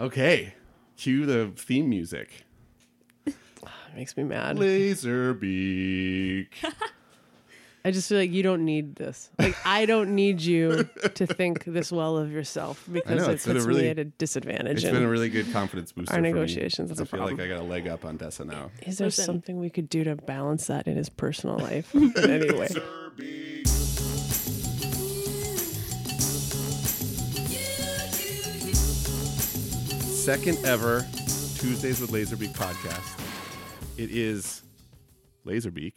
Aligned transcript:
Okay. 0.00 0.54
Cue 0.96 1.26
the 1.26 1.52
theme 1.56 1.88
music. 1.88 2.44
It 3.26 3.96
makes 3.96 4.16
me 4.16 4.24
mad. 4.24 4.56
Lazerbeak. 4.56 6.48
I 7.86 7.90
just 7.90 8.08
feel 8.08 8.16
like 8.18 8.32
you 8.32 8.42
don't 8.42 8.64
need 8.64 8.96
this. 8.96 9.30
Like 9.38 9.54
I 9.64 9.84
don't 9.86 10.14
need 10.16 10.40
you 10.40 10.88
to 11.14 11.26
think 11.36 11.64
this 11.64 11.92
well 11.92 12.16
of 12.16 12.32
yourself 12.32 12.88
because 12.90 13.20
know, 13.20 13.30
it 13.30 13.34
it's 13.34 13.46
been 13.46 13.58
a 13.58 13.60
really- 13.62 13.82
me 13.82 13.88
at 13.90 13.98
a 13.98 14.04
disadvantage. 14.06 14.78
It's 14.78 14.84
in- 14.86 14.94
been 14.94 15.02
a 15.04 15.08
really 15.08 15.28
good 15.28 15.52
confidence 15.52 15.92
booster. 15.92 16.12
Our 16.12 16.18
for 16.18 16.22
me. 16.22 16.32
negotiations, 16.32 16.88
that's 16.88 17.00
I 17.00 17.02
a 17.02 17.06
feel 17.06 17.20
like 17.20 17.36
problem. 17.36 17.52
I 17.52 17.54
got 17.54 17.62
a 17.62 17.68
leg 17.68 17.86
up 17.86 18.04
on 18.06 18.16
Dessa 18.18 18.44
now. 18.46 18.70
Is 18.86 18.98
there 18.98 19.06
Listen. 19.08 19.26
something 19.26 19.58
we 19.60 19.68
could 19.70 19.88
do 19.90 20.02
to 20.04 20.16
balance 20.16 20.66
that 20.68 20.88
in 20.88 20.96
his 20.96 21.08
personal 21.10 21.58
life? 21.58 21.94
anyway, 22.16 22.68
Second 30.24 30.64
ever 30.64 31.00
Tuesdays 31.58 32.00
with 32.00 32.10
Lazerbeak 32.10 32.54
podcast. 32.54 33.20
It 33.98 34.10
is 34.10 34.62
Lazerbeak 35.46 35.92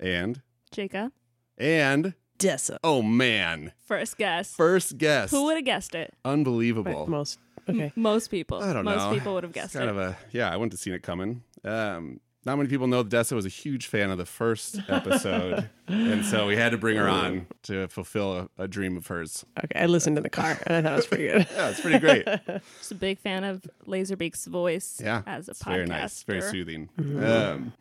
and 0.00 0.40
Jeyca, 0.74 1.12
and 1.58 2.14
Dessa. 2.38 2.78
oh 2.82 3.02
man, 3.02 3.72
first 3.86 4.16
guess. 4.16 4.54
first 4.54 4.96
guess. 4.96 5.30
Who 5.30 5.44
would 5.44 5.56
have 5.56 5.64
guessed 5.66 5.94
it? 5.94 6.14
Unbelievable. 6.24 7.06
Most 7.06 7.38
okay. 7.68 7.92
Most 7.96 8.28
people. 8.28 8.62
I 8.62 8.72
don't 8.72 8.84
Most 8.86 8.96
know. 8.96 9.04
Most 9.10 9.18
people 9.18 9.34
would 9.34 9.44
have 9.44 9.50
It's 9.50 9.54
guessed 9.60 9.74
kind 9.74 9.84
it. 9.84 9.90
of 9.90 9.98
a 9.98 10.16
yeah. 10.32 10.50
I 10.50 10.56
wouldn't 10.56 10.72
have 10.72 10.80
seen 10.80 10.94
it 10.94 11.02
coming. 11.02 11.42
Um, 11.62 12.20
not 12.46 12.56
many 12.56 12.68
people 12.68 12.86
know 12.86 13.02
that 13.02 13.14
Dessa 13.14 13.32
was 13.32 13.44
a 13.44 13.50
huge 13.50 13.88
fan 13.88 14.10
of 14.10 14.16
the 14.18 14.24
first 14.24 14.78
episode, 14.88 15.68
and 15.88 16.24
so 16.24 16.46
we 16.46 16.56
had 16.56 16.70
to 16.70 16.78
bring 16.78 16.96
her 16.96 17.08
on 17.08 17.46
to 17.64 17.88
fulfill 17.88 18.36
a, 18.58 18.62
a 18.62 18.68
dream 18.68 18.96
of 18.96 19.06
hers. 19.08 19.44
Okay, 19.64 19.78
I 19.80 19.86
listened 19.86 20.16
in 20.16 20.22
the 20.22 20.30
car 20.30 20.58
and 20.66 20.86
I 20.86 20.90
thought 20.90 20.92
it 20.92 20.96
was 20.96 21.06
pretty 21.06 21.28
good. 21.28 21.46
Yeah, 21.56 21.68
it's 21.68 21.80
pretty 21.80 21.98
great. 21.98 22.24
Just 22.78 22.92
a 22.92 22.94
big 22.94 23.18
fan 23.18 23.44
of 23.44 23.66
Lazerbeak's 23.86 24.46
voice 24.46 25.00
Yeah, 25.02 25.22
as 25.26 25.48
a 25.48 25.50
it's 25.50 25.62
podcaster. 25.62 25.66
very 25.74 25.86
nice, 25.86 26.22
very 26.22 26.40
soothing. 26.42 26.88
Mm-hmm. 26.98 27.24
Um, 27.24 27.72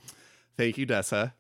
thank 0.58 0.78
you, 0.78 0.86
Dessa. 0.88 1.34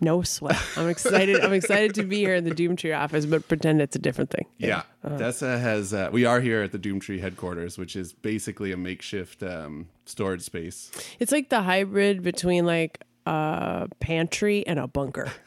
No 0.00 0.22
sweat. 0.22 0.60
I'm 0.76 0.88
excited. 0.88 1.40
I'm 1.40 1.52
excited 1.54 1.94
to 1.94 2.02
be 2.02 2.18
here 2.18 2.34
in 2.34 2.44
the 2.44 2.50
Doomtree 2.50 2.96
office, 2.96 3.24
but 3.24 3.48
pretend 3.48 3.80
it's 3.80 3.96
a 3.96 3.98
different 3.98 4.30
thing. 4.30 4.46
Yeah, 4.58 4.82
Dessa 5.04 5.58
has. 5.60 5.94
Uh, 5.94 6.10
we 6.12 6.24
are 6.26 6.40
here 6.40 6.62
at 6.62 6.72
the 6.72 6.78
Doomtree 6.78 7.20
headquarters, 7.20 7.78
which 7.78 7.96
is 7.96 8.12
basically 8.12 8.72
a 8.72 8.76
makeshift 8.76 9.42
um, 9.42 9.88
storage 10.04 10.42
space. 10.42 10.90
It's 11.18 11.32
like 11.32 11.48
the 11.48 11.62
hybrid 11.62 12.22
between 12.22 12.66
like 12.66 13.02
a 13.24 13.88
pantry 14.00 14.66
and 14.66 14.78
a 14.78 14.86
bunker. 14.86 15.30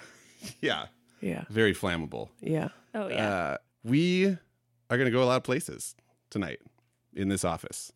Yeah, 0.62 0.86
Yeah. 1.20 1.44
very 1.50 1.76
flammable. 1.76 2.30
Yeah. 2.40 2.70
Oh 2.96 3.10
yeah. 3.10 3.30
Uh, 3.30 3.58
we 3.84 4.26
are 4.28 4.98
going 4.98 5.06
to 5.06 5.12
go 5.12 5.22
a 5.22 5.26
lot 5.26 5.36
of 5.36 5.44
places 5.44 5.96
tonight 6.30 6.60
in 7.14 7.28
this 7.28 7.44
office. 7.44 7.92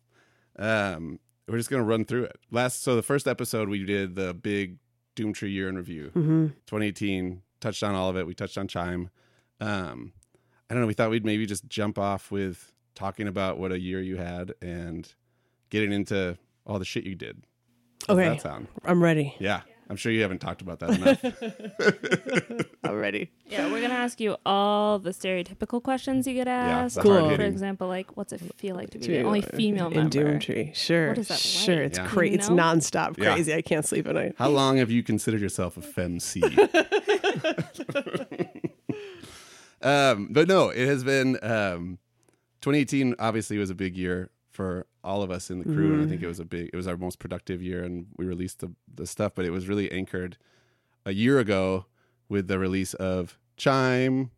Um, 0.58 1.18
we're 1.48 1.56
just 1.56 1.70
going 1.70 1.80
to 1.82 1.86
run 1.88 2.04
through 2.04 2.24
it. 2.24 2.36
Last, 2.50 2.82
so 2.82 2.96
the 2.96 3.02
first 3.02 3.26
episode 3.26 3.68
we 3.70 3.82
did 3.84 4.14
the 4.14 4.34
big 4.34 4.76
Doomtree 5.16 5.52
year 5.52 5.68
in 5.68 5.76
review, 5.76 6.10
hmm 6.12 6.46
2018. 6.66 7.42
Touched 7.60 7.82
on 7.82 7.94
all 7.94 8.10
of 8.10 8.16
it. 8.16 8.26
We 8.26 8.34
touched 8.34 8.58
on 8.58 8.68
Chime. 8.68 9.08
Um, 9.60 10.12
I 10.68 10.74
don't 10.74 10.82
know. 10.82 10.86
We 10.86 10.92
thought 10.94 11.10
we'd 11.10 11.24
maybe 11.24 11.46
just 11.46 11.66
jump 11.68 11.98
off 11.98 12.30
with 12.30 12.72
talking 12.94 13.26
about 13.26 13.58
what 13.58 13.72
a 13.72 13.80
year 13.80 14.00
you 14.02 14.16
had 14.16 14.52
and 14.60 15.10
getting 15.70 15.90
into 15.92 16.36
all 16.66 16.78
the 16.78 16.84
shit 16.84 17.04
you 17.04 17.14
did. 17.14 17.42
How's 18.06 18.18
Okay. 18.18 18.28
that 18.28 18.42
sound? 18.42 18.68
I'm 18.84 19.02
ready. 19.02 19.34
Yeah, 19.38 19.62
I'm 19.90 19.96
sure 19.96 20.10
you 20.10 20.22
haven't 20.22 20.38
talked 20.40 20.62
about 20.62 20.80
that 20.80 20.90
enough. 20.90 21.22
I'm 22.84 22.94
yeah, 23.48 23.70
we're 23.70 23.80
gonna 23.82 23.94
ask 23.94 24.20
you 24.20 24.36
all 24.46 24.98
the 24.98 25.10
stereotypical 25.10 25.82
questions 25.82 26.26
you 26.26 26.34
get 26.34 26.48
asked. 26.48 26.96
the 26.96 27.02
Cool. 27.02 27.34
For 27.36 27.42
example, 27.42 27.88
like, 27.88 28.16
what's 28.16 28.32
it 28.32 28.40
feel 28.56 28.76
like 28.76 28.90
to 28.90 28.98
be 28.98 29.06
To 29.06 29.10
the 29.12 29.22
only 29.22 29.40
like 29.42 29.54
female 29.54 29.88
in 29.88 29.94
member? 29.94 30.38
Doomtree. 30.38 30.74
Sure. 30.74 31.08
What 31.08 31.18
is 31.18 31.28
that 31.28 31.38
Sure. 31.38 31.76
like? 31.76 31.84
It's 31.86 31.98
Yeah. 31.98 32.06
crazy. 32.06 32.32
You 32.32 32.38
It's 32.38 32.48
know? 32.48 32.56
nonstop 32.56 33.18
Yeah. 33.18 33.34
crazy. 33.34 33.54
I 33.54 33.62
can't 33.62 33.84
sleep 33.84 34.06
at 34.08 34.14
night. 34.14 34.34
How 34.38 34.48
long 34.48 34.78
have 34.78 34.90
you 34.90 35.02
considered 35.02 35.40
yourself 35.40 35.76
a 35.76 35.80
femcee? 35.80 36.42
um, 39.82 40.28
but 40.30 40.48
no, 40.48 40.70
it 40.70 40.86
has 40.86 41.04
been 41.04 41.38
um, 41.42 41.98
2018. 42.62 43.16
Obviously, 43.18 43.58
was 43.58 43.70
a 43.70 43.74
big 43.74 43.96
year 43.96 44.30
for 44.54 44.86
all 45.02 45.22
of 45.22 45.30
us 45.30 45.50
in 45.50 45.58
the 45.58 45.64
crew, 45.64 45.92
and 45.94 46.02
I 46.04 46.06
think 46.06 46.22
it 46.22 46.26
was 46.28 46.38
a 46.40 46.44
big. 46.44 46.70
It 46.72 46.76
was 46.76 46.86
our 46.86 46.96
most 46.96 47.18
productive 47.18 47.60
year, 47.60 47.82
and 47.84 48.06
we 48.16 48.24
released 48.24 48.60
the 48.60 48.70
the 48.92 49.06
stuff. 49.06 49.32
But 49.34 49.44
it 49.44 49.50
was 49.50 49.68
really 49.68 49.90
anchored 49.90 50.36
a 51.04 51.12
year 51.12 51.38
ago 51.40 51.86
with 52.28 52.46
the 52.48 52.58
release 52.58 52.94
of 52.94 53.36
Chime. 53.56 54.30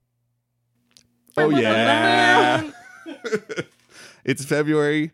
Oh 1.36 1.50
yeah, 1.50 2.70
it's 4.24 4.44
February. 4.44 5.12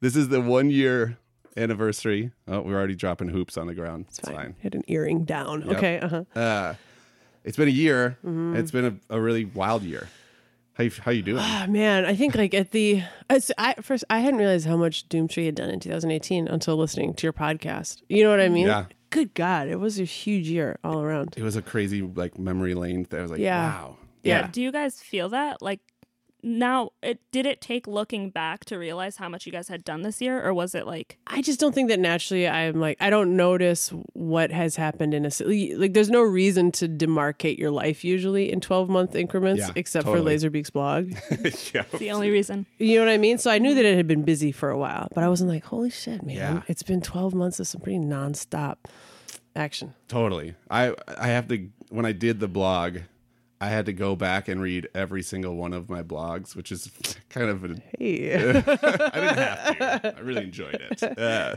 This 0.00 0.16
is 0.16 0.30
the 0.30 0.40
one 0.40 0.70
year 0.70 1.18
anniversary. 1.56 2.32
Oh, 2.48 2.62
we're 2.62 2.76
already 2.78 2.94
dropping 2.94 3.28
hoops 3.28 3.58
on 3.58 3.66
the 3.66 3.74
ground. 3.74 4.06
It's, 4.08 4.18
It's 4.20 4.28
fine. 4.28 4.36
fine. 4.36 4.54
Hit 4.60 4.74
an 4.74 4.82
earring 4.88 5.24
down. 5.24 5.60
Yep. 5.66 5.76
Okay. 5.76 6.00
Uh-huh. 6.00 6.24
Uh, 6.34 6.74
it's 7.44 7.56
been 7.58 7.68
a 7.68 7.72
year. 7.72 8.16
Mm-hmm. 8.24 8.56
It's 8.56 8.70
been 8.70 9.00
a, 9.10 9.16
a 9.16 9.20
really 9.20 9.44
wild 9.44 9.82
year. 9.82 10.08
How 10.80 10.84
you 10.84 10.92
how 11.02 11.10
you 11.10 11.20
doing? 11.22 11.42
Ah, 11.42 11.66
man, 11.68 12.06
I 12.06 12.14
think 12.14 12.34
like 12.34 12.54
at 12.54 12.70
the 12.70 13.02
as- 13.28 13.52
I, 13.58 13.74
first, 13.82 14.02
I 14.08 14.20
hadn't 14.20 14.38
realized 14.40 14.66
how 14.66 14.78
much 14.78 15.06
Doomtree 15.10 15.44
had 15.44 15.54
done 15.56 15.68
in 15.68 15.78
2018 15.78 16.48
until 16.48 16.78
listening 16.78 17.12
to 17.12 17.26
your 17.26 17.34
podcast. 17.34 18.00
You 18.08 18.24
know 18.24 18.30
what 18.30 18.40
I 18.40 18.48
mean? 18.48 18.66
Yeah. 18.66 18.86
Good 19.10 19.34
God, 19.34 19.68
it 19.68 19.78
was 19.78 20.00
a 20.00 20.04
huge 20.04 20.48
year 20.48 20.78
all 20.82 21.02
around. 21.02 21.34
it 21.36 21.42
was 21.42 21.54
a 21.56 21.60
crazy 21.60 22.00
like 22.00 22.38
memory 22.38 22.72
lane. 22.74 23.06
That 23.10 23.18
I 23.18 23.22
was 23.22 23.30
like, 23.30 23.40
Yeah. 23.40 23.68
wow. 23.74 23.96
Yeah. 24.22 24.46
Do 24.50 24.62
you 24.62 24.72
guys 24.72 25.02
feel 25.02 25.28
that? 25.30 25.60
Like 25.60 25.80
now 26.42 26.90
it 27.02 27.20
did 27.32 27.46
it 27.46 27.60
take 27.60 27.86
looking 27.86 28.30
back 28.30 28.64
to 28.66 28.76
realize 28.76 29.16
how 29.16 29.28
much 29.28 29.46
you 29.46 29.52
guys 29.52 29.68
had 29.68 29.84
done 29.84 30.02
this 30.02 30.20
year 30.20 30.42
or 30.44 30.54
was 30.54 30.74
it 30.74 30.86
like 30.86 31.18
I 31.26 31.42
just 31.42 31.60
don't 31.60 31.74
think 31.74 31.88
that 31.90 32.00
naturally 32.00 32.48
I'm 32.48 32.80
like 32.80 32.96
I 33.00 33.10
don't 33.10 33.36
notice 33.36 33.90
what 34.14 34.50
has 34.50 34.76
happened 34.76 35.14
in 35.14 35.24
a 35.24 35.28
s- 35.28 35.40
like. 35.44 35.92
There's 35.92 36.10
no 36.10 36.22
reason 36.22 36.72
to 36.72 36.88
demarcate 36.88 37.58
your 37.58 37.70
life 37.70 38.04
usually 38.04 38.50
in 38.52 38.60
12 38.60 38.88
month 38.88 39.14
increments, 39.14 39.60
Yeah, 39.60 39.70
except 39.76 40.06
totally. 40.06 40.38
for 40.38 40.48
Lazerbeak's 40.50 40.70
blog. 40.70 41.10
yeah. 41.74 41.84
the 41.98 42.10
only 42.10 42.30
reason? 42.30 42.66
You 42.78 42.98
know 42.98 43.06
what 43.06 43.12
I 43.12 43.18
mean? 43.18 43.38
So 43.38 43.50
I 43.50 43.58
knew 43.58 43.74
that 43.74 43.84
it 43.84 43.96
had 43.96 44.06
been 44.06 44.22
busy 44.22 44.52
for 44.52 44.70
a 44.70 44.78
while, 44.78 45.08
but 45.14 45.24
I 45.24 45.28
wasn't 45.28 45.50
like, 45.50 45.64
holy 45.64 45.90
shit, 45.90 46.22
man! 46.22 46.36
Yeah. 46.36 46.62
It's 46.68 46.82
been 46.82 47.00
12 47.00 47.34
months 47.34 47.60
of 47.60 47.66
some 47.66 47.80
pretty 47.80 47.98
nonstop 47.98 48.76
action. 49.56 49.94
Totally. 50.08 50.54
I 50.70 50.94
I 51.18 51.28
have 51.28 51.48
to 51.48 51.68
when 51.90 52.06
I 52.06 52.12
did 52.12 52.40
the 52.40 52.48
blog, 52.48 52.98
I 53.60 53.68
had 53.68 53.86
to 53.86 53.92
go 53.92 54.16
back 54.16 54.48
and 54.48 54.60
read 54.60 54.88
every 54.94 55.22
single 55.22 55.54
one 55.54 55.74
of 55.74 55.90
my 55.90 56.02
blogs, 56.02 56.56
which 56.56 56.72
is 56.72 56.90
kind 57.28 57.50
of 57.50 57.64
a 57.64 57.76
Hey. 57.98 58.32
I 58.38 58.52
didn't 58.62 59.38
have 59.38 59.78
to. 60.02 60.14
I 60.16 60.20
really 60.20 60.44
enjoyed 60.44 60.74
it. 60.90 61.02
Uh, 61.20 61.56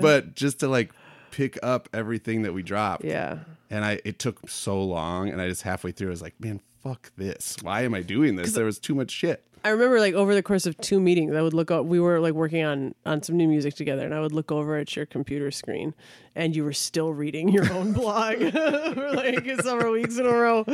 but 0.00 0.34
just 0.34 0.60
to 0.60 0.68
like 0.68 0.90
pick 1.30 1.58
up 1.62 1.88
everything 1.92 2.42
that 2.42 2.54
we 2.54 2.62
dropped. 2.62 3.04
yeah. 3.04 3.38
And 3.70 3.84
I 3.84 4.00
it 4.04 4.18
took 4.18 4.48
so 4.48 4.82
long 4.82 5.28
and 5.28 5.40
I 5.40 5.48
just 5.48 5.62
halfway 5.62 5.90
through 5.92 6.08
I 6.08 6.10
was 6.10 6.22
like, 6.22 6.38
man, 6.40 6.60
fuck 6.82 7.10
this. 7.16 7.56
Why 7.62 7.82
am 7.82 7.92
I 7.94 8.02
doing 8.02 8.36
this? 8.36 8.52
There 8.52 8.64
was 8.64 8.78
too 8.78 8.94
much 8.94 9.10
shit. 9.10 9.44
I 9.64 9.70
remember 9.70 9.98
like 9.98 10.12
over 10.14 10.34
the 10.34 10.42
course 10.42 10.66
of 10.66 10.76
two 10.78 11.00
meetings, 11.00 11.34
I 11.34 11.40
would 11.40 11.54
look 11.54 11.70
up. 11.70 11.86
We 11.86 11.98
were 11.98 12.20
like 12.20 12.34
working 12.34 12.62
on 12.64 12.94
on 13.06 13.22
some 13.22 13.36
new 13.36 13.48
music 13.48 13.74
together, 13.74 14.04
and 14.04 14.12
I 14.14 14.20
would 14.20 14.32
look 14.32 14.52
over 14.52 14.76
at 14.76 14.94
your 14.94 15.06
computer 15.06 15.50
screen, 15.50 15.94
and 16.34 16.54
you 16.54 16.64
were 16.64 16.74
still 16.74 17.12
reading 17.14 17.48
your 17.48 17.72
own 17.72 17.92
blog 18.00 18.36
for 18.52 19.10
like 19.14 19.44
several 19.62 19.92
weeks 19.92 20.18
in 20.18 20.26
a 20.26 20.30
row. 20.30 20.64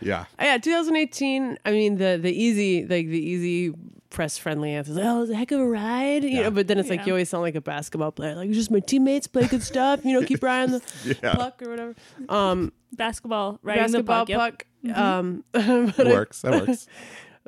Yeah. 0.00 0.24
Yeah, 0.40 0.58
2018. 0.58 1.58
I 1.64 1.70
mean, 1.70 1.98
the 1.98 2.18
the 2.20 2.32
easy 2.32 2.82
like 2.86 3.06
the 3.08 3.20
easy 3.20 3.74
press 4.08 4.36
friendly 4.38 4.70
answers. 4.72 4.96
Like, 4.96 5.04
oh, 5.06 5.16
it 5.18 5.20
was 5.20 5.30
a 5.30 5.34
heck 5.36 5.52
of 5.52 5.60
a 5.60 5.66
ride, 5.66 6.24
you 6.24 6.30
Yeah. 6.30 6.42
know. 6.44 6.50
But 6.50 6.68
then 6.68 6.78
it's 6.78 6.88
like 6.90 7.06
you 7.06 7.12
always 7.12 7.28
sound 7.28 7.42
like 7.42 7.54
a 7.54 7.60
basketball 7.62 8.12
player. 8.12 8.34
Like 8.34 8.50
just 8.52 8.70
my 8.70 8.80
teammates 8.80 9.26
play 9.26 9.46
good 9.46 9.62
stuff. 9.62 10.04
You 10.04 10.18
know, 10.18 10.26
keep 10.26 10.40
your 10.42 10.50
eye 10.50 10.62
on 10.62 10.70
the 10.72 10.82
Yeah. 11.22 11.34
puck 11.34 11.62
or 11.62 11.70
whatever. 11.70 11.94
Um, 12.28 12.72
Basketball, 12.94 13.58
riding 13.62 13.90
the 13.92 14.02
basketball 14.02 14.26
buck. 14.26 14.66
Yep. 14.84 14.94
puck. 14.94 14.98
Um, 14.98 15.44
It 15.54 16.06
works. 16.06 16.42
That 16.42 16.66
works. 16.66 16.86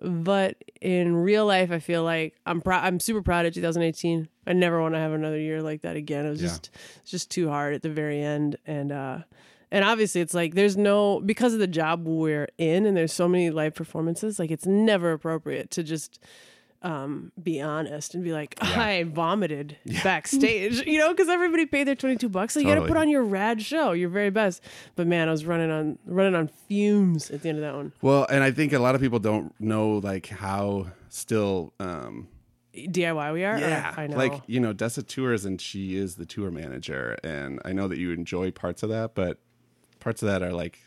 But 0.04 0.56
in 0.81 1.16
real 1.16 1.47
life, 1.47 1.70
I 1.70 1.78
feel 1.78 2.03
like 2.04 2.34
I'm 2.47 2.60
proud. 2.60 2.84
I'm 2.84 3.00
super 3.00 3.22
proud 3.22 3.47
of 3.47 3.54
2018. 3.54 4.28
I 4.46 4.52
never 4.52 4.81
want 4.81 4.94
to 4.94 4.99
have 4.99 5.12
another 5.12 5.38
year 5.38 5.62
like 5.62 5.82
that 5.82 5.96
again. 5.96 6.26
It 6.26 6.31
was 6.31 6.43
Yeah. 6.43 6.49
just 6.49 6.70
it's 7.02 7.11
just 7.11 7.31
too 7.31 7.49
hard 7.49 7.75
at 7.75 7.82
the 7.82 7.90
very 7.90 8.20
end, 8.23 8.56
and 8.67 8.93
uh, 8.93 9.19
and 9.70 9.84
obviously 9.84 10.20
it's 10.20 10.34
like 10.34 10.55
there's 10.55 10.76
no 10.76 11.20
because 11.20 11.55
of 11.55 11.61
the 11.61 11.67
job 11.67 12.06
we're 12.06 12.49
in, 12.58 12.87
and 12.87 12.96
there's 12.96 13.12
so 13.12 13.29
many 13.29 13.50
live 13.50 13.75
performances. 13.75 14.38
Like 14.38 14.50
it's 14.50 14.67
never 14.67 15.12
appropriate 15.12 15.70
to 15.73 15.82
just 15.82 16.19
um, 16.84 17.32
be 17.42 17.62
honest 17.62 18.14
and 18.14 18.22
be 18.22 18.32
like, 18.32 18.56
I 18.60 19.04
vomited 19.04 19.78
backstage, 20.04 20.86
you 20.86 20.98
know, 20.98 21.08
because 21.08 21.28
everybody 21.28 21.64
paid 21.64 21.84
their 21.84 21.94
22 21.94 22.28
bucks. 22.28 22.54
So 22.54 22.60
you 22.60 22.66
got 22.66 22.75
to 22.76 22.86
put 22.86 22.98
on 22.98 23.08
your 23.08 23.25
rad 23.25 23.62
show, 23.62 23.92
your 23.92 24.10
very 24.10 24.31
best. 24.31 24.62
But 24.94 25.06
man, 25.06 25.28
I 25.28 25.31
was 25.32 25.46
running 25.46 25.70
on 25.70 25.98
running 26.04 26.34
on 26.34 26.48
fumes 26.69 27.31
at 27.31 27.42
the 27.42 27.48
end 27.48 27.58
of 27.58 27.62
that 27.62 27.75
one. 27.75 27.92
Well, 28.02 28.26
and 28.28 28.44
I 28.44 28.50
think 28.50 28.75
a 28.75 28.78
lot 28.78 28.94
of 28.94 29.00
people 29.00 29.19
don't 29.19 29.58
know 29.58 29.98
like 29.98 30.26
how 30.26 30.88
still 31.08 31.72
um 31.81 32.28
DIY 32.75 33.32
we 33.32 33.44
are. 33.44 33.58
Yeah, 33.58 33.94
I 33.96 34.06
know. 34.06 34.16
like 34.16 34.42
you 34.46 34.60
know, 34.60 34.75
Dessa 34.75 35.06
tours 35.06 35.46
and 35.46 35.60
she 35.60 35.96
is 35.96 36.16
the 36.16 36.26
tour 36.26 36.50
manager, 36.50 37.16
and 37.25 37.60
I 37.64 37.72
know 37.72 37.88
that 37.88 37.98
you 37.98 38.12
enjoy 38.12 38.50
parts 38.50 38.82
of 38.82 38.90
that, 38.90 39.14
but 39.14 39.38
parts 40.00 40.22
of 40.22 40.28
that 40.28 40.42
are 40.42 40.52
like 40.52 40.81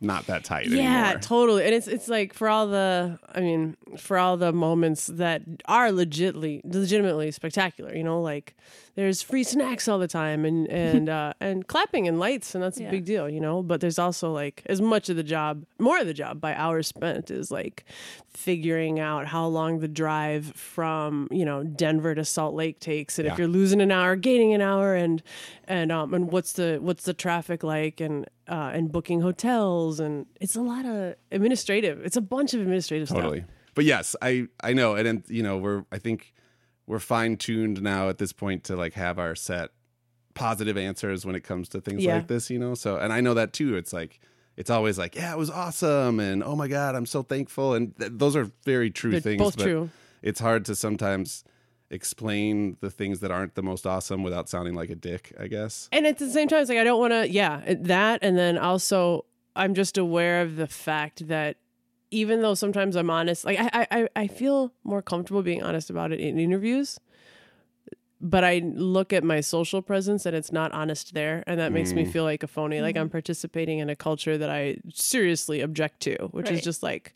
not 0.00 0.26
that 0.28 0.44
tight 0.44 0.66
Yeah, 0.66 1.08
anymore. 1.10 1.20
totally. 1.20 1.64
And 1.64 1.74
it's 1.74 1.86
it's 1.86 2.08
like 2.08 2.32
for 2.32 2.48
all 2.48 2.66
the 2.66 3.18
I 3.34 3.40
mean, 3.40 3.76
for 3.98 4.16
all 4.18 4.36
the 4.36 4.52
moments 4.52 5.06
that 5.08 5.42
are 5.66 5.92
legitimately 5.92 6.62
legitimately 6.64 7.30
spectacular, 7.32 7.94
you 7.94 8.02
know, 8.02 8.20
like 8.22 8.54
there's 8.94 9.20
free 9.22 9.44
snacks 9.44 9.88
all 9.88 9.98
the 9.98 10.08
time 10.08 10.44
and 10.44 10.66
and 10.70 11.08
uh 11.08 11.32
and 11.40 11.66
clapping 11.66 12.08
and 12.08 12.18
lights 12.18 12.54
and 12.54 12.64
that's 12.64 12.78
a 12.78 12.82
Yeah. 12.84 12.90
big 12.90 13.04
deal, 13.04 13.28
you 13.28 13.40
know, 13.40 13.62
but 13.62 13.80
there's 13.80 13.98
also 13.98 14.32
like 14.32 14.62
as 14.66 14.80
much 14.80 15.08
of 15.10 15.16
the 15.16 15.22
job, 15.22 15.64
more 15.78 15.98
of 15.98 16.06
the 16.06 16.14
job 16.14 16.40
by 16.40 16.54
hours 16.54 16.86
spent 16.88 17.30
is 17.30 17.50
like 17.50 17.84
figuring 18.32 19.00
out 19.00 19.26
how 19.26 19.46
long 19.46 19.80
the 19.80 19.88
drive 19.88 20.46
from, 20.56 21.28
you 21.30 21.44
know, 21.44 21.62
Denver 21.62 22.14
to 22.14 22.24
Salt 22.24 22.54
Lake 22.54 22.80
takes 22.80 23.18
and 23.18 23.26
Yeah. 23.26 23.32
if 23.32 23.38
you're 23.38 23.48
losing 23.48 23.80
an 23.80 23.90
hour, 23.90 24.16
gaining 24.16 24.54
an 24.54 24.60
hour 24.60 24.94
and 24.94 25.22
and 25.64 25.92
um 25.92 26.14
and 26.14 26.30
what's 26.32 26.52
the 26.54 26.78
what's 26.80 27.04
the 27.04 27.14
traffic 27.14 27.62
like 27.62 28.00
and 28.00 28.26
uh 28.50 28.70
and 28.74 28.90
booking 28.92 29.20
hotels 29.22 30.00
and 30.00 30.26
it's 30.40 30.56
a 30.56 30.60
lot 30.62 30.84
of 30.84 31.14
administrative. 31.32 32.00
It's 32.04 32.16
a 32.16 32.20
bunch 32.20 32.52
of 32.54 32.60
administrative 32.60 33.08
totally. 33.08 33.40
stuff. 33.40 33.50
But 33.74 33.84
yes, 33.84 34.16
I 34.20 34.48
I 34.62 34.72
know, 34.72 34.94
and, 34.96 35.06
and 35.08 35.22
you 35.28 35.42
know, 35.42 35.56
we're 35.58 35.84
I 35.92 35.98
think 35.98 36.34
we're 36.86 36.98
fine 36.98 37.36
tuned 37.36 37.80
now 37.82 38.08
at 38.08 38.18
this 38.18 38.32
point 38.32 38.64
to 38.64 38.76
like 38.76 38.94
have 38.94 39.18
our 39.18 39.34
set 39.36 39.70
positive 40.34 40.76
answers 40.76 41.24
when 41.24 41.34
it 41.36 41.44
comes 41.44 41.68
to 41.70 41.80
things 41.80 42.02
Yeah. 42.02 42.16
like 42.16 42.26
this, 42.26 42.50
you 42.50 42.58
know. 42.58 42.74
So, 42.74 42.96
and 42.96 43.12
I 43.12 43.20
know 43.20 43.34
that 43.34 43.52
too. 43.52 43.76
It's 43.76 43.92
like 43.92 44.20
it's 44.56 44.70
always 44.70 44.98
like, 44.98 45.14
yeah, 45.14 45.32
it 45.32 45.38
was 45.38 45.50
awesome, 45.50 46.18
and 46.20 46.42
oh 46.42 46.56
my 46.56 46.66
god, 46.68 46.94
I'm 46.96 47.06
so 47.06 47.22
thankful, 47.22 47.74
and 47.74 47.96
th- 47.98 48.12
those 48.14 48.34
are 48.36 48.50
very 48.64 48.90
true 48.90 49.12
They're 49.12 49.20
things. 49.20 49.40
both 49.40 49.56
but 49.56 49.62
true. 49.64 49.90
It's 50.22 50.40
hard 50.40 50.64
to 50.66 50.74
sometimes 50.74 51.44
explain 51.90 52.76
the 52.80 52.90
things 52.90 53.20
that 53.20 53.30
aren't 53.30 53.54
the 53.54 53.62
most 53.62 53.86
awesome 53.86 54.22
without 54.22 54.48
sounding 54.48 54.74
like 54.74 54.90
a 54.90 54.94
dick. 54.94 55.34
I 55.38 55.46
guess. 55.48 55.88
And 55.92 56.06
at 56.06 56.18
the 56.18 56.30
same 56.30 56.48
time, 56.48 56.60
it's 56.60 56.68
like 56.70 56.78
I 56.78 56.84
don't 56.84 57.00
want 57.00 57.12
to. 57.12 57.28
Yeah, 57.28 57.62
that, 57.80 58.20
and 58.22 58.36
then 58.38 58.56
also 58.58 59.24
I'm 59.56 59.74
just 59.74 59.98
aware 59.98 60.42
of 60.42 60.56
the 60.56 60.66
fact 60.66 61.26
that 61.28 61.56
even 62.12 62.42
though 62.42 62.54
sometimes 62.54 62.96
I'm 62.96 63.10
honest, 63.10 63.44
like 63.44 63.58
I 63.60 63.86
I 63.90 64.08
I 64.16 64.26
feel 64.26 64.72
more 64.84 65.02
comfortable 65.02 65.42
being 65.42 65.62
honest 65.62 65.90
about 65.90 66.12
it 66.12 66.20
in 66.20 66.38
interviews. 66.38 66.98
But 68.22 68.44
I 68.44 68.60
look 68.74 69.14
at 69.14 69.24
my 69.24 69.40
social 69.40 69.80
presence 69.80 70.26
and 70.26 70.36
it's 70.36 70.52
not 70.52 70.72
honest 70.72 71.14
there, 71.14 71.42
and 71.46 71.58
that 71.58 71.72
makes 71.72 71.94
me 71.94 72.04
Mm. 72.04 72.12
feel 72.12 72.24
like 72.24 72.42
a 72.42 72.46
phony. 72.46 72.82
Like 72.82 72.94
I'm 72.98 73.08
participating 73.08 73.78
in 73.78 73.88
a 73.88 73.96
culture 73.96 74.36
that 74.36 74.50
I 74.50 74.76
seriously 74.92 75.62
object 75.62 76.00
to, 76.00 76.16
which 76.30 76.50
is 76.50 76.60
just 76.60 76.82
like, 76.82 77.14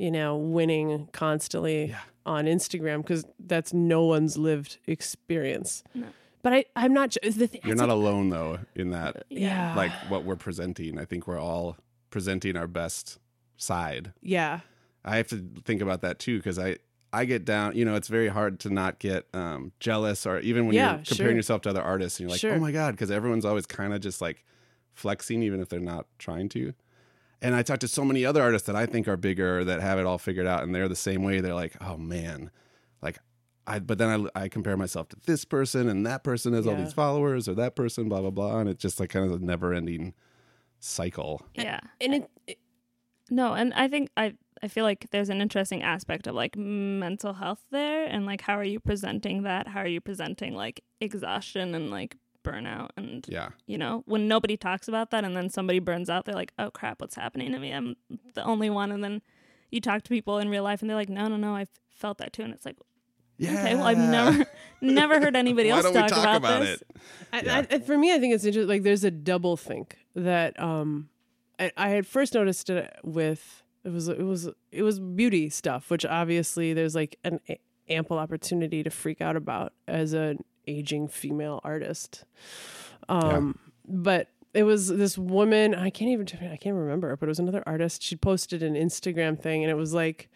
you 0.00 0.10
know, 0.10 0.36
winning 0.36 1.08
constantly 1.12 1.86
Yeah. 1.90 1.98
on 2.24 2.46
Instagram 2.46 2.98
because 3.02 3.24
that's 3.38 3.72
no 3.74 4.04
one's 4.04 4.36
lived 4.38 4.78
experience. 4.86 5.82
No. 5.94 6.06
But 6.42 6.54
I, 6.54 6.64
I'm 6.74 6.94
not. 6.94 7.16
The 7.22 7.46
thing, 7.46 7.60
You're 7.64 7.76
not 7.76 7.88
like- 7.88 7.96
alone 7.96 8.30
though 8.30 8.60
in 8.74 8.90
that. 8.90 9.24
yeah. 9.28 9.74
Like 9.76 9.92
what 10.08 10.24
we're 10.24 10.36
presenting. 10.36 10.98
I 10.98 11.04
think 11.04 11.26
we're 11.26 11.38
all 11.38 11.76
presenting 12.10 12.56
our 12.56 12.66
best 12.66 13.18
side. 13.56 14.12
yeah. 14.22 14.60
I 15.04 15.16
have 15.16 15.28
to 15.28 15.42
think 15.64 15.80
about 15.80 16.02
that 16.02 16.18
too 16.18 16.36
because 16.38 16.58
I 16.58 16.76
I 17.12 17.24
get 17.24 17.44
down. 17.44 17.74
You 17.76 17.84
know, 17.86 17.94
it's 17.94 18.08
very 18.08 18.28
hard 18.28 18.60
to 18.60 18.70
not 18.70 18.98
get 18.98 19.26
um, 19.34 19.72
jealous 19.80 20.26
or 20.26 20.38
even 20.40 20.66
when 20.66 20.74
Yeah, 20.76 20.96
you're 20.96 21.04
comparing 21.04 21.30
sure. 21.30 21.36
yourself 21.36 21.62
to 21.62 21.70
other 21.70 21.82
artists 21.82 22.20
and 22.20 22.24
you're 22.24 22.30
like, 22.32 22.40
Sure. 22.40 22.54
oh 22.54 22.60
my 22.60 22.70
god, 22.72 22.92
because 22.92 23.10
everyone's 23.10 23.44
always 23.46 23.66
kind 23.66 23.92
of 23.94 24.00
just 24.00 24.20
like 24.20 24.44
flexing 24.94 25.42
even 25.42 25.60
if 25.60 25.68
they're 25.70 25.80
not 25.80 26.06
trying 26.18 26.48
to. 26.50 26.72
And 27.42 27.54
I 27.54 27.62
talked 27.62 27.80
to 27.80 27.88
so 27.88 28.04
many 28.04 28.24
other 28.24 28.42
artists 28.42 28.66
that 28.66 28.76
I 28.76 28.86
think 28.86 29.08
are 29.08 29.16
bigger 29.16 29.64
that 29.64 29.80
have 29.80 29.98
it 29.98 30.06
all 30.06 30.18
figured 30.18 30.46
out, 30.46 30.62
and 30.62 30.74
they're 30.74 30.88
the 30.88 30.96
same 30.96 31.22
way. 31.22 31.40
They're 31.40 31.54
like, 31.54 31.76
oh 31.80 31.96
man, 31.96 32.50
like. 33.02 33.18
I, 33.66 33.78
but 33.78 33.98
then 33.98 34.28
I, 34.34 34.44
I 34.44 34.48
compare 34.48 34.76
myself 34.76 35.08
to 35.10 35.16
this 35.26 35.44
person 35.44 35.88
and 35.88 36.04
that 36.04 36.24
person 36.24 36.54
has 36.54 36.66
all 36.66 36.74
these 36.74 36.94
followers 36.94 37.46
or 37.48 37.54
that 37.54 37.76
person 37.76 38.08
blah 38.08 38.20
blah 38.20 38.30
blah 38.30 38.58
and 38.58 38.68
it's 38.68 38.82
just 38.82 38.98
like 38.98 39.10
kind 39.10 39.24
of 39.30 39.40
a 39.40 39.44
never 39.44 39.72
ending 39.72 40.12
cycle 40.80 41.46
Yeah. 41.54 41.78
And 42.00 42.14
it, 42.14 42.30
it- 42.48 42.58
No, 43.28 43.52
and 43.54 43.72
I 43.74 43.86
think 43.86 44.08
I 44.16 44.34
I 44.62 44.66
feel 44.66 44.82
like 44.84 45.06
there's 45.10 45.28
an 45.28 45.40
interesting 45.40 45.82
aspect 45.82 46.26
of 46.26 46.34
like 46.34 46.56
mental 46.56 47.34
health 47.34 47.62
there 47.70 48.06
and 48.06 48.26
like 48.26 48.40
how 48.40 48.54
are 48.58 48.64
you 48.64 48.80
presenting 48.80 49.42
that? 49.44 49.68
How 49.68 49.80
are 49.80 49.86
you 49.86 50.00
presenting 50.00 50.54
like 50.54 50.82
exhaustion 51.00 51.74
and 51.74 51.90
like 51.90 52.16
burnout 52.42 52.88
and 52.96 53.26
yeah 53.28 53.50
you 53.66 53.78
know, 53.78 54.02
when 54.06 54.28
nobody 54.28 54.56
talks 54.56 54.88
about 54.88 55.10
that 55.10 55.24
and 55.24 55.36
then 55.36 55.48
somebody 55.48 55.78
burns 55.78 56.10
out, 56.10 56.24
they're 56.24 56.34
like, 56.34 56.52
"Oh 56.58 56.70
crap, 56.70 57.00
what's 57.00 57.14
happening 57.14 57.52
to 57.52 57.58
me? 57.58 57.72
I'm 57.72 57.96
the 58.34 58.44
only 58.44 58.70
one." 58.70 58.90
And 58.92 59.02
then 59.02 59.22
you 59.70 59.80
talk 59.80 60.02
to 60.02 60.08
people 60.08 60.38
in 60.38 60.48
real 60.48 60.62
life 60.64 60.80
and 60.80 60.90
they're 60.90 60.96
like, 60.96 61.08
"No, 61.08 61.28
no, 61.28 61.36
no, 61.36 61.54
I've 61.54 61.70
felt 61.90 62.18
that 62.18 62.32
too." 62.32 62.42
And 62.42 62.52
it's 62.52 62.64
like, 62.64 62.76
yeah 63.38 63.52
"Okay, 63.52 63.74
well, 63.74 63.84
I've 63.86 63.98
never 63.98 64.46
never 64.80 65.20
heard 65.20 65.36
anybody 65.36 65.70
else 65.70 65.84
talk, 65.84 66.08
talk 66.08 66.12
about, 66.12 66.36
about 66.36 66.60
this." 66.60 66.82
it? 67.32 67.44
Yeah. 67.44 67.66
I, 67.70 67.78
for 67.80 67.96
me, 67.96 68.12
I 68.12 68.18
think 68.18 68.34
it's 68.34 68.44
interesting. 68.44 68.68
Like, 68.68 68.82
there's 68.82 69.04
a 69.04 69.10
double 69.10 69.56
think 69.56 69.96
that 70.14 70.58
um, 70.60 71.08
I, 71.58 71.70
I 71.76 71.88
had 71.90 72.06
first 72.06 72.34
noticed 72.34 72.70
it 72.70 72.92
with 73.04 73.62
it 73.84 73.90
was 73.92 74.08
it 74.08 74.22
was 74.22 74.48
it 74.72 74.82
was 74.82 75.00
beauty 75.00 75.48
stuff, 75.48 75.90
which 75.90 76.04
obviously 76.04 76.72
there's 76.72 76.94
like 76.94 77.18
an 77.24 77.40
ample 77.88 78.18
opportunity 78.18 78.82
to 78.82 78.90
freak 78.90 79.20
out 79.20 79.36
about 79.36 79.72
as 79.86 80.12
an 80.12 80.44
aging 80.70 81.08
female 81.08 81.60
artist. 81.64 82.24
Um, 83.08 83.58
but 83.86 84.28
it 84.54 84.64
was 84.64 84.88
this 84.88 85.18
woman. 85.18 85.74
I 85.74 85.90
can't 85.90 86.10
even 86.10 86.26
I 86.50 86.56
can't 86.56 86.76
remember, 86.76 87.16
but 87.16 87.26
it 87.26 87.28
was 87.28 87.38
another 87.38 87.62
artist. 87.66 88.02
She 88.02 88.16
posted 88.16 88.62
an 88.62 88.74
Instagram 88.74 89.40
thing, 89.40 89.62
and 89.62 89.70
it 89.70 89.76
was 89.76 89.94
like 89.94 90.30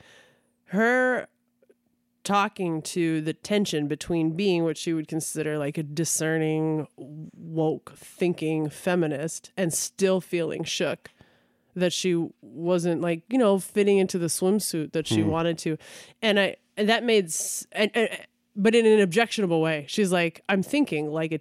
her 0.66 1.28
talking 2.24 2.80
to 2.80 3.20
the 3.20 3.34
tension 3.34 3.86
between 3.86 4.30
being 4.30 4.64
what 4.64 4.78
she 4.78 4.92
would 4.92 5.06
consider 5.06 5.58
like 5.58 5.76
a 5.76 5.82
discerning, 5.82 6.88
woke, 6.96 7.92
thinking 7.96 8.68
feminist 8.70 9.52
and 9.56 9.72
still 9.72 10.20
feeling 10.20 10.64
shook 10.64 11.10
that 11.76 11.92
she 11.92 12.28
wasn't 12.40 13.00
like, 13.00 13.22
you 13.28 13.36
know, 13.36 13.58
fitting 13.58 13.98
into 13.98 14.18
the 14.18 14.26
swimsuit 14.26 14.92
that 14.92 15.06
she 15.06 15.22
wanted 15.22 15.58
to. 15.58 15.76
And 16.22 16.40
I, 16.40 16.56
and 16.76 16.88
that 16.88 17.04
made, 17.04 17.32
and, 17.72 17.90
and, 17.94 18.08
but 18.56 18.74
in 18.74 18.86
an 18.86 19.00
objectionable 19.00 19.60
way. 19.60 19.84
She's 19.88 20.12
like, 20.12 20.42
I'm 20.48 20.62
thinking 20.62 21.10
like 21.10 21.32
a 21.32 21.40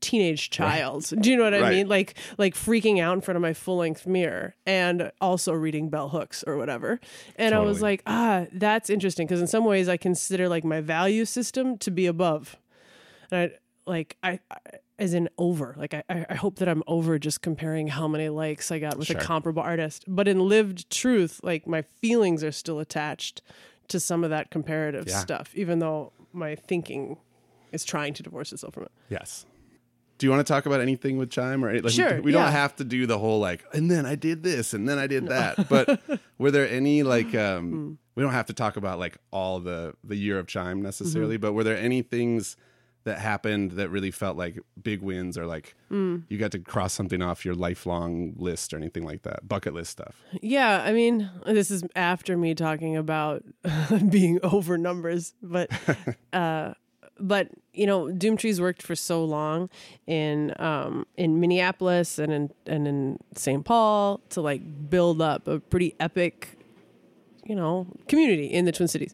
teenage 0.00 0.50
child. 0.50 1.10
Do 1.18 1.30
you 1.30 1.36
know 1.36 1.44
what 1.44 1.54
I 1.54 1.60
Right. 1.60 1.70
mean? 1.70 1.88
Like 1.88 2.14
like 2.36 2.54
freaking 2.54 3.00
out 3.00 3.14
in 3.14 3.20
front 3.22 3.36
of 3.36 3.42
my 3.42 3.54
full 3.54 3.78
length 3.78 4.06
mirror 4.06 4.54
and 4.66 5.10
also 5.20 5.52
reading 5.54 5.88
bell 5.88 6.10
hooks 6.10 6.44
or 6.46 6.56
whatever. 6.58 7.00
And 7.36 7.54
I 7.54 7.60
was 7.60 7.80
like, 7.80 8.02
ah, 8.06 8.44
that's 8.52 8.90
interesting 8.90 9.26
because 9.26 9.40
in 9.40 9.46
some 9.46 9.64
ways 9.64 9.88
I 9.88 9.96
consider 9.96 10.48
like 10.48 10.62
my 10.64 10.80
value 10.82 11.24
system 11.24 11.78
to 11.78 11.90
be 11.90 12.04
above. 12.06 12.56
And 13.30 13.40
I 13.50 13.56
like 13.90 14.16
I, 14.22 14.40
I 14.50 14.56
as 14.98 15.14
in 15.14 15.28
over. 15.38 15.74
Like 15.78 15.94
I, 15.94 16.02
I 16.10 16.26
I 16.30 16.34
hope 16.34 16.56
that 16.58 16.68
I'm 16.68 16.82
over 16.86 17.18
just 17.18 17.40
comparing 17.40 17.88
how 17.88 18.06
many 18.06 18.28
likes 18.28 18.70
I 18.70 18.78
got 18.78 18.98
with 18.98 19.08
Sure. 19.08 19.16
a 19.18 19.24
comparable 19.24 19.62
artist. 19.62 20.04
But 20.06 20.28
in 20.28 20.38
lived 20.38 20.90
truth, 20.90 21.40
like 21.42 21.66
my 21.66 21.80
feelings 21.82 22.44
are 22.44 22.52
still 22.52 22.78
attached 22.78 23.40
to 23.88 23.98
some 23.98 24.22
of 24.22 24.28
that 24.30 24.50
comparative 24.50 25.06
Yeah. 25.08 25.18
stuff, 25.18 25.50
even 25.54 25.78
though 25.78 26.12
my 26.34 26.54
thinking 26.56 27.16
is 27.72 27.84
trying 27.84 28.14
to 28.14 28.22
divorce 28.22 28.52
itself 28.52 28.74
from 28.74 28.84
it. 28.84 28.92
Yes. 29.08 29.46
Do 30.18 30.26
you 30.26 30.30
want 30.30 30.46
to 30.46 30.52
talk 30.52 30.64
about 30.66 30.80
anything 30.80 31.16
with 31.18 31.30
Chime 31.30 31.64
or 31.64 31.68
any- 31.70 31.80
like, 31.80 31.92
Sure, 31.92 32.22
We 32.22 32.30
don't 32.30 32.52
have 32.52 32.76
to 32.76 32.84
do 32.84 33.04
the 33.06 33.18
whole 33.18 33.40
like, 33.40 33.64
and 33.72 33.90
then 33.90 34.06
I 34.06 34.14
did 34.14 34.42
this, 34.44 34.72
and 34.72 34.88
then 34.88 34.96
I 34.98 35.06
did 35.08 35.26
that. 35.28 35.68
But 35.68 36.00
were 36.38 36.52
there 36.52 36.68
any 36.68 37.02
like, 37.02 37.34
um, 37.34 37.98
we 38.14 38.22
don't 38.22 38.32
have 38.32 38.46
to 38.46 38.52
talk 38.52 38.76
about 38.76 38.98
like 39.00 39.18
all 39.32 39.58
the 39.58 39.94
the 40.04 40.14
year 40.16 40.38
of 40.38 40.46
Chime 40.46 40.76
Mm-hmm. 40.76 40.82
necessarily, 40.84 41.36
but 41.36 41.52
were 41.52 41.64
there 41.64 41.76
any 41.76 42.02
things 42.02 42.56
that 43.04 43.18
happened 43.18 43.72
that 43.72 43.90
really 43.90 44.10
felt 44.10 44.36
like 44.36 44.58
big 44.82 45.02
wins 45.02 45.36
or 45.38 45.46
like 45.46 45.74
Hmm. 45.88 46.18
you 46.28 46.38
got 46.38 46.50
to 46.52 46.58
cross 46.58 46.92
something 46.92 47.20
off 47.22 47.44
your 47.44 47.54
lifelong 47.54 48.34
list 48.36 48.72
or 48.72 48.78
anything 48.78 49.04
like 49.04 49.22
that, 49.22 49.46
bucket 49.48 49.74
list 49.74 49.90
stuff? 49.92 50.16
Yeah, 50.42 50.82
I 50.82 50.92
mean, 50.92 51.30
this 51.46 51.70
is 51.70 51.84
after 51.94 52.36
me 52.36 52.54
talking 52.54 52.96
about 52.96 53.44
being 54.10 54.40
over 54.42 54.76
numbers, 54.78 55.34
but 55.42 55.70
uh 56.32 56.74
but 57.20 57.48
you 57.72 57.86
know, 57.86 58.06
Doomtree's 58.06 58.60
worked 58.60 58.82
for 58.82 58.96
so 58.96 59.24
long 59.24 59.68
in 60.06 60.52
um 60.58 61.06
in 61.16 61.38
Minneapolis 61.40 62.18
and 62.18 62.32
in 62.32 62.50
and 62.66 62.88
in 62.88 63.18
St. 63.36 63.64
Paul 63.64 64.20
to 64.30 64.40
like 64.40 64.62
build 64.90 65.20
up 65.22 65.46
a 65.46 65.60
pretty 65.60 65.94
epic 66.00 66.58
you 67.46 67.54
know, 67.54 67.86
community 68.08 68.46
in 68.46 68.64
the 68.64 68.72
Twin 68.72 68.88
Cities. 68.88 69.12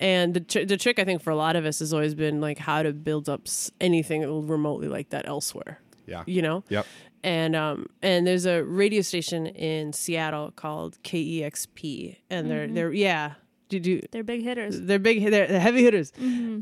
And 0.00 0.34
the 0.34 0.40
tr- 0.40 0.64
the 0.64 0.76
trick 0.76 0.98
I 0.98 1.04
think 1.04 1.22
for 1.22 1.30
a 1.30 1.36
lot 1.36 1.56
of 1.56 1.64
us 1.64 1.78
has 1.78 1.92
always 1.92 2.14
been 2.14 2.40
like 2.40 2.58
how 2.58 2.82
to 2.82 2.92
build 2.92 3.28
up 3.28 3.42
s- 3.46 3.70
anything 3.80 4.22
remotely 4.48 4.88
like 4.88 5.10
that 5.10 5.28
elsewhere. 5.28 5.80
Yeah. 6.06 6.24
You 6.26 6.42
know? 6.42 6.64
Yep. 6.68 6.86
and 7.22 7.56
um 7.56 7.86
and 8.02 8.26
there's 8.26 8.44
a 8.46 8.62
radio 8.64 9.00
station 9.02 9.46
in 9.46 9.92
Seattle 9.92 10.50
called 10.50 10.98
KEXP 11.02 12.16
and 12.30 12.50
they're 12.50 12.66
they're 12.68 12.92
yeah 12.92 13.34
did 13.70 13.86
you 13.86 14.02
They're 14.10 14.22
big 14.22 14.42
hitters. 14.42 14.78
they're 14.82 14.98
big 14.98 15.22
they're, 15.30 15.46
they're 15.46 15.58
heavy 15.60 15.82
hitters 15.82 16.12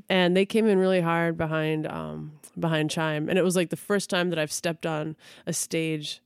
and 0.08 0.36
they 0.36 0.46
came 0.46 0.66
in 0.66 0.78
really 0.78 1.00
hard 1.00 1.36
behind 1.36 1.86
um 1.86 2.32
behind 2.58 2.90
Chime 2.90 3.28
and 3.28 3.38
it 3.38 3.42
was 3.42 3.56
like 3.56 3.70
the 3.70 3.76
first 3.76 4.08
time 4.10 4.30
that 4.30 4.38
I've 4.38 4.52
stepped 4.52 4.86
on 4.86 5.16
a 5.46 5.52
stage 5.52 6.20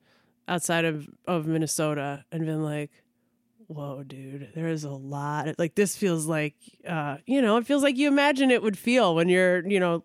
outside 0.48 0.84
of 0.84 1.08
of 1.26 1.46
Minnesota 1.46 2.24
and 2.30 2.44
been 2.44 2.62
like 2.62 2.90
whoa, 3.68 4.02
dude, 4.02 4.48
there 4.54 4.68
is 4.68 4.84
a 4.84 4.90
lot. 4.90 5.58
Like 5.58 5.74
this 5.74 5.96
feels 5.96 6.26
like, 6.26 6.54
uh, 6.88 7.16
you 7.26 7.42
know, 7.42 7.56
it 7.56 7.66
feels 7.66 7.82
like 7.82 7.96
you 7.96 8.08
imagine 8.08 8.50
it 8.50 8.62
would 8.62 8.78
feel 8.78 9.14
when 9.14 9.28
you're, 9.28 9.66
you 9.66 9.80
know, 9.80 10.04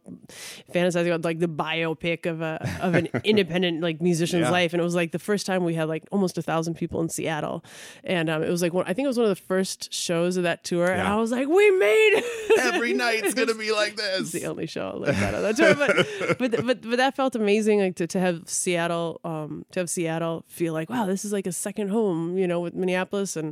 fantasizing 0.74 1.08
about 1.08 1.24
like 1.24 1.40
the 1.40 1.48
biopic 1.48 2.26
of 2.26 2.42
a 2.42 2.68
of 2.82 2.96
an 2.96 3.08
independent 3.24 3.82
like 3.82 4.02
musician's 4.02 4.44
Yeah. 4.44 4.50
life. 4.52 4.74
And 4.74 4.82
it 4.82 4.84
was 4.84 4.96
like 4.96 5.12
the 5.12 5.20
first 5.20 5.46
time 5.46 5.64
we 5.64 5.74
had 5.76 5.88
like 5.88 6.04
almost 6.12 6.38
a 6.38 6.42
thousand 6.42 6.76
people 6.76 7.02
in 7.02 7.10
Seattle, 7.10 7.64
and 8.04 8.30
um, 8.30 8.44
it 8.44 8.50
was 8.50 8.62
like 8.62 8.74
one, 8.74 8.86
I 8.88 8.94
think 8.94 9.06
it 9.06 9.10
was 9.10 9.18
one 9.18 9.26
of 9.30 9.36
the 9.38 9.44
first 9.44 9.94
shows 9.94 10.38
of 10.38 10.44
that 10.44 10.64
tour, 10.64 10.88
and 10.92 11.08
I 11.08 11.16
was 11.18 11.32
like, 11.32 11.48
we 11.48 11.72
made 11.72 12.12
it. 12.16 12.60
Every 12.60 12.94
night's 13.06 13.34
gonna 13.34 13.54
be 13.56 13.72
like 13.72 13.96
this. 13.96 14.32
the 14.32 14.46
only 14.48 14.68
show 14.68 14.98
like 14.98 15.16
that 15.16 15.36
on 15.36 15.42
that 15.44 15.56
tour, 15.56 15.76
but 15.76 16.40
but 16.40 16.66
but 16.66 16.82
but 16.82 16.98
that 16.98 17.16
felt 17.16 17.36
amazing, 17.36 17.80
like 17.80 17.96
to, 17.98 18.08
to 18.08 18.20
have 18.20 18.48
Seattle, 18.50 19.20
um, 19.24 19.66
to 19.72 19.80
have 19.82 19.90
Seattle 19.90 20.46
feel 20.48 20.74
like 20.74 20.90
wow, 20.90 21.06
this 21.06 21.26
is 21.26 21.32
like 21.34 21.48
a 21.48 21.52
second 21.52 21.90
home, 21.90 22.38
you 22.38 22.48
know, 22.48 22.60
with 22.60 22.74
Minneapolis, 22.74 23.36
and 23.36 23.51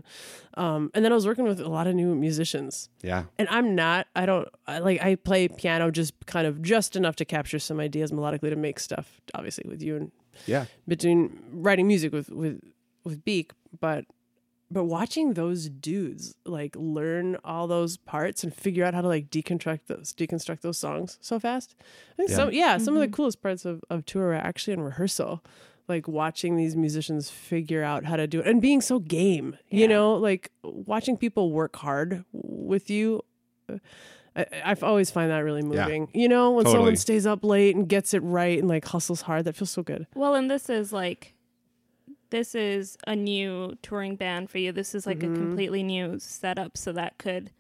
um, 0.56 0.92
and 0.94 1.04
then 1.06 1.12
I 1.12 1.16
was 1.16 1.26
working 1.28 1.46
with 1.46 1.60
a 1.60 1.68
lot 1.70 1.88
of 1.88 1.96
new 1.96 2.14
musicians, 2.16 2.90
Yeah. 3.02 3.26
and 3.38 3.48
I'm 3.50 3.76
not, 3.76 4.08
I 4.16 4.26
don't, 4.26 4.48
I 4.68 4.80
like 4.80 5.02
I 5.04 5.16
play 5.16 5.48
piano 5.48 5.92
just 5.92 6.14
kind 6.26 6.46
of 6.48 6.62
just 6.62 6.96
enough 6.96 7.16
to 7.18 7.26
capture 7.26 7.60
some 7.60 7.80
ideas 7.80 8.12
melodically 8.12 8.50
to 8.50 8.56
make 8.56 8.80
stuff, 8.80 9.22
obviously 9.34 9.66
with 9.70 9.82
you 9.82 9.96
and 9.96 10.12
Yeah. 10.46 10.66
between 10.88 11.40
writing 11.52 11.88
music 11.88 12.12
with 12.14 12.30
with 12.30 12.62
with 13.04 13.24
Beak, 13.26 13.52
but 13.80 14.06
but 14.72 14.84
watching 14.84 15.34
those 15.34 15.68
dudes 15.68 16.36
like 16.46 16.76
learn 16.78 17.38
all 17.44 17.66
those 17.66 17.98
parts 17.98 18.44
and 18.44 18.54
figure 18.54 18.86
out 18.86 18.94
how 18.94 19.02
to 19.02 19.08
like 19.08 19.30
deconstruct 19.32 19.80
those 19.88 20.14
deconstruct 20.14 20.62
those 20.62 20.78
songs 20.78 21.18
so 21.22 21.40
fast. 21.40 21.76
I 21.80 22.16
think 22.18 22.30
Yeah. 22.30 22.36
some 22.36 22.52
yeah, 22.54 22.78
some 22.78 22.96
of 22.96 23.02
the 23.02 23.08
coolest 23.08 23.42
parts 23.42 23.66
of, 23.66 23.84
of 23.90 24.06
tour 24.06 24.28
are 24.30 24.36
actually 24.36 24.74
in 24.74 24.82
rehearsal. 24.82 25.44
Like 25.90 26.08
watching 26.08 26.56
these 26.56 26.76
musicians 26.76 27.30
figure 27.32 27.84
out 27.84 28.06
how 28.06 28.16
to 28.16 28.28
do 28.28 28.40
it 28.42 28.48
and 28.48 28.62
being 28.62 28.80
so 28.80 29.00
game, 29.00 29.58
you 29.70 29.88
know, 29.88 30.14
like 30.14 30.52
watching 30.64 31.18
people 31.18 31.52
work 31.52 31.76
hard 31.78 32.24
with 32.32 32.90
you. 32.92 33.24
I, 34.36 34.46
I've 34.64 34.84
always 34.84 35.10
find 35.10 35.32
that 35.32 35.40
really 35.40 35.64
Yeah. 35.64 35.86
moving. 35.86 36.10
You 36.14 36.30
know, 36.30 36.52
when 36.52 36.66
Totally. 36.66 36.78
someone 36.78 36.96
stays 36.96 37.26
up 37.26 37.44
late 37.44 37.76
and 37.76 37.90
gets 37.90 38.14
it 38.14 38.20
right 38.20 38.60
and 38.60 38.68
like 38.68 38.86
hustles 38.86 39.22
hard, 39.24 39.46
that 39.46 39.56
feels 39.56 39.72
so 39.72 39.82
good. 39.82 40.06
Well, 40.14 40.36
and 40.36 40.50
this 40.50 40.70
is 40.70 40.94
like 40.94 41.34
this 42.30 42.54
is 42.54 42.96
a 43.08 43.16
new 43.16 43.76
touring 43.82 44.16
band 44.16 44.52
for 44.52 44.60
you. 44.60 44.72
This 44.72 44.94
is 44.94 45.08
like 45.08 45.20
Mm-hmm. 45.20 45.34
a 45.34 45.38
completely 45.38 45.82
new 45.82 46.20
setup 46.20 46.78
so 46.78 46.92
that 46.94 47.18
could 47.18 47.52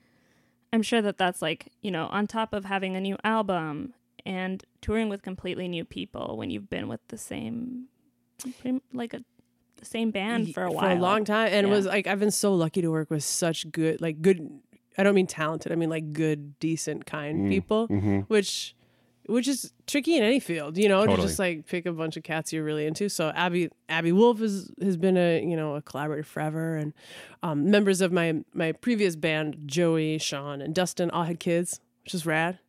I'm 0.72 0.84
sure 0.84 1.02
that 1.02 1.18
that's 1.18 1.42
like, 1.42 1.72
you 1.82 1.90
know, 1.90 2.06
on 2.12 2.28
top 2.28 2.54
of 2.54 2.66
having 2.66 2.96
a 2.96 3.02
new 3.02 3.18
album 3.24 3.96
and 4.24 4.64
touring 4.82 5.10
with 5.10 5.24
completely 5.24 5.68
new 5.68 5.84
people 5.84 6.38
when 6.38 6.52
you've 6.52 6.70
been 6.70 6.88
with 6.88 7.00
the 7.08 7.18
same 7.18 7.86
pretty- 8.62 8.82
like 8.94 9.14
a 9.14 9.24
the 9.78 9.86
same 9.86 10.12
band 10.12 10.54
for 10.54 10.64
a 10.64 10.72
while. 10.72 10.84
for 10.84 10.92
a 10.92 10.96
long 11.00 11.24
time 11.24 11.50
and 11.54 11.66
it 11.66 11.70
was 11.70 11.86
like 11.86 12.06
i've 12.06 12.20
been 12.20 12.32
so 12.32 12.54
lucky 12.54 12.82
to 12.82 12.90
work 12.90 13.10
with 13.10 13.24
such 13.24 13.70
good 13.72 14.02
like 14.02 14.22
good 14.22 14.50
i 14.98 15.04
don't 15.04 15.16
mean 15.16 15.26
talented 15.28 15.72
i 15.72 15.76
mean 15.76 15.90
like 15.90 16.12
good 16.12 16.60
decent 16.60 17.06
kind 17.06 17.46
Mm. 17.46 17.50
people 17.50 17.88
Mm-hmm. 17.88 18.20
which 18.28 18.76
which 19.28 19.48
is 19.48 19.72
tricky 19.88 20.18
in 20.18 20.24
any 20.24 20.40
field 20.42 20.78
you 20.78 20.90
know 20.90 21.06
to 21.06 21.16
just 21.16 21.40
like 21.40 21.66
pick 21.66 21.86
a 21.86 21.94
bunch 21.94 22.18
of 22.18 22.24
cats 22.24 22.52
you're 22.52 22.64
really 22.66 22.86
into 22.88 23.08
so 23.08 23.32
Aby 23.36 23.70
Aby 23.88 24.12
wolf 24.12 24.42
is, 24.42 24.70
has 24.82 24.98
been 24.98 25.16
a 25.16 25.42
you 25.42 25.56
know 25.56 25.76
a 25.76 25.82
collaborator 25.82 26.24
forever 26.24 26.76
and 26.76 26.92
um, 27.42 27.70
members 27.72 28.02
of 28.02 28.12
my 28.12 28.44
my 28.54 28.74
previous 28.74 29.16
band 29.16 29.56
joey 29.66 30.18
sean 30.18 30.62
and 30.62 30.76
dustin 30.76 31.10
all 31.12 31.24
had 31.24 31.40
kids 31.40 31.80
which 32.04 32.14
is 32.14 32.26
rad 32.26 32.60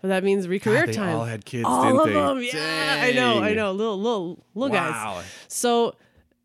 but 0.00 0.08
that 0.08 0.24
means 0.24 0.46
recareer 0.46 0.86
they 0.86 0.92
time. 0.92 1.16
all 1.16 1.24
had 1.24 1.44
kids, 1.44 1.64
all 1.66 1.82
didn't 1.84 2.00
of 2.00 2.06
they? 2.06 2.12
them. 2.12 2.42
Yeah 2.42 3.00
i 3.02 3.12
know 3.12 3.42
i 3.42 3.54
know. 3.54 3.72
Little 3.72 3.98
little 3.98 4.44
little 4.54 4.74
guys. 4.74 5.24
So 5.48 5.94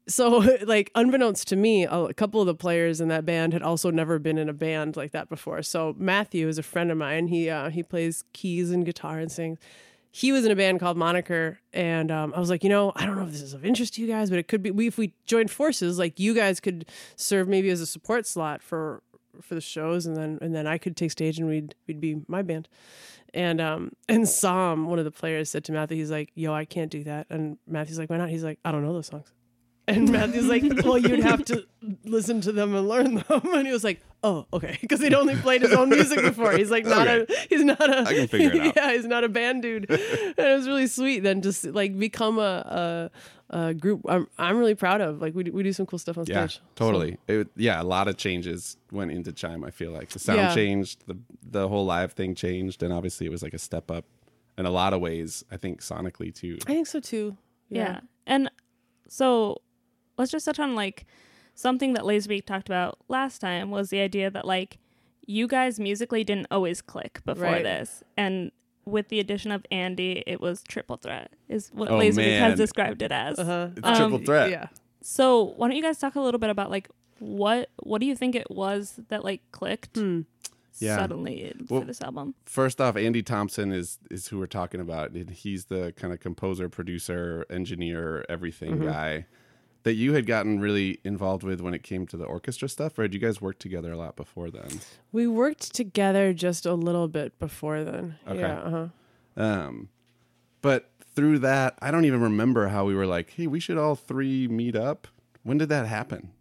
so 0.07 0.37
like 0.65 0.91
unbeknownst 0.95 1.47
to 1.49 1.55
me 1.55 1.85
a 1.85 1.91
a 1.91 2.13
couple 2.13 2.41
of 2.41 2.47
the 2.47 2.55
players 2.55 2.99
in 3.01 3.07
that 3.09 3.25
band 3.25 3.53
had 3.53 3.61
also 3.61 3.91
never 3.91 4.17
been 4.19 4.37
in 4.37 4.49
a 4.49 4.53
band 4.53 4.95
like 4.97 5.11
that 5.11 5.29
before. 5.29 5.61
So 5.61 5.95
matthew 5.97 6.47
is 6.47 6.57
a 6.57 6.63
friend 6.63 6.91
of 6.91 6.97
mine. 6.97 7.27
He 7.27 7.49
uh, 7.49 7.69
he 7.69 7.83
plays 7.83 8.23
keys 8.33 8.71
and 8.71 8.85
guitar 8.85 9.19
and 9.19 9.31
sings. 9.31 9.59
He 10.11 10.31
was 10.31 10.43
in 10.43 10.51
a 10.51 10.55
band 10.55 10.79
called 10.79 10.97
moniker 10.97 11.59
and 11.71 12.09
um, 12.09 12.33
i 12.35 12.39
was 12.39 12.49
like 12.49 12.63
you 12.63 12.69
know 12.69 12.91
i 12.95 13.05
don't 13.05 13.15
know 13.15 13.21
if 13.23 13.31
this 13.31 13.43
is 13.43 13.53
of 13.53 13.63
interest 13.63 13.93
to 13.93 14.01
you 14.01 14.07
guys 14.07 14.31
but 14.31 14.39
it 14.39 14.47
could 14.47 14.63
be 14.63 14.71
we 14.71 14.87
if 14.87 14.97
we 14.97 15.13
joined 15.27 15.51
forces 15.51 15.99
like 15.99 16.19
you 16.19 16.33
guys 16.33 16.59
could 16.59 16.85
serve 17.15 17.47
maybe 17.47 17.69
as 17.69 17.79
a 17.79 17.85
support 17.85 18.25
slot 18.25 18.63
for 18.63 19.03
for 19.41 19.55
the 19.55 19.61
shows 19.61 20.05
and 20.05 20.15
then 20.15 20.37
and 20.41 20.53
then 20.53 20.67
i 20.67 20.77
could 20.77 20.95
take 20.95 21.11
stage 21.11 21.39
and 21.39 21.47
we'd 21.47 21.75
we'd 21.87 22.01
be 22.01 22.21
my 22.27 22.41
band 22.41 22.67
and 23.33 23.61
um 23.61 23.91
and 24.09 24.27
Sam, 24.27 24.87
one 24.87 24.99
of 24.99 25.05
the 25.05 25.11
players, 25.11 25.49
said 25.49 25.63
to 25.65 25.71
Matthew, 25.71 25.97
he's 25.97 26.11
like, 26.11 26.31
"Yo, 26.35 26.53
I 26.53 26.65
can't 26.65 26.89
do 26.91 27.03
that." 27.03 27.27
And 27.29 27.57
Matthew's 27.67 27.99
like, 27.99 28.09
"Why 28.09 28.17
not?" 28.17 28.29
He's 28.29 28.43
like, 28.43 28.59
"I 28.65 28.71
don't 28.71 28.83
know 28.83 28.93
those 28.93 29.07
songs." 29.07 29.31
And 29.87 30.11
Matthew's 30.11 30.47
like, 30.47 30.63
"Well, 30.83 30.97
you'd 30.97 31.19
have 31.19 31.45
to 31.45 31.65
listen 32.05 32.41
to 32.41 32.51
them 32.51 32.75
and 32.75 32.87
learn 32.87 33.15
them." 33.15 33.41
And 33.53 33.67
he 33.67 33.73
was 33.73 33.83
like, 33.83 34.01
"Oh, 34.23 34.47
okay," 34.53 34.77
because 34.81 34.99
he'd 34.99 35.13
only 35.13 35.35
played 35.35 35.61
his 35.61 35.73
own 35.73 35.89
music 35.89 36.21
before. 36.21 36.53
He's 36.53 36.71
like, 36.71 36.85
not 36.85 37.07
a, 37.07 37.27
he's 37.49 37.63
not 37.63 37.81
a, 37.81 37.99
I 38.07 38.13
can 38.13 38.27
figure 38.27 38.51
it 38.61 38.67
out. 38.67 38.75
yeah, 38.75 38.91
he's 38.93 39.05
not 39.05 39.23
a 39.23 39.29
band 39.29 39.61
dude. 39.61 39.89
and 39.89 39.99
it 39.99 40.55
was 40.55 40.67
really 40.67 40.87
sweet. 40.87 41.19
Then 41.19 41.41
just 41.41 41.65
like 41.65 41.97
become 41.97 42.39
a 42.39 43.09
a, 43.11 43.11
a 43.49 43.73
group. 43.73 44.01
I'm 44.07 44.27
I'm 44.37 44.57
really 44.57 44.75
proud 44.75 45.01
of. 45.01 45.21
Like 45.21 45.33
we 45.35 45.43
do, 45.43 45.51
we 45.51 45.63
do 45.63 45.73
some 45.73 45.85
cool 45.85 45.99
stuff 45.99 46.17
on 46.17 46.25
Yeah, 46.27 46.47
stage. 46.47 46.61
totally. 46.75 47.17
It, 47.27 47.47
yeah, 47.55 47.81
a 47.81 47.83
lot 47.83 48.07
of 48.07 48.17
changes 48.17 48.77
went 48.91 49.11
into 49.11 49.31
Chime. 49.31 49.63
I 49.63 49.71
feel 49.71 49.91
like 49.91 50.09
the 50.09 50.19
sound 50.19 50.39
Yeah. 50.39 50.53
changed, 50.55 51.03
the 51.07 51.17
the 51.41 51.67
whole 51.67 51.85
live 51.85 52.13
thing 52.13 52.35
changed, 52.35 52.83
and 52.83 52.93
obviously 52.93 53.25
it 53.25 53.29
was 53.31 53.41
like 53.43 53.53
a 53.53 53.59
step 53.59 53.89
up 53.89 54.05
in 54.57 54.65
a 54.65 54.71
lot 54.71 54.93
of 54.93 55.01
ways. 55.01 55.43
I 55.51 55.57
think 55.57 55.81
sonically 55.81 56.33
too. 56.33 56.57
I 56.67 56.73
think 56.73 56.87
so 56.87 56.99
too. 56.99 57.37
Yeah. 57.69 58.01
And 58.27 58.49
so 59.07 59.61
let's 60.17 60.31
just 60.31 60.45
touch 60.45 60.59
on 60.59 60.75
like 60.75 61.05
something 61.55 61.93
that 61.93 62.03
Lazerbeak 62.03 62.45
talked 62.45 62.69
about 62.69 62.97
last 63.07 63.39
time 63.39 63.71
was 63.71 63.89
the 63.89 63.99
idea 63.99 64.29
that 64.29 64.45
like 64.45 64.77
you 65.25 65.47
guys 65.47 65.79
musically 65.79 66.23
didn't 66.23 66.47
always 66.51 66.81
click 66.81 67.21
before 67.25 67.45
Right. 67.45 67.63
this. 67.63 68.03
And 68.17 68.51
with 68.85 69.09
the 69.09 69.19
addition 69.19 69.51
of 69.51 69.65
Andy, 69.71 70.23
it 70.25 70.41
was 70.41 70.63
triple 70.63 70.97
threat, 70.97 71.31
is 71.47 71.69
what 71.73 71.89
Oh, 71.89 71.99
Lazerbeak 71.99 72.15
man. 72.17 72.49
has 72.51 72.57
described 72.57 73.01
it 73.01 73.11
as. 73.11 73.37
Uh-huh. 73.39 73.69
It's 73.77 73.97
triple 73.97 74.19
threat. 74.19 74.49
Yeah. 74.51 74.67
So 75.01 75.53
why 75.57 75.67
don't 75.67 75.77
you 75.77 75.83
guys 75.83 75.97
talk 75.99 76.15
a 76.15 76.21
little 76.21 76.39
bit 76.39 76.49
about 76.49 76.69
like 76.69 76.89
what 77.19 77.69
what 77.83 77.99
do 77.99 78.05
you 78.07 78.15
think 78.15 78.35
it 78.35 78.49
was 78.49 78.99
that 79.09 79.23
like 79.23 79.41
clicked 79.51 79.97
Hmm. 79.97 80.21
Yeah. 80.79 80.95
suddenly 80.97 81.53
Well- 81.69 81.81
for 81.81 81.87
this 81.87 82.01
album? 82.01 82.35
First 82.45 82.79
off, 82.79 82.95
Andy 82.95 83.21
Thompson 83.21 83.71
is 83.71 83.99
is 84.09 84.27
who 84.29 84.39
we're 84.39 84.45
talking 84.47 84.79
about. 84.81 85.11
He's 85.15 85.65
the 85.65 85.93
kind 85.97 86.13
of 86.13 86.19
composer, 86.19 86.69
producer, 86.69 87.45
engineer, 87.49 88.25
everything 88.29 88.75
Mm-hmm. 88.77 88.85
guy 88.87 89.25
that 89.83 89.93
you 89.93 90.13
had 90.13 90.25
gotten 90.25 90.59
really 90.59 90.99
involved 91.03 91.43
with 91.43 91.61
when 91.61 91.73
it 91.73 91.83
came 91.83 92.05
to 92.07 92.17
the 92.17 92.25
orchestra 92.25 92.67
stuff. 92.67 92.97
Or 92.99 93.03
had 93.03 93.13
you 93.13 93.19
guys 93.19 93.39
worked 93.41 93.61
together 93.61 93.91
a 93.93 93.97
lot 93.97 94.15
before 94.15 94.49
then? 94.51 94.81
We 95.11 95.25
worked 95.27 95.73
together 95.73 96.33
just 96.33 96.65
a 96.65 96.73
little 96.73 97.07
bit 97.07 97.37
before 97.39 97.83
then. 97.83 98.15
Okay. 98.27 98.39
Yeah. 98.39 98.59
Uh-huh. 98.59 98.87
Um, 99.41 99.89
but 100.61 100.89
through 101.15 101.39
that, 101.39 101.77
I 101.81 101.91
don't 101.91 102.05
even 102.05 102.21
remember 102.21 102.67
how 102.67 102.85
we 102.85 102.93
were 102.95 103.05
like, 103.05 103.31
"Hey, 103.31 103.47
we 103.47 103.59
should 103.59 103.77
all 103.77 103.95
three 103.95 104.47
meet 104.47 104.75
up." 104.75 105.07
When 105.43 105.57
did 105.57 105.69
that 105.69 105.87
happen? 105.87 106.31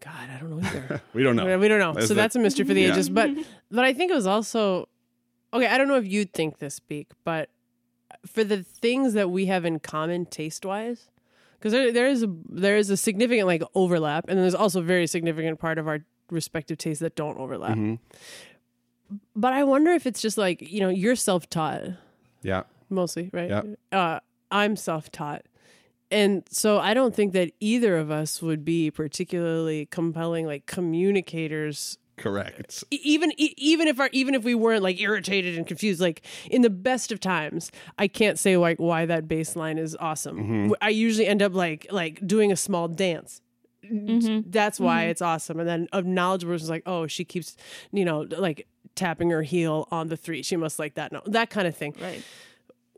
God, 0.00 0.28
I 0.30 0.38
don't 0.38 0.50
know 0.50 0.66
either. 0.66 1.02
We 1.14 1.22
don't 1.22 1.34
know. 1.36 1.58
We- 1.58 1.68
don't 1.68 1.78
know. 1.80 1.94
That's 1.94 2.06
so 2.08 2.14
the- 2.14 2.20
that's 2.20 2.36
a 2.36 2.38
mystery 2.38 2.64
for 2.66 2.74
the 2.74 2.82
Yeah. 2.82 2.92
ages. 2.92 3.08
But 3.08 3.30
but 3.70 3.84
I 3.84 3.92
think 3.92 4.10
it 4.10 4.14
was 4.14 4.26
also 4.26 4.88
okay. 5.52 5.66
I 5.66 5.76
don't 5.78 5.88
know 5.88 5.96
if 5.96 6.06
you'd 6.06 6.32
think 6.32 6.58
this, 6.58 6.78
Beak, 6.78 7.08
but 7.24 7.50
for 8.26 8.44
the 8.44 8.62
things 8.62 9.14
that 9.14 9.30
we 9.30 9.46
have 9.46 9.64
in 9.64 9.80
common 9.80 10.26
taste 10.26 10.64
wise, 10.64 11.08
because 11.58 11.72
there 11.72 11.92
there 11.92 12.06
is 12.06 12.22
a 12.22 12.28
there 12.48 12.76
is 12.76 12.90
a 12.90 12.96
significant 12.96 13.46
like 13.46 13.62
overlap, 13.74 14.28
and 14.28 14.36
then 14.36 14.42
there's 14.44 14.54
also 14.54 14.80
a 14.80 14.84
very 14.84 15.06
significant 15.06 15.58
part 15.58 15.78
of 15.78 15.88
our 15.88 16.00
respective 16.30 16.78
tastes 16.78 17.00
that 17.00 17.14
don't 17.16 17.38
overlap. 17.38 17.76
Mhm. 17.76 17.98
But 19.36 19.52
I 19.52 19.64
wonder 19.64 19.90
if 19.92 20.06
it's 20.06 20.20
just 20.20 20.38
like 20.38 20.62
you 20.72 20.80
know 20.80 20.88
you're 20.88 21.16
self 21.16 21.48
taught 21.48 21.82
Yeah, 22.42 22.62
mostly, 22.90 23.30
right? 23.32 23.50
Yep. 23.50 23.66
Uh, 23.92 24.20
I'm 24.50 24.76
self 24.76 25.10
taught. 25.10 25.42
And 26.10 26.44
so 26.50 26.78
I 26.78 26.94
don't 26.94 27.14
think 27.14 27.32
that 27.32 27.50
either 27.60 27.96
of 27.96 28.10
us 28.10 28.40
would 28.40 28.64
be 28.64 28.90
particularly 28.90 29.86
compelling 29.86 30.46
like 30.46 30.66
communicators 30.66 31.98
correct. 32.16 32.84
Even 32.90 33.32
e- 33.36 33.54
even 33.56 33.88
if 33.88 33.98
our 34.00 34.08
even 34.12 34.34
if 34.34 34.44
we 34.44 34.54
weren't 34.54 34.82
like 34.82 35.00
irritated 35.00 35.56
and 35.56 35.66
confused 35.66 36.00
like 36.00 36.22
in 36.50 36.62
the 36.62 36.70
best 36.70 37.10
of 37.12 37.20
times 37.20 37.70
i 37.98 38.06
can't 38.06 38.38
say 38.38 38.56
like 38.56 38.78
why 38.78 39.04
that 39.06 39.26
bass 39.28 39.56
line 39.56 39.78
is 39.78 39.96
awesome. 40.00 40.36
Mm-hmm. 40.38 40.62
W- 40.68 40.76
i 40.80 40.88
usually 40.90 41.26
end 41.26 41.42
up 41.42 41.54
like 41.54 41.86
like 41.90 42.24
doing 42.26 42.52
a 42.52 42.56
small 42.56 42.88
dance. 42.88 43.40
That's 44.46 44.80
why 44.80 45.04
it's 45.04 45.20
awesome. 45.20 45.60
And 45.60 45.68
then 45.68 45.88
a 45.92 46.00
knowledgeable 46.02 46.54
person's 46.54 46.70
like 46.70 46.84
oh 46.86 47.06
she 47.06 47.24
keeps 47.24 47.56
you 47.92 48.04
know 48.04 48.20
like 48.38 48.66
tapping 48.94 49.30
her 49.30 49.42
heel 49.42 49.88
on 49.90 50.08
the 50.08 50.16
three. 50.16 50.42
She 50.42 50.56
must 50.56 50.78
like 50.78 50.94
that. 50.94 51.12
No 51.12 51.20
that 51.26 51.50
kind 51.50 51.66
of 51.66 51.76
thing. 51.76 51.94
Right. 52.00 52.22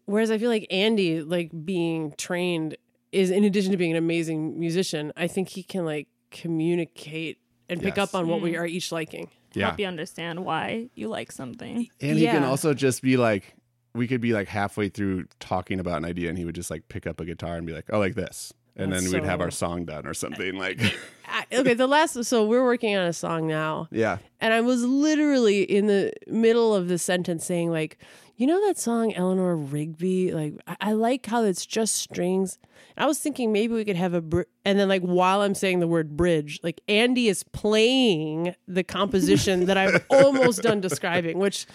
Whereas 0.04 0.30
I 0.30 0.38
feel 0.38 0.50
like 0.50 0.66
Andy, 0.70 1.20
like 1.22 1.50
being 1.64 2.14
trained, 2.16 2.76
is 3.10 3.30
in 3.30 3.42
addition 3.44 3.72
to 3.72 3.76
being 3.76 3.90
an 3.90 3.96
amazing 3.96 4.58
musician, 4.60 5.12
I 5.16 5.26
think 5.26 5.48
he 5.48 5.62
can 5.64 5.84
like 5.84 6.06
communicate 6.30 7.38
and 7.68 7.80
pick 7.80 7.96
Yes. 7.96 8.08
up 8.08 8.14
on 8.14 8.28
what 8.28 8.40
we 8.40 8.52
mm. 8.52 8.60
are 8.60 8.66
each 8.66 8.92
liking. 8.92 9.28
Yeah, 9.54 9.66
Help 9.68 9.80
you 9.80 9.86
understand 9.86 10.44
why 10.44 10.88
you 10.94 11.08
like 11.08 11.32
something. 11.32 11.88
and 12.00 12.18
he 12.18 12.26
can 12.26 12.42
Yeah. 12.42 12.48
also 12.48 12.74
just 12.74 13.02
be 13.02 13.16
like, 13.16 13.54
we 13.94 14.06
could 14.06 14.20
be 14.20 14.32
like 14.34 14.48
halfway 14.48 14.88
through 14.90 15.24
talking 15.40 15.80
about 15.80 15.96
an 15.98 16.04
idea, 16.04 16.28
and 16.28 16.36
he 16.36 16.44
would 16.44 16.54
just 16.54 16.70
like 16.70 16.88
pick 16.88 17.06
up 17.06 17.20
a 17.20 17.24
guitar 17.24 17.56
and 17.56 17.66
be 17.66 17.72
like, 17.72 17.86
"Oh, 17.90 17.98
like 17.98 18.14
this." 18.14 18.52
and 18.78 18.92
That's 18.92 19.04
then 19.10 19.22
we'd 19.22 19.26
have 19.26 19.40
so- 19.40 19.44
our 19.44 19.50
song 19.50 19.84
done 19.86 20.06
or 20.06 20.12
something 20.12 20.56
like 20.58 20.78
I, 21.26 21.46
okay, 21.50 21.72
the 21.72 21.86
last 21.86 22.22
so 22.24 22.44
we're 22.44 22.62
working 22.62 22.94
on 22.94 23.06
a 23.06 23.12
song 23.14 23.46
now, 23.46 23.88
yeah 23.90 24.18
and 24.38 24.52
I 24.52 24.60
was 24.60 24.84
literally 24.84 25.62
in 25.62 25.86
the 25.86 26.12
middle 26.26 26.74
of 26.74 26.88
the 26.88 26.98
sentence 26.98 27.46
saying 27.46 27.70
like, 27.70 27.96
you 28.36 28.46
know 28.46 28.66
that 28.66 28.78
song 28.78 29.12
Eleanor 29.14 29.56
Rigby? 29.56 30.32
Like 30.32 30.54
I, 30.66 30.76
I 30.80 30.92
like 30.92 31.26
how 31.26 31.42
it's 31.44 31.64
just 31.66 31.96
strings. 31.96 32.58
I 32.98 33.06
was 33.06 33.18
thinking 33.18 33.52
maybe 33.52 33.74
we 33.74 33.84
could 33.84 33.96
have 33.96 34.14
a 34.14 34.20
br- 34.20 34.42
and 34.64 34.78
then 34.78 34.88
like 34.88 35.02
while 35.02 35.42
I'm 35.42 35.54
saying 35.54 35.80
the 35.80 35.86
word 35.88 36.16
bridge, 36.16 36.60
like 36.62 36.80
Andy 36.88 37.28
is 37.28 37.42
playing 37.42 38.54
the 38.66 38.84
composition 38.84 39.66
that 39.66 39.76
I've 39.76 40.04
almost 40.10 40.62
done 40.62 40.80
describing, 40.80 41.38
which 41.38 41.66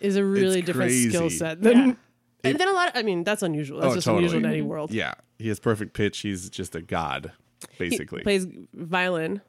is 0.00 0.16
a 0.16 0.24
really 0.24 0.58
It's 0.60 0.66
different 0.66 0.92
skill 0.92 1.30
set 1.30 1.62
than. 1.62 1.76
Yeah. 1.88 1.94
And 2.44 2.58
then 2.58 2.68
a 2.68 2.72
lot. 2.72 2.88
Of, 2.90 2.96
I 2.96 3.02
mean, 3.02 3.24
that's 3.24 3.42
unusual. 3.42 3.80
That's 3.80 3.92
Oh, 3.92 3.94
just 3.96 4.04
totally. 4.04 4.24
unusual 4.26 4.44
in 4.44 4.50
any 4.50 4.62
world. 4.62 4.90
yeah 4.92 5.14
he 5.38 5.48
has 5.48 5.60
perfect 5.60 5.92
pitch 5.92 6.18
he's 6.20 6.48
just 6.48 6.74
a 6.74 6.80
god 6.82 7.32
basically. 7.78 8.20
He 8.20 8.24
basically 8.24 8.68
plays 8.68 8.68
violin. 8.74 9.40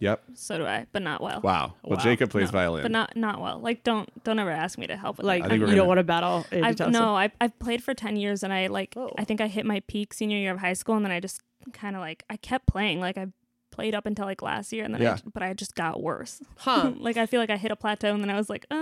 Yep 0.00 0.22
So 0.34 0.58
do 0.58 0.66
I, 0.66 0.86
but 0.92 1.02
not 1.02 1.20
well. 1.22 1.40
wow 1.42 1.74
well 1.84 1.96
Wow. 1.98 2.04
Jeyca 2.04 2.28
plays 2.28 2.48
No, 2.48 2.58
violin 2.58 2.82
but 2.82 2.90
not 2.90 3.16
not 3.16 3.40
well. 3.40 3.58
Like 3.60 3.84
don't 3.84 4.08
don't 4.24 4.38
ever 4.38 4.50
ask 4.50 4.76
me 4.78 4.86
to 4.88 4.96
help 4.96 5.18
with 5.18 5.26
Like 5.26 5.44
I 5.44 5.48
think 5.48 5.60
you 5.60 5.66
we're 5.66 5.66
don't 5.68 5.76
gonna- 5.76 5.88
want 5.88 5.98
to 5.98 6.04
battle. 6.04 6.46
Andy 6.50 6.82
I've, 6.82 6.90
no, 6.90 7.14
I 7.16 7.30
I've 7.40 7.56
played 7.58 7.82
for 7.84 7.94
ten 7.94 8.16
years, 8.16 8.42
and 8.42 8.52
I 8.52 8.66
like 8.66 8.94
Oh. 8.96 9.10
I 9.18 9.24
think 9.24 9.40
I 9.40 9.46
hit 9.46 9.64
my 9.66 9.80
peak 9.86 10.12
senior 10.14 10.38
year 10.38 10.52
of 10.52 10.58
high 10.60 10.72
school, 10.72 10.96
and 10.96 11.04
then 11.04 11.12
I 11.12 11.20
just 11.20 11.40
kind 11.72 11.94
of 11.96 12.00
like 12.00 12.24
I 12.30 12.36
kept 12.36 12.66
playing. 12.66 13.00
Like 13.00 13.18
I 13.18 13.26
played 13.70 13.94
up 13.94 14.04
until 14.06 14.24
like 14.24 14.40
last 14.42 14.72
year, 14.72 14.84
and 14.84 14.94
then 14.94 15.02
Yeah. 15.02 15.12
I, 15.14 15.30
but 15.32 15.42
I 15.42 15.52
just 15.52 15.74
got 15.74 16.02
worse. 16.02 16.42
Huh. 16.56 16.92
like 16.98 17.16
I 17.18 17.26
feel 17.26 17.38
like 17.40 17.50
I 17.50 17.56
hit 17.58 17.70
a 17.70 17.76
plateau, 17.76 18.12
and 18.14 18.22
then 18.22 18.30
I 18.30 18.36
was 18.36 18.48
like, 18.48 18.64
uh, 18.70 18.74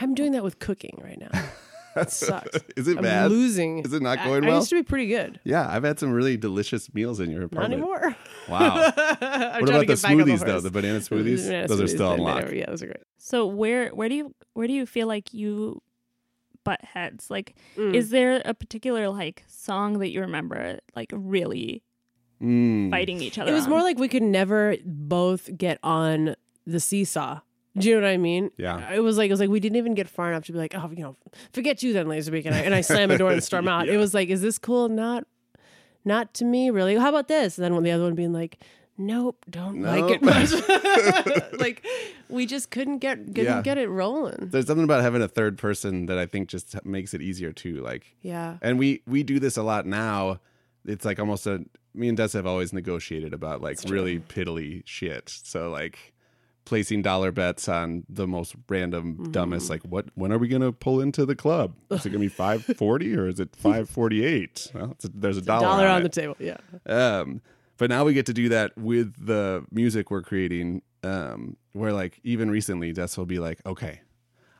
I'm 0.00 0.14
doing 0.14 0.32
that 0.32 0.42
with 0.44 0.58
cooking 0.60 1.00
right 1.02 1.18
now. 1.18 1.30
That 1.94 2.10
sucks. 2.10 2.56
is 2.76 2.88
it 2.88 2.96
I'm 2.98 3.02
bad 3.04 3.30
losing. 3.30 3.80
Is 3.80 3.92
it 3.92 4.02
not 4.02 4.18
I- 4.18 4.24
going 4.24 4.44
I, 4.44 4.48
well? 4.48 4.56
used 4.58 4.70
to 4.70 4.76
be 4.76 4.82
pretty 4.82 5.06
good. 5.08 5.40
yeah 5.44 5.66
i've 5.68 5.84
had 5.84 5.98
some 5.98 6.12
really 6.12 6.36
delicious 6.36 6.92
meals 6.94 7.20
in 7.20 7.30
your 7.30 7.44
apartment. 7.44 7.80
Not 7.80 8.00
anymore. 8.02 8.16
wow 8.48 8.92
I'm 8.96 9.60
what 9.60 9.68
about 9.68 9.80
the 9.80 9.86
get 9.86 10.02
back 10.02 10.10
on 10.12 10.18
smoothies 10.18 10.46
though 10.46 10.60
the 10.60 10.70
banana 10.70 10.98
smoothies 11.00 11.46
Banana 11.46 11.68
those 11.68 11.80
are 11.80 11.88
still 11.88 12.16
banana- 12.16 12.36
unlocked 12.38 12.52
Yeah, 12.54 12.66
those 12.66 12.82
are 12.82 12.86
great. 12.86 13.02
so 13.18 13.46
where 13.46 13.90
where 13.90 14.08
do 14.08 14.14
you 14.14 14.34
where 14.54 14.66
do 14.66 14.72
you 14.72 14.86
feel 14.86 15.06
like 15.06 15.32
you 15.34 15.82
butt 16.64 16.80
heads? 16.84 17.28
Like, 17.28 17.56
Mm. 17.76 17.92
is 17.92 18.10
there 18.10 18.40
a 18.44 18.54
particular 18.54 19.08
like 19.08 19.42
song 19.48 19.98
that 19.98 20.10
you 20.10 20.20
remember 20.20 20.78
like 20.94 21.10
really 21.12 21.82
Mm. 22.40 22.90
fighting 22.90 23.20
each 23.20 23.36
other? 23.38 23.50
It 23.50 23.54
was 23.54 23.64
on? 23.64 23.70
more 23.70 23.80
like 23.82 23.98
we 23.98 24.06
could 24.08 24.22
never 24.22 24.76
both 24.84 25.50
get 25.56 25.78
on 25.82 26.36
the 26.66 26.78
seesaw. 26.80 27.40
Do 27.78 27.88
you 27.88 27.94
know 27.94 28.02
what 28.02 28.10
I 28.10 28.16
mean? 28.18 28.50
Yeah. 28.58 28.92
It 28.92 29.00
was 29.00 29.16
like 29.16 29.28
it 29.30 29.32
was 29.32 29.40
like 29.40 29.48
we 29.48 29.58
didn't 29.60 29.76
even 29.76 29.94
get 29.94 30.08
far 30.08 30.28
enough 30.30 30.44
to 30.44 30.52
be 30.52 30.58
like, 30.58 30.74
oh, 30.74 30.90
you 30.94 31.02
know, 31.02 31.16
forget 31.52 31.82
you 31.82 31.92
then, 31.94 32.06
Lazerbeak, 32.06 32.44
and 32.46 32.54
I 32.54 32.58
and 32.58 32.74
I 32.74 32.80
slam 32.82 33.10
a 33.10 33.16
door 33.18 33.30
and 33.32 33.42
storm 33.42 33.66
out. 33.74 33.88
It 33.88 33.96
was 33.96 34.12
like, 34.12 34.28
is 34.28 34.42
this 34.42 34.58
cool? 34.58 34.88
Not, 34.90 35.24
not 36.04 36.34
to 36.34 36.44
me, 36.44 36.68
really. 36.70 36.96
How 36.96 37.08
about 37.08 37.28
this? 37.28 37.56
And 37.56 37.64
then 37.64 37.74
when 37.74 37.82
the 37.84 37.90
other 37.92 38.04
one 38.04 38.14
being 38.14 38.32
like, 38.34 38.58
nope, 38.98 39.44
don't 39.48 39.80
like 39.80 40.04
it 40.10 40.22
much. 40.22 40.52
like 41.58 41.86
we 42.28 42.44
just 42.44 42.70
couldn't 42.70 42.98
get 42.98 43.18
couldn't 43.26 43.44
Yeah. 43.44 43.62
get 43.62 43.78
it 43.78 43.88
rolling. 43.88 44.36
There's 44.50 44.66
something 44.66 44.84
about 44.84 45.00
having 45.02 45.22
a 45.22 45.28
third 45.28 45.56
person 45.56 46.06
that 46.06 46.18
I 46.18 46.26
think 46.26 46.48
just 46.50 46.84
makes 46.84 47.14
it 47.14 47.22
easier 47.22 47.52
too. 47.52 47.76
Like, 47.82 48.14
Yeah. 48.20 48.58
and 48.60 48.78
we 48.78 49.00
we 49.06 49.22
do 49.22 49.38
this 49.40 49.56
a 49.56 49.62
lot 49.62 49.86
now. 49.86 50.40
It's 50.84 51.04
like 51.06 51.18
almost 51.18 51.46
a 51.46 51.64
me 51.94 52.08
and 52.08 52.16
Des 52.16 52.30
have 52.32 52.46
always 52.46 52.72
negotiated 52.74 53.32
about 53.32 53.62
like 53.62 53.78
really 53.88 54.18
piddly 54.18 54.82
shit. 54.84 55.28
So 55.28 55.70
like 55.70 56.12
placing 56.64 57.02
dollar 57.02 57.32
bets 57.32 57.68
on 57.68 58.04
the 58.08 58.26
most 58.26 58.54
random 58.68 59.14
Mm-hmm. 59.14 59.30
dumbest 59.32 59.68
like 59.70 59.82
what 59.82 60.06
when 60.14 60.32
are 60.32 60.38
we 60.38 60.48
gonna 60.48 60.72
pull 60.72 61.00
into 61.00 61.26
the 61.26 61.34
club? 61.36 61.74
Is 61.90 62.06
it 62.06 62.10
gonna 62.10 62.20
be 62.20 62.28
five 62.44 62.64
forty 62.64 63.14
or 63.16 63.26
is 63.28 63.40
it 63.40 63.54
five 63.56 63.88
forty 63.90 64.24
eight? 64.24 64.70
Well, 64.74 64.92
it's 64.92 65.04
a, 65.04 65.08
there's 65.14 65.36
a 65.36 65.42
dollar, 65.42 65.62
Dollar 65.66 65.86
on, 65.88 65.96
on 65.96 66.02
the 66.02 66.08
table. 66.08 66.36
Yeah. 66.38 66.58
Um, 66.86 67.40
but 67.78 67.90
now 67.90 68.04
we 68.04 68.14
get 68.14 68.26
to 68.26 68.32
do 68.34 68.48
that 68.50 68.76
with 68.78 69.14
the 69.26 69.64
music 69.70 70.10
we're 70.10 70.22
creating. 70.22 70.82
Um, 71.04 71.56
where 71.72 71.92
like 71.92 72.20
even 72.22 72.48
recently, 72.50 72.92
Des 72.92 73.08
will 73.16 73.26
be 73.26 73.40
like, 73.40 73.60
"Okay, 73.66 74.02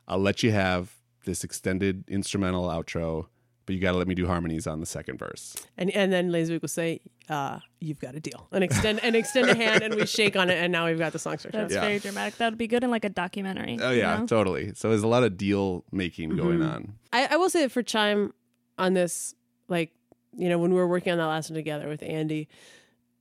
I'll 0.09 0.19
let 0.19 0.43
you 0.43 0.51
have 0.51 0.97
this 1.25 1.45
extended 1.45 2.03
instrumental 2.09 2.65
outro, 2.67 3.27
but 3.65 3.77
you 3.77 3.81
got 3.81 3.93
to 3.93 3.99
let 3.99 4.09
me 4.09 4.17
do 4.17 4.27
harmonies 4.27 4.67
on 4.67 4.81
the 4.81 4.87
second 4.87 5.19
verse." 5.19 5.55
And 5.79 5.91
and 5.93 6.13
then 6.13 6.31
Lazerbeak 6.33 6.63
will 6.63 6.69
say, 6.69 7.01
uh, 7.33 7.59
"You've 7.81 7.99
got 7.99 8.15
a 8.15 8.21
deal," 8.21 8.47
and 8.53 8.63
extend 8.63 9.01
and 9.03 9.17
extend 9.17 9.49
a 9.49 9.55
hand, 9.57 9.83
and 9.83 9.95
we 9.95 10.07
shake 10.07 10.37
on 10.37 10.51
it, 10.51 10.55
and 10.59 10.71
now 10.73 10.87
we've 10.87 10.99
got 10.99 11.13
the 11.13 11.19
song 11.19 11.39
structure. 11.39 11.59
That's 11.59 11.75
Yeah. 11.75 11.81
very 11.81 11.99
dramatic. 11.99 12.37
That 12.37 12.51
would 12.51 12.59
be 12.59 12.67
good 12.69 12.85
in 12.85 12.91
like 12.91 13.05
a 13.05 13.09
documentary. 13.09 13.79
Oh 13.81 13.91
you 13.91 14.01
yeah, 14.01 14.19
know? 14.19 14.27
totally. 14.27 14.73
So 14.75 14.91
there's 14.91 15.03
a 15.03 15.09
lot 15.09 15.23
of 15.25 15.37
deal 15.37 15.85
making 15.91 16.37
going 16.37 16.63
on. 16.63 16.95
I, 17.13 17.27
I 17.33 17.37
will 17.37 17.51
say 17.51 17.63
that 17.63 17.73
for 17.73 17.83
Chime 17.83 18.33
on 18.79 18.95
this, 18.95 19.35
like, 19.69 19.93
you 20.37 20.49
know, 20.49 20.59
when 20.59 20.71
we 20.71 20.77
were 20.77 20.87
working 20.89 21.13
on 21.13 21.19
that 21.19 21.27
last 21.27 21.51
one 21.51 21.57
together 21.57 21.89
with 21.89 22.03
Andy, 22.03 22.49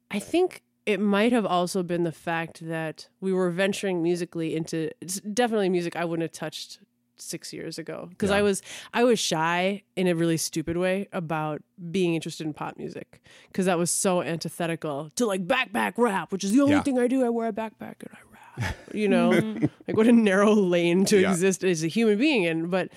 I 0.09 0.19
think 0.19 0.63
it 0.85 0.99
might 0.99 1.31
have 1.31 1.45
also 1.45 1.83
been 1.83 2.03
the 2.03 2.11
fact 2.11 2.67
that 2.67 3.07
we 3.19 3.31
were 3.31 3.49
venturing 3.51 4.01
musically 4.01 4.55
into 4.55 4.89
it's 5.01 5.19
definitely 5.21 5.69
music 5.69 5.95
I 5.95 6.05
wouldn't 6.05 6.23
have 6.23 6.31
touched 6.31 6.79
six 7.21 7.53
years 7.53 7.77
ago 7.77 8.07
because 8.09 8.31
I 8.31 8.41
was 8.41 8.61
I 8.93 9.03
was 9.03 9.19
shy 9.19 9.83
in 9.95 10.07
a 10.07 10.15
really 10.15 10.37
stupid 10.37 10.77
way 10.77 11.07
about 11.13 11.61
being 11.91 12.15
interested 12.15 12.45
in 12.47 12.53
pop 12.53 12.77
music 12.77 13.21
because 13.47 13.65
that 13.67 13.77
was 13.77 13.91
so 13.91 14.21
antithetical 14.21 15.09
to 15.15 15.25
like 15.25 15.45
backpack 15.47 15.93
rap, 15.97 16.31
which 16.31 16.43
is 16.43 16.51
the 16.51 16.61
only 16.61 16.73
Yeah. 16.73 16.81
thing 16.83 16.99
I 16.99 17.07
do. 17.07 17.23
I 17.25 17.29
wear 17.29 17.47
a 17.47 17.53
backpack 17.53 17.95
and 18.01 18.09
I 18.13 18.63
rap. 18.63 18.75
You 18.93 19.07
know, 19.07 19.29
like 19.87 19.95
what 19.97 20.07
a 20.07 20.11
narrow 20.11 20.53
lane 20.53 21.05
to 21.05 21.19
Yeah. 21.19 21.31
exist 21.31 21.63
as 21.63 21.83
a 21.83 21.87
human 21.87 22.17
being 22.17 22.43
in. 22.43 22.67
But 22.69 22.89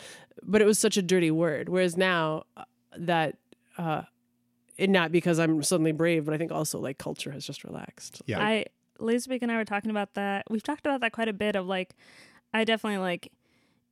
but 0.43 0.61
it 0.61 0.65
was 0.67 0.79
such 0.79 0.97
a 0.97 1.03
dirty 1.03 1.31
word. 1.31 1.69
Whereas 1.69 1.97
now 1.97 2.45
uh, 2.57 2.65
that 2.99 3.37
uh, 3.79 4.03
it 4.77 4.91
not 4.91 5.13
because 5.13 5.39
I'm 5.39 5.63
suddenly 5.63 5.93
brave, 5.93 6.25
but 6.25 6.35
I 6.35 6.39
think 6.39 6.51
also 6.53 6.79
like 6.81 6.99
culture 6.99 7.31
has 7.31 7.47
just 7.47 7.65
relaxed. 7.65 8.23
Yeah. 8.27 8.41
I 8.41 8.67
Elizabeth 9.01 9.43
and 9.43 9.51
I 9.51 9.57
were 9.57 9.65
talking 9.65 9.91
about 9.91 10.15
that. 10.15 10.45
We've 10.51 10.63
talked 10.63 10.87
about 10.87 11.01
that 11.01 11.13
quite 11.13 11.29
a 11.29 11.33
bit. 11.33 11.57
Of 11.57 11.67
like, 11.67 11.95
I 12.53 12.63
definitely 12.65 12.99
like 12.99 13.33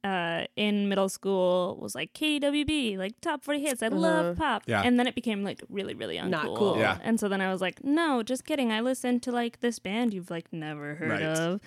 uh 0.04 0.44
in 0.56 0.88
middle 0.88 1.08
school 1.08 1.78
was 1.80 1.94
like 1.94 2.12
KDWB, 2.14 2.98
like 2.98 3.20
top 3.20 3.44
forty 3.44 3.60
hits. 3.60 3.82
I 3.82 3.88
love 3.88 4.36
pop. 4.36 4.62
Yeah. 4.66 4.82
And 4.82 4.98
then 4.98 5.06
it 5.06 5.14
became 5.14 5.44
like 5.44 5.60
really, 5.68 5.94
really 5.94 6.16
uncool. 6.16 6.30
Not 6.30 6.44
cool. 6.56 6.78
Yeah. 6.78 6.98
And 7.02 7.20
so 7.20 7.28
then 7.28 7.40
I 7.40 7.50
was 7.52 7.60
like, 7.60 7.84
no, 7.84 8.22
just 8.22 8.44
kidding. 8.44 8.72
I 8.72 8.80
listened 8.80 9.22
to 9.24 9.32
like 9.32 9.60
this 9.60 9.78
band 9.78 10.12
you've 10.12 10.30
like 10.30 10.52
never 10.52 10.96
heard 10.96 11.10
Right. 11.10 11.22
of. 11.22 11.60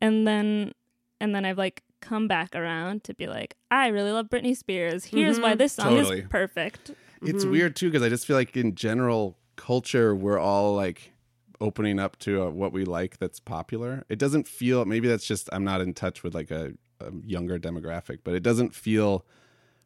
And 0.00 0.26
then 0.26 0.72
and 1.20 1.34
then 1.34 1.44
I've 1.44 1.58
like 1.58 1.82
come 2.00 2.26
back 2.26 2.56
around 2.56 3.04
to 3.04 3.14
be 3.14 3.26
like, 3.28 3.54
I 3.70 3.88
really 3.88 4.10
love 4.10 4.28
Britney 4.28 4.56
Spears. 4.56 5.04
Here's 5.04 5.38
why 5.38 5.54
this 5.54 5.74
song 5.74 5.96
Totally. 5.96 6.20
is 6.20 6.28
perfect. 6.28 6.90
It's 7.20 7.44
weird 7.44 7.76
too 7.76 7.88
because 7.90 8.02
I 8.02 8.08
just 8.08 8.26
feel 8.26 8.36
like 8.36 8.56
in 8.56 8.74
general 8.74 9.36
culture 9.56 10.14
we're 10.14 10.38
all 10.40 10.74
like 10.74 11.12
opening 11.60 12.00
up 12.00 12.18
to 12.18 12.42
uh, 12.42 12.50
what 12.50 12.72
we 12.72 12.84
like 12.84 13.18
that's 13.18 13.38
popular. 13.38 14.04
It 14.08 14.18
doesn't 14.18 14.48
feel 14.48 14.84
maybe 14.84 15.06
that's 15.06 15.24
just 15.24 15.48
I'm 15.52 15.62
not 15.62 15.80
in 15.80 15.94
touch 15.94 16.24
with 16.24 16.34
like 16.34 16.50
a, 16.50 16.72
a 17.08 17.12
younger 17.26 17.58
demographic, 17.58 18.18
but 18.24 18.34
it 18.34 18.42
doesn't 18.42 18.74
feel 18.74 19.24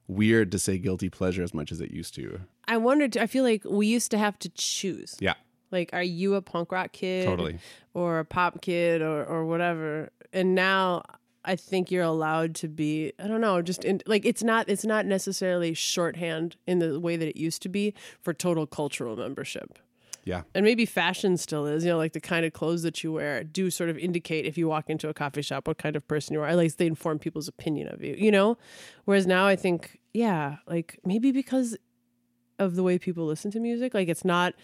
weird 0.09 0.53
to 0.53 0.59
say 0.59 0.79
guilty 0.79 1.09
pleasure 1.09 1.43
as 1.43 1.53
much 1.53 1.73
as 1.73 1.81
it 1.81 1.91
used 1.91 2.15
to. 2.15 2.41
I 2.69 2.77
wondered. 2.77 3.17
I 3.17 3.27
feel 3.27 3.45
like 3.45 3.63
we 3.65 3.87
used 3.87 4.11
to 4.13 4.19
have 4.19 4.39
to 4.41 4.49
choose. 4.51 5.17
Yeah, 5.21 5.35
Like, 5.71 5.91
are 5.93 6.03
you 6.03 6.35
a 6.35 6.43
punk 6.43 6.73
rock 6.73 6.93
kid, 6.93 7.27
totally. 7.27 7.59
or 7.95 8.19
a 8.21 8.25
pop 8.25 8.61
kid, 8.63 9.03
or 9.03 9.25
or 9.25 9.45
whatever? 9.45 10.11
And 10.33 10.55
now 10.55 11.03
I 11.45 11.55
think 11.57 11.91
you're 11.91 12.03
allowed 12.05 12.55
to 12.57 12.69
be. 12.69 13.13
I 13.19 13.27
don't 13.29 13.41
know. 13.41 13.63
Just 13.63 13.85
in, 13.85 14.01
like 14.07 14.25
it's 14.25 14.43
not. 14.43 14.69
It's 14.69 14.85
not 14.85 15.07
necessarily 15.07 15.75
shorthand 15.75 16.57
in 16.67 16.79
the 16.81 16.99
way 17.01 17.17
that 17.17 17.29
it 17.29 17.37
used 17.37 17.63
to 17.63 17.69
be 17.69 17.95
for 18.21 18.33
total 18.35 18.67
cultural 18.67 19.17
membership. 19.17 19.79
Yeah. 20.27 20.43
And 20.55 20.65
maybe 20.65 20.85
fashion 20.85 21.37
still 21.39 21.67
is, 21.67 21.85
you 21.85 21.91
know, 21.93 21.97
like 21.97 22.13
the 22.13 22.21
kind 22.21 22.45
of 22.45 22.53
clothes 22.53 22.83
that 22.83 23.03
you 23.05 23.13
wear 23.13 23.43
do 23.45 23.71
sort 23.71 23.89
of 23.89 23.97
indicate 23.97 24.45
if 24.45 24.59
you 24.59 24.67
walk 24.69 24.91
into 24.91 25.09
a 25.09 25.15
coffee 25.15 25.41
shop 25.41 25.67
what 25.69 25.79
kind 25.79 25.95
of 25.97 26.07
person 26.09 26.35
you 26.35 26.41
are. 26.43 26.49
At 26.49 26.59
least 26.59 26.79
they 26.79 26.87
inform 26.89 27.21
people's 27.21 27.47
opinion 27.49 27.87
of 27.95 28.03
you, 28.03 28.15
you 28.19 28.33
know? 28.33 28.59
Whereas 29.05 29.27
now 29.27 29.47
I 29.47 29.55
think, 29.57 30.01
yeah, 30.13 30.57
like 30.67 30.99
maybe 31.05 31.31
because 31.31 31.77
of 32.59 32.75
the 32.75 32.83
way 32.83 32.99
people 32.99 33.25
listen 33.25 33.51
to 33.53 33.61
music, 33.61 33.95
like 33.95 34.09
it's 34.09 34.25
not, 34.25 34.55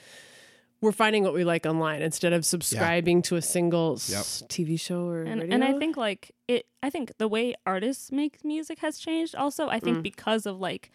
we're 0.81 0.90
finding 0.90 1.22
what 1.22 1.33
we 1.33 1.44
like 1.44 1.64
online 1.64 2.03
instead 2.03 2.33
of 2.33 2.44
subscribing 2.44 3.22
to 3.22 3.37
a 3.37 3.42
single 3.42 3.92
s- 3.94 4.42
TV 4.48 4.81
show 4.81 5.07
or 5.07 5.22
and 5.22 5.42
radio. 5.42 5.55
and 5.55 5.62
I 5.62 5.79
think 5.79 5.96
like 5.96 6.33
it 6.48 6.66
I 6.83 6.90
think 6.90 7.12
the 7.18 7.29
way 7.29 7.55
artists 7.64 8.11
make 8.11 8.44
music 8.44 8.81
has 8.81 8.98
changed 8.98 9.37
also 9.37 9.68
I 9.68 9.79
Mm. 9.79 9.85
think 9.85 10.03
because 10.03 10.44
of 10.44 10.59
like 10.59 10.90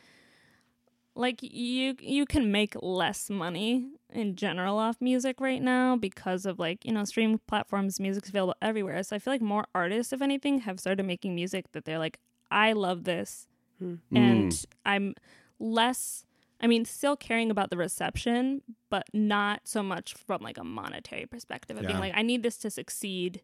like 1.16 1.40
you 1.42 1.96
you 2.00 2.26
can 2.26 2.52
make 2.52 2.76
less 2.82 3.30
money 3.30 3.92
in 4.18 4.36
general 4.36 4.78
off 4.80 4.98
music 5.00 5.40
right 5.40 5.62
now 5.62 5.96
because 5.96 6.46
of 6.46 6.58
like 6.60 6.84
you 6.86 6.92
know 6.92 7.04
stream 7.06 7.40
platforms 7.48 8.00
music's 8.00 8.30
available 8.30 8.56
everywhere 8.62 9.02
so 9.04 9.16
I 9.16 9.20
feel 9.20 9.34
like 9.34 9.42
more 9.42 9.66
artists 9.76 10.12
if 10.12 10.22
anything 10.22 10.60
have 10.62 10.80
started 10.80 11.04
making 11.06 11.36
music 11.36 11.72
that 11.74 11.86
they're 11.86 12.00
like 12.00 12.20
I 12.52 12.74
love 12.74 13.04
this 13.04 13.48
Mm. 13.82 14.00
and 14.16 14.66
I'm 14.88 15.14
less 15.60 16.26
I 16.60 16.66
mean 16.66 16.84
still 16.84 17.16
caring 17.16 17.52
about 17.52 17.70
the 17.70 17.78
reception 17.78 18.64
but 18.90 19.04
not 19.14 19.68
so 19.68 19.84
much 19.84 20.16
from 20.16 20.42
like 20.42 20.58
a 20.58 20.64
monetary 20.64 21.28
perspective 21.28 21.78
of 21.78 21.84
Yeah. 21.84 21.90
being 21.90 22.00
like 22.00 22.14
I 22.16 22.24
need 22.24 22.42
this 22.42 22.58
to 22.60 22.72
succeed 22.72 23.42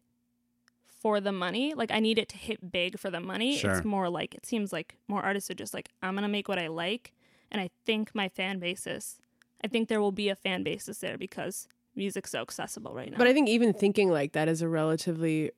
for 1.00 1.20
the 1.20 1.32
money. 1.32 1.74
Like 1.74 1.90
I 1.92 2.00
need 2.00 2.18
it 2.18 2.28
to 2.30 2.36
hit 2.36 2.72
big 2.72 2.98
for 2.98 3.10
the 3.10 3.20
money. 3.20 3.56
Sure. 3.58 3.72
It's 3.76 3.84
more 3.84 4.08
like 4.08 4.34
it 4.34 4.44
seems 4.46 4.72
like 4.72 4.96
more 5.06 5.22
artists 5.22 5.50
are 5.50 5.54
just 5.54 5.74
like 5.74 5.88
I'm 6.02 6.14
gonna 6.14 6.28
make 6.28 6.48
what 6.48 6.58
I 6.58 6.66
like, 6.68 7.12
and 7.52 7.60
I 7.60 7.70
think 7.86 8.14
my 8.14 8.28
fan 8.28 8.58
basis 8.58 9.20
I 9.62 9.68
think 9.68 9.88
there 9.88 10.00
will 10.00 10.12
be 10.12 10.28
a 10.28 10.34
fan 10.36 10.62
base 10.62 10.86
that's 10.86 10.98
there 11.00 11.18
because 11.18 11.68
music's 11.94 12.30
so 12.30 12.40
accessible 12.40 12.94
right 12.94 13.10
now. 13.10 13.18
But 13.18 13.26
I 13.26 13.32
think 13.32 13.48
even 13.48 13.72
thinking 13.72 14.10
like 14.10 14.32
that 14.32 14.48
is 14.48 14.62
a 14.62 14.68
relatively 14.68 15.50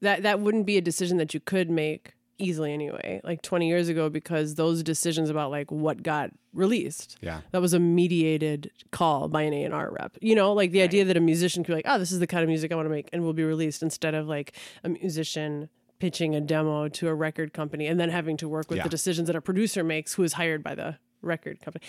that 0.00 0.22
that 0.22 0.40
wouldn't 0.40 0.66
be 0.66 0.76
a 0.76 0.80
decision 0.80 1.16
that 1.18 1.34
you 1.34 1.40
could 1.40 1.70
make 1.70 2.14
easily 2.38 2.72
anyway. 2.72 3.20
Like 3.22 3.42
20 3.42 3.68
years 3.68 3.88
ago 3.88 4.08
because 4.08 4.54
those 4.54 4.82
decisions 4.82 5.28
about 5.30 5.50
like 5.50 5.70
what 5.70 6.02
got 6.02 6.30
released. 6.54 7.18
Yeah. 7.20 7.40
That 7.52 7.60
was 7.60 7.74
a 7.74 7.78
mediated 7.78 8.70
call 8.92 9.28
by 9.28 9.42
an 9.42 9.52
A&R 9.52 9.90
rep. 9.98 10.16
You 10.22 10.34
know, 10.34 10.52
like 10.54 10.70
the 10.72 10.80
idea 10.82 11.04
that 11.04 11.16
a 11.16 11.20
musician 11.20 11.62
could 11.64 11.72
be 11.72 11.76
like, 11.76 11.84
"Oh, 11.86 11.98
this 11.98 12.10
is 12.12 12.18
the 12.18 12.26
kind 12.26 12.42
of 12.42 12.48
music 12.48 12.72
I 12.72 12.76
want 12.76 12.86
to 12.86 12.90
make 12.90 13.08
and 13.12 13.22
will 13.22 13.34
be 13.34 13.44
released" 13.44 13.82
instead 13.82 14.14
of 14.14 14.26
like 14.26 14.54
a 14.84 14.88
musician 14.88 15.68
pitching 15.98 16.34
a 16.34 16.40
demo 16.40 16.88
to 16.88 17.08
a 17.08 17.14
record 17.14 17.52
company 17.52 17.86
and 17.86 18.00
then 18.00 18.08
having 18.08 18.38
to 18.38 18.48
work 18.48 18.70
with 18.70 18.78
Yeah. 18.78 18.84
the 18.84 18.88
decisions 18.88 19.26
that 19.26 19.36
a 19.36 19.42
producer 19.42 19.84
makes 19.84 20.14
who 20.14 20.22
is 20.22 20.32
hired 20.32 20.62
by 20.62 20.74
the 20.74 20.96
record 21.20 21.60
company. 21.60 21.84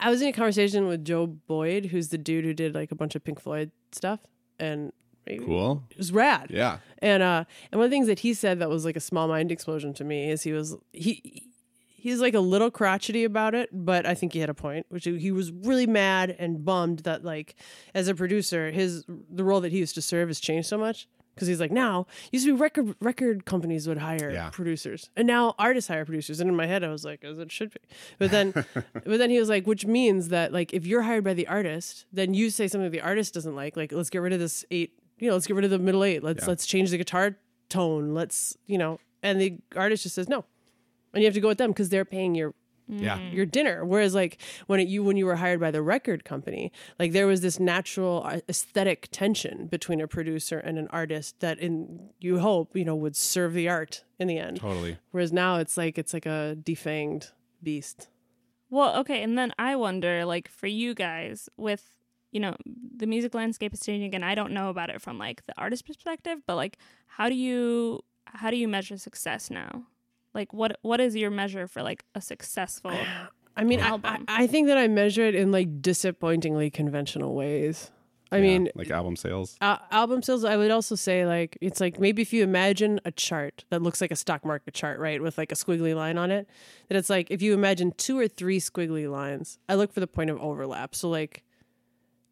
I 0.00 0.10
was 0.10 0.22
in 0.22 0.28
a 0.28 0.32
conversation 0.32 0.86
with 0.86 1.04
Joe 1.04 1.26
Boyd, 1.26 1.86
who's 1.86 2.08
the 2.08 2.18
dude 2.18 2.44
who 2.44 2.54
did 2.54 2.74
like 2.74 2.90
a 2.90 2.94
bunch 2.94 3.14
of 3.14 3.22
Pink 3.22 3.40
Floyd 3.40 3.70
stuff, 3.92 4.20
and 4.58 4.92
cool, 5.44 5.84
it 5.90 5.98
was 5.98 6.10
rad. 6.10 6.48
Yeah. 6.50 6.78
And 6.98 7.22
uh, 7.22 7.44
and 7.70 7.78
one 7.78 7.84
of 7.84 7.90
the 7.90 7.94
things 7.94 8.06
that 8.06 8.20
he 8.20 8.34
said 8.34 8.58
that 8.60 8.70
was 8.70 8.84
like 8.84 8.96
a 8.96 9.00
small 9.00 9.28
mind 9.28 9.52
explosion 9.52 9.92
to 9.94 10.04
me 10.04 10.30
is 10.30 10.42
he 10.42 10.52
was 10.52 10.76
he 10.92 11.50
he's 12.00 12.20
like 12.20 12.34
a 12.34 12.40
little 12.40 12.70
crotchety 12.70 13.24
about 13.24 13.54
it, 13.54 13.68
but 13.72 14.06
I 14.06 14.14
think 14.14 14.32
he 14.32 14.40
had 14.40 14.48
a 14.48 14.54
point, 14.54 14.86
which 14.88 15.04
he 15.04 15.30
was 15.30 15.52
really 15.52 15.86
mad 15.86 16.34
and 16.38 16.64
bummed 16.64 17.00
that 17.00 17.24
like 17.24 17.54
as 17.94 18.08
a 18.08 18.14
producer, 18.14 18.70
his 18.70 19.04
the 19.30 19.44
role 19.44 19.60
that 19.60 19.72
he 19.72 19.78
used 19.78 19.94
to 19.96 20.02
serve 20.02 20.28
has 20.28 20.40
changed 20.40 20.68
so 20.68 20.78
much. 20.78 21.06
Because 21.40 21.48
he's 21.48 21.60
like 21.60 21.70
now 21.72 22.06
used 22.32 22.44
to 22.44 22.54
be 22.54 22.60
record 22.60 22.94
record 23.00 23.46
companies 23.46 23.88
would 23.88 23.96
hire 23.96 24.30
Yeah. 24.30 24.50
producers, 24.50 25.08
and 25.16 25.26
now 25.26 25.54
artists 25.58 25.88
hire 25.88 26.04
producers. 26.04 26.38
And 26.38 26.50
in 26.50 26.54
my 26.54 26.66
head, 26.66 26.84
I 26.84 26.88
was 26.90 27.02
like, 27.02 27.24
as 27.24 27.38
it 27.38 27.50
should 27.50 27.72
be. 27.72 27.80
But 28.18 28.30
then, 28.30 28.52
but 28.74 29.16
then 29.18 29.30
he 29.30 29.38
was 29.40 29.48
like, 29.48 29.66
which 29.66 29.86
means 29.86 30.28
that 30.28 30.52
like 30.52 30.74
if 30.74 30.84
you're 30.86 31.00
hired 31.00 31.24
by 31.24 31.32
the 31.32 31.46
artist, 31.48 32.04
then 32.12 32.34
you 32.34 32.50
say 32.50 32.68
something 32.68 32.90
the 32.90 33.00
artist 33.00 33.32
doesn't 33.32 33.56
like, 33.56 33.74
like 33.74 33.90
let's 33.90 34.10
get 34.10 34.18
rid 34.18 34.34
of 34.34 34.38
this 34.38 34.66
eight, 34.70 34.92
you 35.18 35.28
know, 35.28 35.32
let's 35.34 35.46
get 35.46 35.56
rid 35.56 35.64
of 35.64 35.70
the 35.70 35.78
middle 35.78 36.04
eight. 36.04 36.22
Let's 36.22 36.42
Yeah. 36.42 36.48
let's 36.50 36.66
change 36.66 36.90
the 36.90 36.98
guitar 36.98 37.36
tone. 37.70 38.12
Let's 38.12 38.54
you 38.66 38.76
know, 38.76 39.00
and 39.22 39.40
the 39.40 39.56
artist 39.74 40.02
just 40.02 40.16
says 40.16 40.28
no, 40.28 40.44
and 41.14 41.22
you 41.22 41.26
have 41.26 41.34
to 41.34 41.40
go 41.40 41.48
with 41.48 41.56
them 41.58 41.70
because 41.70 41.88
they're 41.88 42.04
paying 42.04 42.34
your 42.34 42.52
Yeah. 42.90 43.18
your 43.30 43.46
dinner. 43.46 43.84
Whereas 43.84 44.14
like 44.14 44.40
when 44.66 44.80
it, 44.80 44.88
you 44.88 45.02
when 45.04 45.16
you 45.16 45.26
were 45.26 45.36
hired 45.36 45.60
by 45.60 45.70
the 45.70 45.82
record 45.82 46.24
company, 46.24 46.72
like 46.98 47.12
there 47.12 47.26
was 47.26 47.40
this 47.40 47.60
natural 47.60 48.22
uh, 48.26 48.40
aesthetic 48.48 49.08
tension 49.10 49.66
between 49.66 50.00
a 50.00 50.08
producer 50.08 50.58
and 50.58 50.78
an 50.78 50.88
artist 50.88 51.40
that 51.40 51.58
in 51.58 52.10
you 52.18 52.40
hope 52.40 52.76
you 52.76 52.84
know 52.84 52.96
would 52.96 53.16
serve 53.16 53.54
the 53.54 53.68
art 53.68 54.04
in 54.18 54.28
the 54.28 54.38
end. 54.38 54.58
Totally. 54.58 54.98
Whereas 55.10 55.32
now 55.32 55.56
it's 55.56 55.76
like 55.76 55.98
it's 55.98 56.12
like 56.12 56.26
a 56.26 56.56
defanged 56.62 57.32
beast. 57.62 58.08
Well, 58.70 58.96
okay, 59.00 59.22
and 59.22 59.36
then 59.36 59.52
I 59.58 59.74
wonder, 59.74 60.24
like, 60.24 60.48
for 60.48 60.68
you 60.68 60.94
guys, 60.94 61.48
with 61.56 61.90
you 62.30 62.38
know 62.40 62.56
the 62.96 63.06
music 63.06 63.34
landscape 63.34 63.74
is 63.74 63.80
changing, 63.80 64.14
and 64.14 64.24
I 64.24 64.34
don't 64.34 64.52
know 64.52 64.70
about 64.70 64.90
it 64.90 65.02
from 65.02 65.18
like 65.18 65.44
the 65.46 65.54
artist 65.58 65.86
perspective, 65.86 66.38
but 66.46 66.54
like, 66.54 66.78
how 67.06 67.28
do 67.28 67.34
you 67.34 68.04
how 68.26 68.50
do 68.50 68.56
you 68.56 68.68
measure 68.68 68.96
success 68.96 69.50
now? 69.50 69.86
Like, 70.34 70.52
what 70.52 70.78
what 70.82 71.00
is 71.00 71.16
your 71.16 71.30
measure 71.30 71.66
for 71.66 71.82
like 71.82 72.04
a 72.14 72.20
successful? 72.20 72.92
I 73.56 73.64
mean, 73.64 73.80
I, 73.80 73.98
I, 74.04 74.18
I 74.28 74.46
think 74.46 74.68
that 74.68 74.78
I 74.78 74.88
measure 74.88 75.24
it 75.24 75.34
in 75.34 75.50
like 75.52 75.82
disappointingly 75.82 76.70
conventional 76.70 77.34
ways. 77.34 77.90
I 78.32 78.36
Yeah, 78.36 78.42
mean, 78.42 78.68
like 78.76 78.90
album 78.90 79.16
sales. 79.16 79.58
Al- 79.60 79.80
album 79.90 80.22
sales 80.22 80.44
i 80.44 80.56
would 80.56 80.70
also 80.70 80.94
say 80.94 81.26
like 81.26 81.58
it's 81.60 81.80
like 81.80 81.98
maybe 81.98 82.22
if 82.22 82.32
you 82.32 82.44
imagine 82.44 83.00
a 83.04 83.10
chart 83.10 83.64
that 83.70 83.82
looks 83.82 84.00
like 84.00 84.12
a 84.12 84.16
stock 84.16 84.44
market 84.44 84.72
chart 84.72 85.00
right 85.00 85.20
with 85.20 85.36
like 85.36 85.50
a 85.50 85.56
squiggly 85.56 85.96
line 85.96 86.16
on 86.16 86.30
it 86.30 86.48
that 86.88 86.96
it's 86.96 87.10
like 87.10 87.28
if 87.30 87.42
you 87.42 87.52
imagine 87.52 87.92
two 87.96 88.16
or 88.16 88.28
three 88.28 88.60
squiggly 88.60 89.10
lines 89.10 89.58
i 89.68 89.74
look 89.74 89.92
for 89.92 89.98
the 89.98 90.06
point 90.06 90.30
of 90.30 90.38
overlap 90.40 90.94
so 90.94 91.10
like 91.10 91.42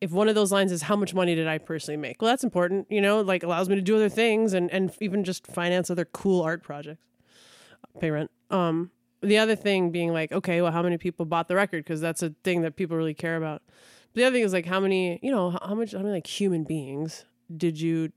if 0.01 0.13
one 0.13 0.29
of 0.29 0.37
those 0.37 0.53
lines 0.53 0.71
is 0.71 0.83
how 0.83 0.95
much 0.95 1.15
money 1.15 1.35
did 1.35 1.49
i 1.49 1.59
personally 1.59 1.97
make 1.97 2.23
well 2.23 2.31
that's 2.31 2.45
important 2.45 2.87
you 2.89 3.01
know 3.01 3.21
like 3.21 3.43
allows 3.43 3.69
me 3.69 3.75
to 3.75 3.83
do 3.83 3.97
other 3.97 4.09
things 4.09 4.53
and 4.53 4.71
and 4.71 4.95
even 5.01 5.25
just 5.25 5.49
finance 5.49 5.91
other 5.91 6.05
cool 6.05 6.43
art 6.43 6.63
projects 6.63 7.03
pay 8.01 8.11
rent 8.11 8.31
um 8.51 8.91
the 9.21 9.37
other 9.39 9.57
thing 9.57 9.91
being 9.91 10.13
like 10.13 10.31
okay 10.33 10.63
well 10.63 10.73
how 10.73 10.83
many 10.83 10.97
people 10.99 11.27
bought 11.27 11.49
the 11.49 11.55
record 11.57 11.85
because 11.85 12.01
that's 12.01 12.23
a 12.23 12.31
thing 12.45 12.63
that 12.63 12.77
people 12.77 12.97
really 12.97 13.15
care 13.15 13.37
about 13.37 13.63
But 14.13 14.21
the 14.21 14.25
other 14.25 14.37
thing 14.37 14.45
is 14.45 14.53
like 14.53 14.67
how 14.67 14.81
many, 14.81 15.19
you 15.23 15.31
know, 15.31 15.51
how, 15.51 15.75
much, 15.75 15.93
how 15.93 15.99
many 15.99 16.11
like 16.13 16.27
human 16.27 16.65
beings 16.65 17.25
did 17.55 17.81
you 17.81 18.11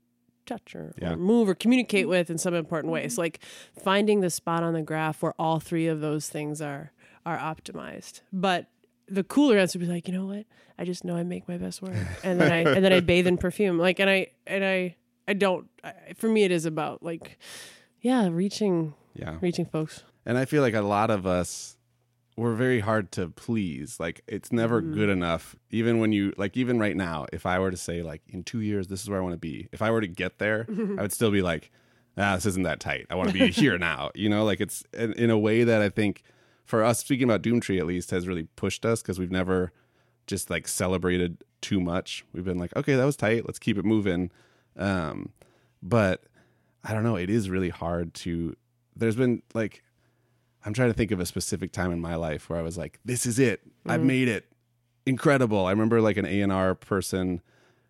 touch 0.46 0.74
or, 0.74 0.94
Yeah. 1.00 1.12
or 1.12 1.16
move 1.16 1.48
or 1.48 1.54
communicate 1.54 2.08
with 2.08 2.30
in 2.30 2.38
some 2.38 2.54
important 2.54 2.92
ways? 2.92 3.18
Like 3.18 3.40
finding 3.82 4.20
the 4.20 4.30
spot 4.30 4.62
on 4.62 4.72
the 4.74 4.82
graph 4.82 5.22
where 5.22 5.34
all 5.38 5.60
three 5.60 5.86
of 5.88 6.00
those 6.00 6.28
things 6.28 6.60
are 6.62 6.92
are 7.26 7.36
optimized. 7.38 8.22
But 8.32 8.66
the 9.08 9.22
cooler 9.24 9.58
answer 9.58 9.78
would 9.78 9.86
be 9.86 9.92
like, 9.92 10.08
you 10.08 10.14
know 10.14 10.26
what? 10.26 10.46
I 10.78 10.84
just 10.84 11.04
know 11.04 11.16
I 11.16 11.22
make 11.24 11.46
my 11.46 11.58
best 11.58 11.82
work, 11.82 11.94
and 12.24 12.40
then 12.40 12.50
I 12.50 12.60
and 12.74 12.82
then 12.84 12.92
I 12.92 13.00
bathe 13.00 13.26
in 13.26 13.36
perfume. 13.36 13.78
Like, 13.78 14.00
and 14.00 14.08
I 14.10 14.28
and 14.46 14.64
I 14.64 14.96
I 15.28 15.34
don't. 15.34 15.68
I, 15.84 15.92
for 16.16 16.28
me, 16.28 16.42
it 16.44 16.50
is 16.50 16.64
about 16.66 17.02
like, 17.02 17.38
yeah, 18.00 18.28
reaching 18.32 18.94
Yeah. 19.14 19.38
reaching 19.40 19.66
folks. 19.66 20.02
And 20.24 20.38
I 20.38 20.44
feel 20.44 20.62
like 20.62 20.74
a 20.74 20.80
lot 20.82 21.10
of 21.10 21.26
us 21.26 21.76
we're 22.34 22.54
very 22.54 22.80
hard 22.80 23.12
to 23.12 23.28
please. 23.28 24.00
Like 24.00 24.22
it's 24.26 24.50
never 24.52 24.80
Mm-hmm. 24.80 24.94
good 24.94 25.08
enough. 25.10 25.54
Even 25.70 25.98
when 25.98 26.12
you 26.12 26.32
like 26.38 26.56
even 26.56 26.78
right 26.78 26.96
now, 26.96 27.26
if 27.32 27.44
I 27.44 27.58
were 27.58 27.70
to 27.70 27.76
say 27.76 28.02
like 28.02 28.22
in 28.28 28.42
2 28.42 28.60
years 28.60 28.86
this 28.88 29.02
is 29.02 29.10
where 29.10 29.18
I 29.18 29.22
want 29.22 29.34
to 29.34 29.38
be. 29.38 29.68
If 29.72 29.82
I 29.82 29.90
were 29.90 30.00
to 30.00 30.06
get 30.08 30.38
there, 30.38 30.66
I 30.98 31.02
would 31.02 31.12
still 31.12 31.30
be 31.30 31.42
like 31.42 31.70
ah 32.16 32.34
this 32.36 32.46
isn't 32.46 32.62
that 32.62 32.80
tight. 32.80 33.06
I 33.10 33.16
want 33.16 33.28
to 33.30 33.34
be 33.34 33.50
here 33.62 33.76
now. 33.78 34.10
You 34.14 34.28
know, 34.30 34.44
like 34.44 34.60
it's 34.62 34.82
in, 34.94 35.12
in 35.14 35.30
a 35.30 35.38
way 35.38 35.64
that 35.64 35.82
I 35.82 35.90
think 35.90 36.22
for 36.64 36.82
us 36.82 37.00
speaking 37.00 37.24
about 37.24 37.42
Doomtree 37.42 37.78
at 37.78 37.86
least 37.86 38.10
has 38.12 38.26
really 38.26 38.44
pushed 38.56 38.86
us 38.86 39.02
because 39.02 39.18
we've 39.18 39.30
never 39.30 39.72
just 40.26 40.48
like 40.48 40.66
celebrated 40.68 41.42
too 41.60 41.80
much. 41.80 42.24
We've 42.32 42.44
been 42.44 42.58
like, 42.58 42.74
okay, 42.76 42.94
that 42.94 43.04
was 43.04 43.16
tight. 43.16 43.44
Let's 43.44 43.58
keep 43.58 43.76
it 43.76 43.84
moving. 43.84 44.30
Um, 44.76 45.30
but 45.82 46.22
I 46.84 46.94
don't 46.94 47.02
know. 47.02 47.16
It 47.16 47.28
is 47.28 47.50
really 47.50 47.68
hard 47.68 48.14
to. 48.14 48.56
There's 48.96 49.16
been 49.16 49.42
like, 49.54 49.82
I'm 50.64 50.74
trying 50.74 50.90
to 50.90 50.94
think 50.94 51.10
of 51.10 51.20
a 51.20 51.26
specific 51.26 51.72
time 51.72 51.92
in 51.92 52.00
my 52.00 52.14
life 52.14 52.48
where 52.48 52.58
I 52.58 52.62
was 52.62 52.78
like, 52.78 53.00
this 53.04 53.26
is 53.26 53.38
it. 53.38 53.62
I've 53.86 54.00
mm-hmm. 54.00 54.06
made 54.06 54.28
it. 54.28 54.46
Incredible. 55.06 55.66
I 55.66 55.70
remember 55.70 56.00
like 56.00 56.16
an 56.16 56.26
A 56.26 56.40
and 56.40 56.52
R 56.52 56.74
person 56.74 57.42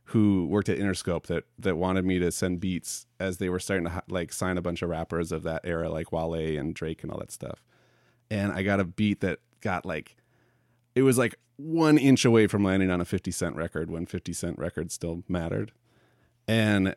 who 0.06 0.46
worked 0.46 0.68
at 0.68 0.78
Interscope 0.78 1.24
that 1.26 1.44
that 1.58 1.76
wanted 1.76 2.04
me 2.04 2.18
to 2.18 2.32
send 2.32 2.60
beats 2.60 3.06
as 3.20 3.38
they 3.38 3.48
were 3.48 3.58
starting 3.58 3.86
to 3.86 4.02
like 4.08 4.32
sign 4.32 4.58
a 4.58 4.62
bunch 4.62 4.82
of 4.82 4.88
rappers 4.88 5.32
of 5.32 5.42
that 5.42 5.62
era, 5.64 5.88
like 5.88 6.12
Wale 6.12 6.58
and 6.58 6.74
Drake 6.74 7.02
and 7.02 7.12
all 7.12 7.18
that 7.18 7.30
stuff. 7.30 7.62
And 8.30 8.52
I 8.52 8.62
got 8.62 8.80
a 8.80 8.84
beat 8.84 9.20
that 9.20 9.40
got 9.60 9.84
like 9.84 10.16
it 10.94 11.02
was 11.02 11.18
like 11.18 11.34
one 11.56 11.98
inch 11.98 12.24
away 12.24 12.46
from 12.46 12.64
landing 12.64 12.90
on 12.90 13.00
a 13.00 13.04
50 13.04 13.30
cent 13.30 13.56
record 13.56 13.90
when 13.90 14.06
50 14.06 14.32
cent 14.32 14.58
records 14.58 14.94
still 14.94 15.22
mattered. 15.28 15.72
And 16.48 16.96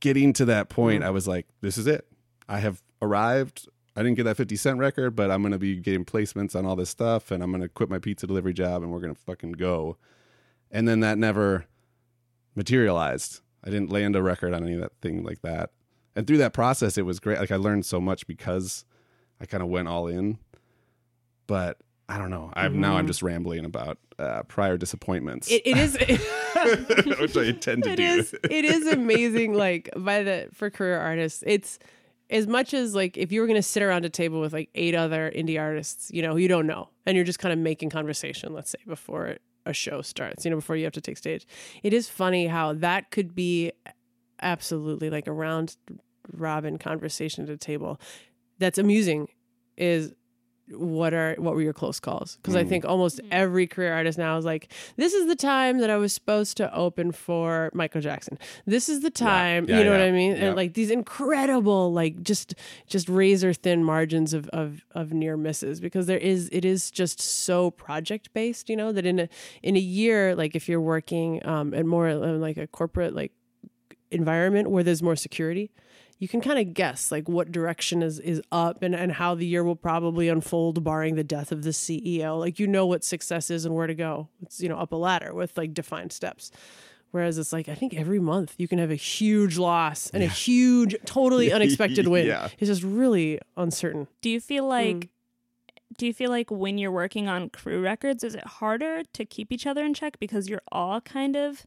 getting 0.00 0.32
to 0.34 0.44
that 0.46 0.68
point, 0.68 1.00
mm-hmm. 1.00 1.08
I 1.08 1.10
was 1.10 1.28
like, 1.28 1.46
this 1.60 1.76
is 1.76 1.86
it. 1.86 2.06
I 2.48 2.58
have 2.58 2.82
arrived. 3.02 3.68
I 3.96 4.02
didn't 4.02 4.16
get 4.16 4.24
that 4.24 4.36
50 4.36 4.56
cent 4.56 4.78
record, 4.78 5.16
but 5.16 5.30
I'm 5.30 5.42
going 5.42 5.52
to 5.52 5.58
be 5.58 5.76
getting 5.76 6.04
placements 6.04 6.54
on 6.54 6.64
all 6.64 6.76
this 6.76 6.90
stuff 6.90 7.30
and 7.30 7.42
I'm 7.42 7.50
going 7.50 7.62
to 7.62 7.68
quit 7.68 7.90
my 7.90 7.98
pizza 7.98 8.26
delivery 8.26 8.52
job 8.52 8.82
and 8.82 8.92
we're 8.92 9.00
going 9.00 9.14
to 9.14 9.20
fucking 9.20 9.52
go. 9.52 9.96
And 10.70 10.86
then 10.86 11.00
that 11.00 11.18
never 11.18 11.66
materialized. 12.54 13.40
I 13.64 13.70
didn't 13.70 13.90
land 13.90 14.16
a 14.16 14.22
record 14.22 14.54
on 14.54 14.64
any 14.64 14.74
of 14.74 14.80
that 14.80 14.92
thing 15.02 15.24
like 15.24 15.42
that. 15.42 15.70
And 16.16 16.26
through 16.26 16.38
that 16.38 16.52
process, 16.52 16.96
it 16.98 17.02
was 17.02 17.20
great. 17.20 17.38
Like 17.38 17.50
I 17.50 17.56
learned 17.56 17.84
so 17.86 18.00
much 18.00 18.26
because 18.26 18.84
I 19.40 19.46
kind 19.46 19.62
of 19.62 19.68
went 19.68 19.88
all 19.88 20.06
in. 20.06 20.38
But 21.46 21.78
I 22.08 22.18
don't 22.18 22.30
know. 22.30 22.52
I've 22.54 22.74
now 22.74 22.96
I'm 22.96 23.06
just 23.06 23.22
rambling 23.22 23.64
about 23.64 23.98
uh, 24.18 24.42
prior 24.44 24.76
disappointments, 24.76 25.50
It, 25.50 25.62
it 25.64 25.76
is. 25.76 25.96
which 27.20 27.36
I 27.36 27.52
tend 27.52 27.84
to 27.84 27.90
it 27.92 27.96
do. 27.96 28.02
is 28.02 28.34
it 28.44 28.64
is 28.64 28.86
amazing 28.88 29.54
like 29.54 29.88
by 29.96 30.22
the 30.22 30.48
for 30.52 30.68
career 30.68 30.98
artists 30.98 31.42
it's 31.46 31.78
as 32.30 32.46
much 32.46 32.72
as 32.72 32.94
like 32.94 33.16
if 33.16 33.32
you 33.32 33.40
were 33.40 33.46
going 33.46 33.56
to 33.56 33.62
sit 33.62 33.82
around 33.82 34.04
a 34.04 34.08
table 34.08 34.40
with 34.40 34.52
like 34.52 34.70
eight 34.74 34.94
other 34.94 35.30
indie 35.34 35.60
artists 35.60 36.10
you 36.12 36.22
know 36.22 36.36
you 36.36 36.48
don't 36.48 36.66
know 36.66 36.88
and 37.06 37.16
you're 37.16 37.24
just 37.24 37.38
kind 37.38 37.52
of 37.52 37.58
making 37.58 37.90
conversation 37.90 38.52
let's 38.52 38.70
say 38.70 38.78
before 38.86 39.36
a 39.66 39.72
show 39.72 40.00
starts 40.00 40.44
you 40.44 40.50
know 40.50 40.56
before 40.56 40.76
you 40.76 40.84
have 40.84 40.92
to 40.92 41.00
take 41.00 41.18
stage 41.18 41.46
it 41.82 41.92
is 41.92 42.08
funny 42.08 42.46
how 42.46 42.72
that 42.72 43.10
could 43.10 43.34
be 43.34 43.72
absolutely 44.40 45.10
like 45.10 45.26
a 45.26 45.32
round 45.32 45.76
robin 46.32 46.78
conversation 46.78 47.44
at 47.44 47.50
a 47.50 47.56
table 47.56 48.00
that's 48.58 48.78
amusing 48.78 49.28
is 49.76 50.14
what 50.72 51.12
are 51.12 51.34
what 51.38 51.54
were 51.54 51.62
your 51.62 51.72
close 51.72 51.98
calls? 52.00 52.36
Because 52.36 52.54
i 52.56 52.64
think 52.64 52.84
almost 52.84 53.20
every 53.30 53.66
career 53.66 53.92
artist 53.92 54.18
now 54.18 54.36
is 54.38 54.44
like 54.44 54.72
this 54.96 55.12
is 55.12 55.26
the 55.26 55.34
time 55.36 55.78
that 55.78 55.90
i 55.90 55.96
was 55.96 56.12
supposed 56.12 56.56
to 56.58 56.72
open 56.74 57.12
for 57.12 57.70
michael 57.74 58.00
jackson. 58.00 58.38
This 58.66 58.88
is 58.88 59.00
the 59.00 59.10
time 59.10 59.66
Yeah, 59.68 59.78
you 59.78 59.84
know 59.84 59.90
what 59.92 60.00
i 60.00 60.10
mean? 60.12 60.32
Yeah. 60.32 60.44
and 60.46 60.56
like 60.56 60.74
these 60.74 60.90
incredible 60.90 61.92
like 61.92 62.22
just 62.22 62.54
just 62.86 63.08
razor 63.08 63.52
thin 63.52 63.82
margins 63.84 64.32
of 64.32 64.48
of 64.50 64.84
of 64.92 65.12
near 65.12 65.36
misses 65.36 65.80
because 65.80 66.06
there 66.06 66.18
is 66.18 66.48
it 66.52 66.64
is 66.64 66.90
just 66.90 67.20
so 67.20 67.70
project 67.72 68.32
based 68.32 68.68
you 68.68 68.76
know 68.76 68.92
that 68.92 69.04
in 69.06 69.18
a 69.20 69.28
in 69.62 69.76
a 69.76 69.80
year 69.80 70.34
like 70.34 70.54
if 70.54 70.68
you're 70.68 70.80
working 70.80 71.44
um 71.46 71.74
and 71.74 71.88
more 71.88 72.08
in 72.08 72.40
like 72.40 72.56
a 72.56 72.66
corporate 72.66 73.14
like 73.14 73.32
environment 74.10 74.70
where 74.70 74.82
there's 74.82 75.02
more 75.02 75.16
security 75.16 75.70
you 76.20 76.28
can 76.28 76.42
kind 76.42 76.58
of 76.58 76.74
guess 76.74 77.10
like 77.10 77.28
what 77.28 77.50
direction 77.50 78.02
is 78.02 78.20
is 78.20 78.42
up 78.52 78.82
and 78.82 78.94
and 78.94 79.10
how 79.10 79.34
the 79.34 79.46
year 79.46 79.64
will 79.64 79.74
probably 79.74 80.28
unfold 80.28 80.84
barring 80.84 81.16
the 81.16 81.24
death 81.24 81.50
of 81.50 81.62
the 81.62 81.70
CEO. 81.70 82.38
Like 82.38 82.58
you 82.58 82.66
know 82.66 82.86
what 82.86 83.02
success 83.02 83.50
is 83.50 83.64
and 83.64 83.74
where 83.74 83.86
to 83.86 83.94
go. 83.94 84.28
It's 84.42 84.60
you 84.60 84.68
know 84.68 84.76
up 84.76 84.92
a 84.92 84.96
ladder 84.96 85.34
with 85.34 85.56
like 85.56 85.72
defined 85.72 86.12
steps. 86.12 86.52
Whereas 87.10 87.38
it's 87.38 87.54
like 87.54 87.70
I 87.70 87.74
think 87.74 87.94
every 87.94 88.20
month 88.20 88.54
you 88.58 88.68
can 88.68 88.78
have 88.78 88.90
a 88.90 88.96
huge 88.96 89.56
loss 89.56 90.10
and 90.10 90.22
a 90.22 90.28
huge, 90.28 90.94
totally 91.06 91.52
unexpected 91.54 92.06
win. 92.06 92.26
Yeah. 92.26 92.48
It's 92.58 92.68
just 92.68 92.82
really 92.82 93.40
uncertain. 93.56 94.06
Do 94.20 94.28
you 94.28 94.40
feel 94.40 94.64
hmm. 94.64 94.70
like 94.70 95.08
do 95.96 96.06
you 96.06 96.12
feel 96.12 96.30
like 96.30 96.50
when 96.50 96.76
you're 96.76 96.92
working 96.92 97.28
on 97.28 97.48
crew 97.48 97.82
records 97.82 98.22
is 98.22 98.34
it 98.34 98.44
harder 98.44 99.02
to 99.14 99.24
keep 99.24 99.50
each 99.50 99.66
other 99.66 99.84
in 99.84 99.94
check 99.94 100.18
because 100.20 100.48
you're 100.48 100.62
all 100.70 101.00
kind 101.00 101.34
of 101.34 101.66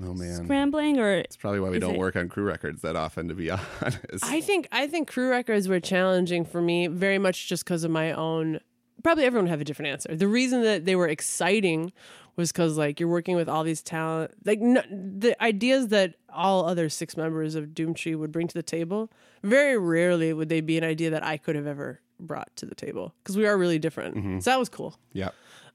Oh 0.00 0.14
man. 0.14 0.44
scrambling 0.44 0.98
or 0.98 1.12
It's 1.12 1.36
probably 1.36 1.60
why 1.60 1.70
we 1.70 1.78
don't 1.78 1.94
it- 1.94 1.98
work 1.98 2.16
on 2.16 2.28
crew 2.28 2.44
records 2.44 2.82
that 2.82 2.96
often, 2.96 3.28
to 3.28 3.34
be 3.34 3.50
honest. 3.50 4.24
I 4.24 4.40
think 4.40 4.68
I 4.72 4.86
think 4.86 5.08
crew 5.08 5.28
records 5.30 5.68
were 5.68 5.80
challenging 5.80 6.44
for 6.44 6.60
me 6.62 6.86
very 6.86 7.18
much 7.18 7.48
just 7.48 7.64
because 7.64 7.84
of 7.84 7.90
my 7.90 8.12
own. 8.12 8.60
Probably 9.02 9.24
everyone 9.24 9.46
would 9.46 9.50
have 9.50 9.60
a 9.60 9.64
different 9.64 9.90
answer. 9.92 10.14
The 10.14 10.28
reason 10.28 10.62
that 10.62 10.84
they 10.84 10.94
were 10.96 11.08
exciting 11.08 11.92
was 12.36 12.50
because 12.52 12.78
like 12.78 12.98
you're 13.00 13.08
working 13.08 13.36
with 13.36 13.48
all 13.48 13.64
these 13.64 13.82
talent, 13.82 14.30
like 14.44 14.60
n- 14.60 15.16
the 15.18 15.40
ideas 15.42 15.88
that 15.88 16.14
all 16.32 16.64
other 16.64 16.88
six 16.88 17.16
members 17.16 17.54
of 17.54 17.66
Doomtree 17.66 18.16
would 18.18 18.32
bring 18.32 18.46
to 18.48 18.54
the 18.54 18.62
table. 18.62 19.10
Very 19.42 19.76
rarely 19.76 20.32
would 20.32 20.48
they 20.48 20.60
be 20.62 20.78
an 20.78 20.84
idea 20.84 21.10
that 21.10 21.24
I 21.24 21.36
could 21.36 21.56
have 21.56 21.66
ever 21.66 22.00
brought 22.20 22.54
to 22.56 22.64
the 22.66 22.74
table 22.76 23.12
because 23.22 23.36
we 23.36 23.44
are 23.46 23.58
really 23.58 23.78
different. 23.80 24.42
So 24.44 24.50
that 24.50 24.58
was 24.58 24.68
cool 24.68 24.96
yeah. 25.12 25.30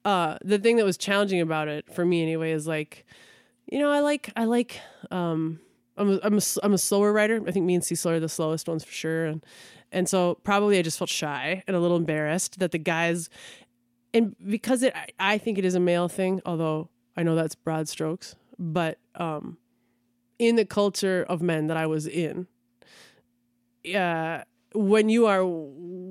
uh 0.05 0.37
the 0.45 0.57
thing 0.57 0.77
that 0.77 0.85
was 0.85 0.97
challenging 0.97 1.41
about 1.41 1.67
it 1.67 1.93
for 1.93 2.05
me 2.05 2.23
anyway 2.23 2.51
is 2.53 2.65
like 2.65 3.05
you 3.67 3.79
know 3.79 3.91
i 3.91 3.99
like 3.99 4.31
i 4.35 4.45
like 4.45 4.79
um 5.11 5.59
i'm 5.97 6.09
a, 6.09 6.19
I'm 6.23 6.37
a, 6.37 6.41
I'm 6.63 6.73
a 6.73 6.77
slower 6.77 7.11
writer. 7.11 7.41
I 7.47 7.51
think 7.51 7.65
me 7.65 7.75
and 7.75 7.83
cecil 7.83 8.11
are 8.11 8.19
the 8.19 8.29
slowest 8.29 8.67
ones 8.67 8.83
for 8.83 8.91
sure. 8.91 9.25
And 9.25 9.43
and 9.91 10.07
so 10.09 10.35
probably 10.43 10.77
i 10.77 10.81
just 10.81 10.97
felt 10.97 11.09
shy 11.09 11.63
and 11.67 11.75
a 11.75 11.79
little 11.79 11.97
embarrassed 11.97 12.59
that 12.59 12.71
the 12.71 12.77
guys 12.77 13.29
and 14.13 14.35
because 14.45 14.83
it 14.83 14.93
I, 15.19 15.37
think 15.37 15.57
it 15.57 15.65
is 15.65 15.75
a 15.75 15.79
male 15.79 16.07
thing 16.07 16.41
although 16.45 16.89
i 17.15 17.23
know 17.23 17.35
that's 17.35 17.55
broad 17.55 17.87
strokes 17.87 18.35
but 18.59 18.99
um 19.15 19.57
in 20.39 20.55
the 20.55 20.65
culture 20.65 21.25
of 21.27 21.41
men 21.41 21.67
that 21.67 21.77
i 21.77 21.87
was 21.87 22.07
in 22.07 22.47
uh 23.95 24.41
when 24.73 25.09
you 25.09 25.27
are 25.27 25.43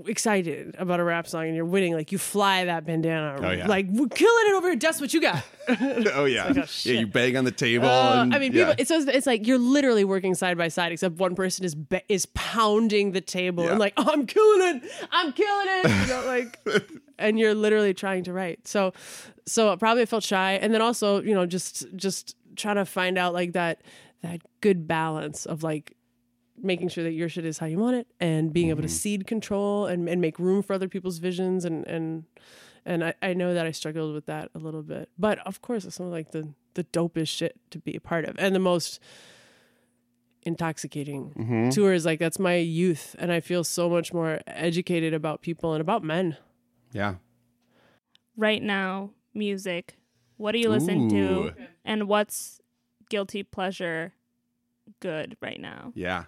excited 0.08 0.74
about 0.78 1.00
a 1.00 1.04
rap 1.04 1.26
song 1.26 1.46
and 1.46 1.54
you're 1.56 1.64
winning, 1.64 1.94
like 1.94 2.12
you 2.12 2.18
fly 2.18 2.64
that 2.64 2.84
bandana, 2.86 3.36
Oh, 3.42 3.50
yeah. 3.50 3.66
like 3.66 3.86
we're 3.90 4.06
killing 4.08 4.44
it 4.48 4.54
over 4.54 4.68
here. 4.68 4.76
That's 4.76 5.00
what 5.00 5.12
you 5.12 5.20
got. 5.20 5.42
oh 5.68 6.24
yeah. 6.24 6.46
like, 6.48 6.58
oh, 6.58 6.64
yeah. 6.84 6.92
You 7.00 7.06
bang 7.06 7.36
on 7.36 7.44
the 7.44 7.50
table. 7.50 7.88
Uh, 7.88 8.22
and, 8.22 8.34
I 8.34 8.38
mean, 8.38 8.52
yeah. 8.52 8.74
people, 8.74 8.74
it's 8.78 8.90
it's 9.08 9.26
like 9.26 9.46
you're 9.46 9.58
literally 9.58 10.04
working 10.04 10.34
side 10.34 10.56
by 10.56 10.68
side, 10.68 10.92
except 10.92 11.16
one 11.16 11.34
person 11.34 11.64
is 11.64 11.74
ba- 11.74 12.02
is 12.08 12.26
pounding 12.26 13.12
the 13.12 13.20
table 13.20 13.64
Yeah. 13.64 13.70
and 13.70 13.78
like, 13.80 13.94
oh, 13.96 14.08
I'm 14.10 14.26
killing 14.26 14.76
it, 14.76 14.90
I'm 15.10 15.32
killing 15.32 15.66
it, 15.68 16.02
you 16.02 16.06
know, 16.14 16.24
like, 16.26 16.60
and 17.18 17.38
you're 17.38 17.54
literally 17.54 17.94
trying 17.94 18.24
to 18.24 18.32
write. 18.32 18.66
So, 18.68 18.92
so 19.44 19.76
probably 19.76 20.02
I 20.02 20.06
felt 20.06 20.22
shy, 20.24 20.52
and 20.52 20.72
then 20.72 20.82
also, 20.82 21.20
you 21.22 21.34
know, 21.34 21.46
just 21.46 21.84
just 21.96 22.36
trying 22.54 22.76
to 22.76 22.84
find 22.84 23.18
out 23.18 23.34
like 23.34 23.52
that 23.52 23.82
that 24.22 24.40
good 24.60 24.86
balance 24.88 25.46
of 25.46 25.62
like 25.62 25.95
making 26.62 26.88
sure 26.88 27.04
that 27.04 27.12
your 27.12 27.28
shit 27.28 27.44
is 27.44 27.58
how 27.58 27.66
you 27.66 27.78
want 27.78 27.96
it 27.96 28.06
and 28.20 28.52
being 28.52 28.70
able 28.70 28.82
to 28.82 28.88
mm-hmm. 28.88 28.94
cede 28.94 29.26
control 29.26 29.86
and, 29.86 30.08
and 30.08 30.20
make 30.20 30.38
room 30.38 30.62
for 30.62 30.72
other 30.74 30.88
people's 30.88 31.18
visions 31.18 31.64
and 31.64 31.86
and 31.86 32.24
and 32.84 33.04
I, 33.04 33.14
I 33.20 33.34
know 33.34 33.52
that 33.52 33.66
I 33.66 33.72
struggled 33.72 34.14
with 34.14 34.26
that 34.26 34.48
a 34.54 34.58
little 34.58 34.82
bit. 34.82 35.08
But 35.18 35.38
of 35.40 35.60
course 35.60 35.84
it's 35.84 35.96
some 35.96 36.06
of 36.06 36.12
like 36.12 36.30
the 36.30 36.48
the 36.74 36.84
dopest 36.84 37.28
shit 37.28 37.58
to 37.70 37.78
be 37.78 37.96
a 37.96 38.00
part 38.00 38.24
of 38.24 38.36
and 38.38 38.54
the 38.54 38.60
most 38.60 39.00
intoxicating 40.42 41.32
mm-hmm. 41.36 41.70
tours 41.70 42.06
like 42.06 42.20
that's 42.20 42.38
my 42.38 42.54
youth 42.54 43.16
and 43.18 43.32
I 43.32 43.40
feel 43.40 43.64
so 43.64 43.90
much 43.90 44.12
more 44.12 44.40
educated 44.46 45.12
about 45.12 45.42
people 45.42 45.72
and 45.72 45.80
about 45.80 46.04
men. 46.04 46.36
yeah. 46.92 47.16
right 48.36 48.62
now 48.62 49.10
music 49.34 49.96
what 50.36 50.52
do 50.52 50.58
you 50.58 50.68
listen 50.68 51.06
Ooh. 51.06 51.50
to 51.50 51.54
and 51.84 52.06
what's 52.06 52.60
guilty 53.10 53.42
pleasure 53.42 54.12
good 55.00 55.36
right 55.42 55.60
now 55.60 55.92
Yeah. 55.96 56.24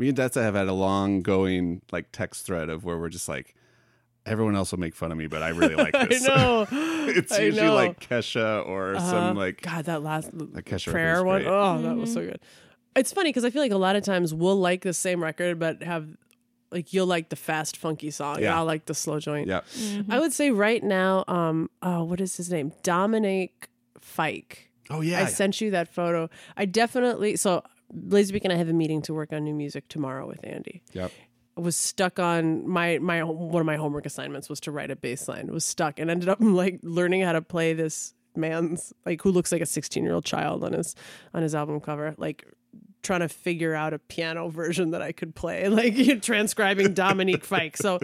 Me 0.00 0.08
and 0.08 0.16
Dessa 0.16 0.40
have 0.42 0.54
had 0.54 0.66
a 0.66 0.72
long 0.72 1.20
going 1.20 1.82
like 1.92 2.10
text 2.10 2.46
thread 2.46 2.70
of 2.70 2.84
where 2.84 2.98
we're 2.98 3.10
just 3.10 3.28
like, 3.28 3.54
everyone 4.24 4.56
else 4.56 4.72
will 4.72 4.80
make 4.80 4.94
fun 4.94 5.12
of 5.12 5.18
me, 5.18 5.26
but 5.26 5.42
I 5.42 5.48
really 5.50 5.74
like 5.74 5.92
this. 6.08 6.26
I 6.26 6.34
know. 6.36 6.66
it's 6.72 7.32
I 7.32 7.40
usually 7.42 7.66
know. 7.66 7.74
like 7.74 8.00
Kesha 8.00 8.66
or 8.66 8.96
Uh, 8.96 9.00
some 9.00 9.36
like 9.36 9.60
God, 9.60 9.84
that 9.84 10.02
last 10.02 10.30
like 10.32 10.64
Kesha 10.64 10.90
prayer 10.90 11.22
one. 11.22 11.44
Oh, 11.46 11.82
that 11.82 11.96
was 11.96 12.12
so 12.14 12.22
good. 12.22 12.40
It's 12.96 13.12
funny 13.12 13.28
because 13.30 13.44
I 13.44 13.50
feel 13.50 13.60
like 13.62 13.72
a 13.72 13.76
lot 13.76 13.94
of 13.94 14.02
times 14.02 14.32
we'll 14.34 14.58
like 14.58 14.82
the 14.82 14.94
same 14.94 15.22
record, 15.22 15.58
but 15.58 15.82
have 15.82 16.08
like 16.72 16.92
you'll 16.94 17.06
like 17.06 17.28
the 17.28 17.36
fast, 17.36 17.76
funky 17.76 18.10
song, 18.10 18.36
and 18.36 18.44
Yeah. 18.44 18.56
I'll 18.58 18.64
like 18.64 18.86
the 18.86 18.94
slow 18.94 19.20
joint. 19.20 19.48
yeah. 19.48 19.60
I 20.08 20.18
would 20.18 20.32
say 20.32 20.50
right 20.50 20.82
now, 20.82 21.24
um, 21.28 21.68
oh, 21.82 22.04
what 22.04 22.20
is 22.22 22.36
his 22.38 22.50
name? 22.50 22.72
Dominic 22.82 23.68
Fike. 24.00 24.70
Oh 24.88 25.02
yeah. 25.02 25.20
I 25.20 25.26
sent 25.26 25.60
you 25.60 25.70
that 25.72 25.88
photo. 25.92 26.30
I 26.56 26.64
definitely 26.64 27.36
so 27.36 27.62
Lazy 27.92 28.32
Beak 28.32 28.44
and 28.44 28.52
I 28.52 28.56
have 28.56 28.68
a 28.68 28.72
meeting 28.72 29.02
to 29.02 29.14
work 29.14 29.32
on 29.32 29.44
new 29.44 29.54
music 29.54 29.88
tomorrow 29.88 30.26
with 30.26 30.40
Andy. 30.44 30.82
yep. 30.92 31.10
I 31.56 31.60
was 31.62 31.76
stuck 31.76 32.18
on 32.18 32.66
my 32.68 32.98
my 32.98 33.22
one 33.22 33.60
of 33.60 33.66
my 33.66 33.76
homework 33.76 34.06
assignments 34.06 34.48
was 34.48 34.60
to 34.60 34.70
write 34.70 34.90
a 34.90 34.96
bass 34.96 35.28
line. 35.28 35.48
Was 35.48 35.64
stuck 35.64 35.98
and 35.98 36.10
ended 36.10 36.28
up 36.28 36.38
like 36.40 36.80
learning 36.82 37.22
how 37.22 37.32
to 37.32 37.42
play 37.42 37.74
this 37.74 38.14
man's 38.36 38.92
like 39.04 39.20
who 39.22 39.32
looks 39.32 39.50
like 39.50 39.60
a 39.60 39.66
16 39.66 40.04
year 40.04 40.14
old 40.14 40.24
child 40.24 40.62
on 40.62 40.72
his 40.72 40.94
on 41.34 41.42
his 41.42 41.54
album 41.54 41.80
cover 41.80 42.14
like 42.16 42.46
trying 43.02 43.20
to 43.20 43.28
figure 43.28 43.74
out 43.74 43.92
a 43.94 43.98
piano 43.98 44.48
version 44.48 44.90
that 44.90 45.02
I 45.02 45.12
could 45.12 45.34
play 45.34 45.68
like 45.80 46.22
transcribing 46.22 46.94
Dominic 46.94 47.44
Fike. 47.44 47.76
So 47.76 47.98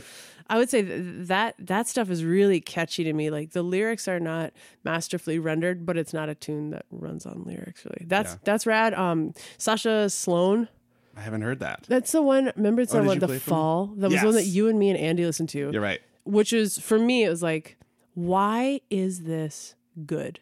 I 0.49 0.59
would 0.59 0.71
say 0.71 0.83
that 0.83 1.55
that 1.59 1.89
stuff 1.89 2.09
is 2.11 2.25
really 2.25 2.61
catchy 2.61 3.05
to 3.05 3.13
me. 3.13 3.31
Like 3.31 3.51
the 3.53 3.63
lyrics 3.63 4.07
are 4.09 4.21
not 4.21 4.53
masterfully 4.85 5.39
rendered, 5.39 5.85
but 5.85 5.97
it's 5.97 6.13
not 6.15 6.29
a 6.29 6.35
tune 6.35 6.71
that 6.71 6.87
runs 6.91 7.27
on 7.27 7.43
lyrics 7.45 7.85
really. 7.85 8.07
That's 8.07 8.33
Yeah. 8.35 8.39
that's 8.45 8.67
rad. 8.67 8.95
Um 8.95 9.35
Sasha 9.59 10.09
Sloan 10.09 10.69
I 11.17 11.21
haven't 11.23 11.43
heard 11.43 11.61
that. 11.61 11.85
that's 11.89 12.13
the 12.13 12.21
one. 12.21 12.53
Remember, 12.57 12.83
it's 12.83 12.95
Oh, 12.95 13.01
the 13.01 13.05
one, 13.05 13.19
the 13.19 13.27
play 13.27 13.37
it 13.37 13.43
fall. 13.43 13.87
That 13.97 14.11
was 14.11 14.21
the 14.21 14.27
one 14.27 14.35
that 14.35 14.45
you 14.45 14.69
and 14.69 14.79
me 14.79 14.91
and 14.91 14.99
Andy 14.99 15.25
listened 15.25 15.49
to. 15.51 15.71
You're 15.73 15.81
right. 15.81 16.01
Which 16.25 16.53
is 16.53 16.79
for 16.79 16.99
me, 16.99 17.25
it 17.25 17.31
was 17.31 17.43
like, 17.43 17.79
why 18.13 18.83
is 18.91 19.23
this 19.23 19.75
good? 20.05 20.41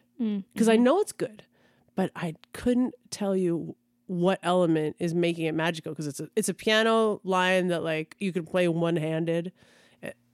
Because 0.53 0.67
I 0.69 0.75
know 0.75 0.99
it's 0.99 1.11
good, 1.13 1.43
but 1.95 2.11
I 2.15 2.35
couldn't 2.53 2.93
tell 3.09 3.35
you 3.37 3.75
what 4.07 4.39
element 4.43 4.95
is 4.99 5.13
making 5.13 5.45
it 5.45 5.53
magical. 5.53 5.91
Because 5.91 6.07
it's 6.07 6.19
a 6.19 6.29
it's 6.35 6.49
a 6.49 6.53
piano 6.53 7.21
line 7.23 7.67
that 7.67 7.83
like 7.83 8.15
you 8.19 8.31
can 8.31 8.45
play 8.45 8.67
one 8.67 8.95
handed. 8.95 9.51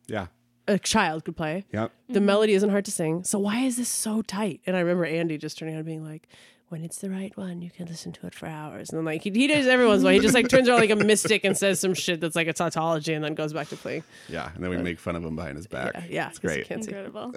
Yeah. 0.08 0.28
A 0.68 0.78
child 0.78 1.26
could 1.26 1.36
play. 1.36 1.66
Yep. 1.74 1.92
The 2.08 2.14
mm-hmm. 2.14 2.26
melody 2.26 2.54
isn't 2.54 2.70
hard 2.70 2.86
to 2.86 2.92
sing. 2.92 3.24
So 3.24 3.40
why 3.40 3.62
is 3.62 3.78
this 3.78 3.90
so 3.90 4.22
tight? 4.22 4.62
And 4.66 4.76
I 4.76 4.80
remember 4.80 5.06
Andy 5.06 5.38
just 5.38 5.58
turning 5.58 5.76
on 5.76 5.84
being 5.84 6.04
like, 6.04 6.28
when 6.70 6.84
it's 6.86 7.00
the 7.00 7.10
right 7.10 7.36
one, 7.36 7.62
you 7.62 7.70
can 7.70 7.88
listen 7.88 8.12
to 8.14 8.28
it 8.28 8.34
for 8.34 8.46
hours. 8.46 8.90
And 8.90 8.98
then 8.98 9.06
like 9.06 9.24
he, 9.24 9.32
he 9.32 9.48
does 9.48 9.68
every 9.68 9.86
once 9.86 10.00
in 10.00 10.06
a 10.06 10.08
while. 10.08 10.14
He 10.14 10.20
just 10.20 10.34
like 10.34 10.48
turns 10.48 10.70
around 10.70 10.80
like 10.80 10.90
a 10.90 10.96
mystic 10.96 11.44
and 11.44 11.58
says 11.58 11.80
some 11.80 11.94
shit 11.94 12.22
that's 12.22 12.36
like 12.36 12.48
a 12.48 12.54
tautology 12.54 13.14
and 13.14 13.24
then 13.24 13.34
goes 13.34 13.52
back 13.52 13.68
to 13.70 13.76
playing. 13.76 14.04
Yeah. 14.30 14.52
And 14.54 14.64
then 14.64 14.70
we 14.70 14.78
make 14.78 15.00
fun 15.00 15.16
of 15.16 15.26
him 15.26 15.36
behind 15.36 15.58
his 15.58 15.68
back. 15.68 15.94
Yeah, 15.94 16.04
yeah. 16.10 16.30
It's 16.30 16.40
'cause 16.40 16.56
you 16.56 16.64
great. 16.64 16.88
incredible 16.88 17.34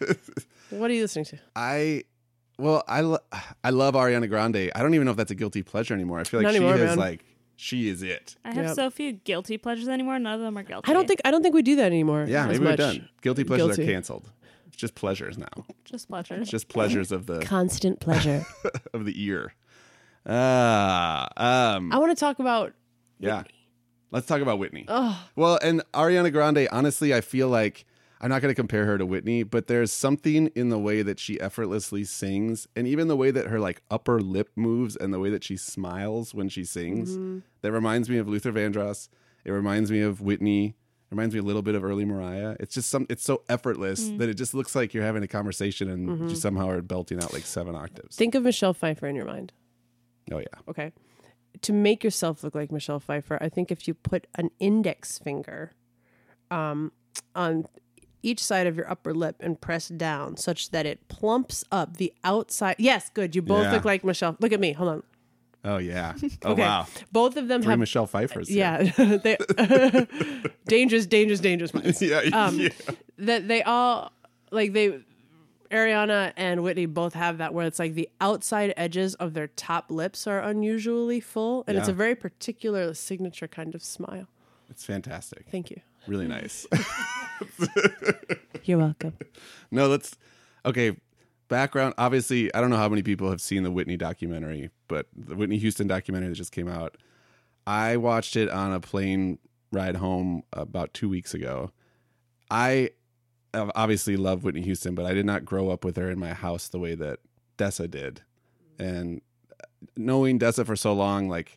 What 0.70 0.90
are 0.90 0.94
you 0.94 1.02
listening 1.02 1.24
to? 1.26 1.38
I 1.56 2.04
well, 2.60 2.84
I 2.86 3.00
lo- 3.00 3.18
I 3.64 3.70
love 3.70 3.94
Ariana 3.94 4.28
Grande. 4.28 4.70
I 4.74 4.82
don't 4.82 4.94
even 4.94 5.04
know 5.06 5.10
if 5.12 5.16
that's 5.16 5.30
a 5.30 5.34
guilty 5.34 5.62
pleasure 5.62 5.94
anymore. 5.94 6.20
I 6.20 6.24
feel 6.24 6.40
like 6.40 6.44
Not 6.44 6.52
she 6.52 6.56
anymore, 6.58 6.76
is 6.76 6.80
man. 6.90 6.98
like 6.98 7.24
she 7.56 7.88
is 7.88 8.02
it. 8.02 8.36
i 8.44 8.54
have 8.54 8.64
Yep. 8.66 8.74
so 8.74 8.88
few 8.90 9.12
guilty 9.12 9.58
pleasures 9.58 9.86
anymore 9.88 10.18
none 10.18 10.32
of 10.34 10.40
them 10.40 10.56
are 10.56 10.62
guilty 10.62 10.90
I 10.90 10.94
don't 10.94 11.06
think 11.06 11.20
I 11.26 11.30
don't 11.30 11.42
think 11.42 11.54
we 11.54 11.62
do 11.62 11.76
that 11.76 11.84
anymore. 11.86 12.24
Yeah, 12.26 12.42
as 12.44 12.52
maybe 12.52 12.64
we're 12.64 12.70
much. 12.70 12.78
done. 12.78 13.08
Guilty 13.22 13.44
pleasures 13.44 13.76
Guilty. 13.76 13.82
are 13.82 13.94
canceled. 13.94 14.30
It's 14.68 14.76
just 14.76 14.94
pleasures 14.94 15.36
now. 15.36 15.64
just 15.84 16.08
pleasures 16.08 16.48
Just 16.48 16.68
pleasures 16.68 17.12
of 17.12 17.26
the 17.26 17.40
Constant 17.44 18.00
pleasure. 18.00 18.46
of 18.94 19.04
the 19.04 19.12
ear. 19.22 19.52
Ah, 20.26 21.28
um, 21.76 21.92
I 21.92 21.98
want 21.98 22.16
to 22.16 22.20
talk 22.20 22.38
about. 22.38 22.72
yeah. 23.18 23.42
Let's 24.12 24.26
talk 24.26 24.40
about 24.40 24.58
Whitney. 24.58 24.86
Oh, 24.88 25.24
Well, 25.36 25.58
and 25.62 25.82
Ariana 25.94 26.32
Grande, 26.32 26.66
honestly, 26.72 27.14
I 27.14 27.20
feel 27.20 27.48
like 27.48 27.84
I'm 28.20 28.28
not 28.28 28.42
going 28.42 28.50
to 28.50 28.56
compare 28.56 28.84
her 28.84 28.98
to 28.98 29.06
Whitney, 29.06 29.44
but 29.44 29.66
there's 29.66 29.90
something 29.90 30.48
in 30.48 30.68
the 30.68 30.78
way 30.78 31.00
that 31.02 31.18
she 31.18 31.40
effortlessly 31.40 32.04
sings 32.04 32.68
and 32.76 32.86
even 32.86 33.08
the 33.08 33.16
way 33.16 33.30
that 33.30 33.46
her 33.46 33.58
like 33.58 33.80
upper 33.90 34.20
lip 34.20 34.50
moves 34.56 34.94
and 34.94 35.14
the 35.14 35.18
way 35.18 35.30
that 35.30 35.42
she 35.42 35.56
smiles 35.56 36.34
when 36.34 36.50
she 36.50 36.64
sings 36.64 37.12
mm-hmm. 37.12 37.38
that 37.62 37.72
reminds 37.72 38.10
me 38.10 38.18
of 38.18 38.28
Luther 38.28 38.52
Vandross. 38.52 39.08
It 39.44 39.52
reminds 39.52 39.90
me 39.90 40.02
of 40.02 40.20
Whitney. 40.20 40.66
It 40.66 40.74
reminds 41.10 41.34
me 41.34 41.40
a 41.40 41.42
little 41.42 41.62
bit 41.62 41.74
of 41.74 41.82
early 41.82 42.04
Mariah. 42.04 42.56
It's 42.60 42.74
just 42.74 42.90
some 42.90 43.06
it's 43.08 43.24
so 43.24 43.42
effortless 43.48 44.10
mm. 44.10 44.18
that 44.18 44.28
it 44.28 44.34
just 44.34 44.52
looks 44.52 44.76
like 44.76 44.92
you're 44.92 45.02
having 45.02 45.22
a 45.22 45.28
conversation 45.28 45.88
and 45.88 46.06
you 46.06 46.14
mm-hmm. 46.14 46.34
somehow 46.34 46.68
are 46.68 46.82
belting 46.82 47.22
out 47.22 47.32
like 47.32 47.44
seven 47.44 47.74
octaves. 47.74 48.16
think 48.16 48.34
of 48.34 48.42
Michelle 48.42 48.74
Pfeiffer 48.74 49.06
in 49.06 49.16
your 49.16 49.24
mind. 49.24 49.52
oh 50.30 50.38
yeah. 50.38 50.44
Okay. 50.68 50.92
To 51.62 51.72
make 51.72 52.04
yourself 52.04 52.44
look 52.44 52.54
like 52.54 52.70
Michelle 52.70 53.00
Pfeiffer, 53.00 53.38
I 53.40 53.48
think 53.48 53.72
if 53.72 53.88
you 53.88 53.94
put 53.94 54.26
an 54.36 54.50
index 54.60 55.18
finger 55.18 55.72
um, 56.50 56.92
on 57.34 57.66
each 58.22 58.42
side 58.42 58.66
of 58.66 58.76
your 58.76 58.90
upper 58.90 59.14
lip 59.14 59.36
and 59.40 59.60
press 59.60 59.88
down 59.88 60.36
such 60.36 60.70
that 60.70 60.86
it 60.86 61.06
plumps 61.08 61.64
up 61.72 61.96
the 61.96 62.12
outside. 62.24 62.76
Yes, 62.78 63.10
good. 63.12 63.34
You 63.34 63.42
both 63.42 63.64
Yeah. 63.64 63.72
look 63.72 63.84
like 63.84 64.04
Michelle. 64.04 64.36
Look 64.40 64.52
at 64.52 64.60
me. 64.60 64.72
Hold 64.72 64.88
on. 64.90 65.02
Oh 65.64 65.76
yeah. 65.78 66.14
Oh 66.44 66.52
Okay. 66.52 66.62
wow. 66.62 66.86
Both 67.12 67.36
of 67.36 67.48
them 67.48 67.60
Three 67.62 67.70
have 67.70 67.78
Michelle 67.78 68.06
Pfeiffer's. 68.06 68.48
here. 68.48 68.58
yeah, 68.96 69.16
they, 69.22 69.36
dangerous, 70.66 71.06
dangerous, 71.06 71.40
dangerous 71.40 71.74
minds. 71.74 72.00
yeah. 72.00 72.20
Um, 72.32 72.58
yeah. 72.60 72.68
That 73.18 73.48
they 73.48 73.62
all 73.62 74.12
like 74.50 74.72
they 74.72 75.00
Ariana 75.70 76.32
and 76.36 76.62
Whitney 76.62 76.86
both 76.86 77.14
have 77.14 77.38
that 77.38 77.54
where 77.54 77.66
it's 77.66 77.78
like 77.78 77.94
the 77.94 78.08
outside 78.20 78.74
edges 78.76 79.14
of 79.16 79.34
their 79.34 79.46
top 79.48 79.90
lips 79.90 80.26
are 80.26 80.40
unusually 80.40 81.20
full, 81.20 81.62
and 81.68 81.76
it's 81.78 81.86
a 81.88 81.92
very 81.92 82.14
particular 82.16 82.92
signature 82.94 83.46
kind 83.46 83.74
of 83.74 83.82
smile. 83.82 84.26
It's 84.68 84.84
fantastic. 84.84 85.46
Thank 85.50 85.70
you. 85.70 85.80
Really 86.10 86.26
nice. 86.26 86.66
You're 88.64 88.78
welcome. 88.78 89.16
no, 89.70 89.86
let's 89.86 90.16
okay. 90.66 90.96
Background. 91.46 91.94
Obviously, 91.98 92.52
I 92.52 92.60
don't 92.60 92.70
know 92.70 92.78
how 92.78 92.88
many 92.88 93.04
people 93.04 93.30
have 93.30 93.40
seen 93.40 93.62
the 93.62 93.70
Whitney 93.70 93.96
documentary, 93.96 94.70
but 94.88 95.06
the 95.16 95.36
Whitney 95.36 95.56
Houston 95.58 95.86
documentary 95.86 96.30
that 96.30 96.34
just 96.34 96.50
came 96.50 96.66
out. 96.66 96.96
I 97.64 97.96
watched 97.96 98.34
it 98.34 98.50
on 98.50 98.72
a 98.72 98.80
plane 98.80 99.38
ride 99.70 99.94
home 99.94 100.42
about 100.52 100.94
two 100.94 101.08
weeks 101.08 101.32
ago. 101.32 101.70
I 102.50 102.90
uh, 103.54 103.70
obviously 103.76 104.16
love 104.16 104.42
Whitney 104.42 104.62
Houston, 104.62 104.96
but 104.96 105.06
I 105.06 105.14
did 105.14 105.26
not 105.26 105.44
grow 105.44 105.70
up 105.70 105.84
with 105.84 105.94
her 105.94 106.10
in 106.10 106.18
my 106.18 106.32
house 106.32 106.66
the 106.66 106.80
way 106.80 106.96
that 106.96 107.20
Dessa 107.56 107.88
did. 107.88 108.22
And 108.80 109.20
knowing 109.96 110.40
Dessa 110.40 110.66
for 110.66 110.74
so 110.74 110.92
long, 110.92 111.28
like 111.28 111.56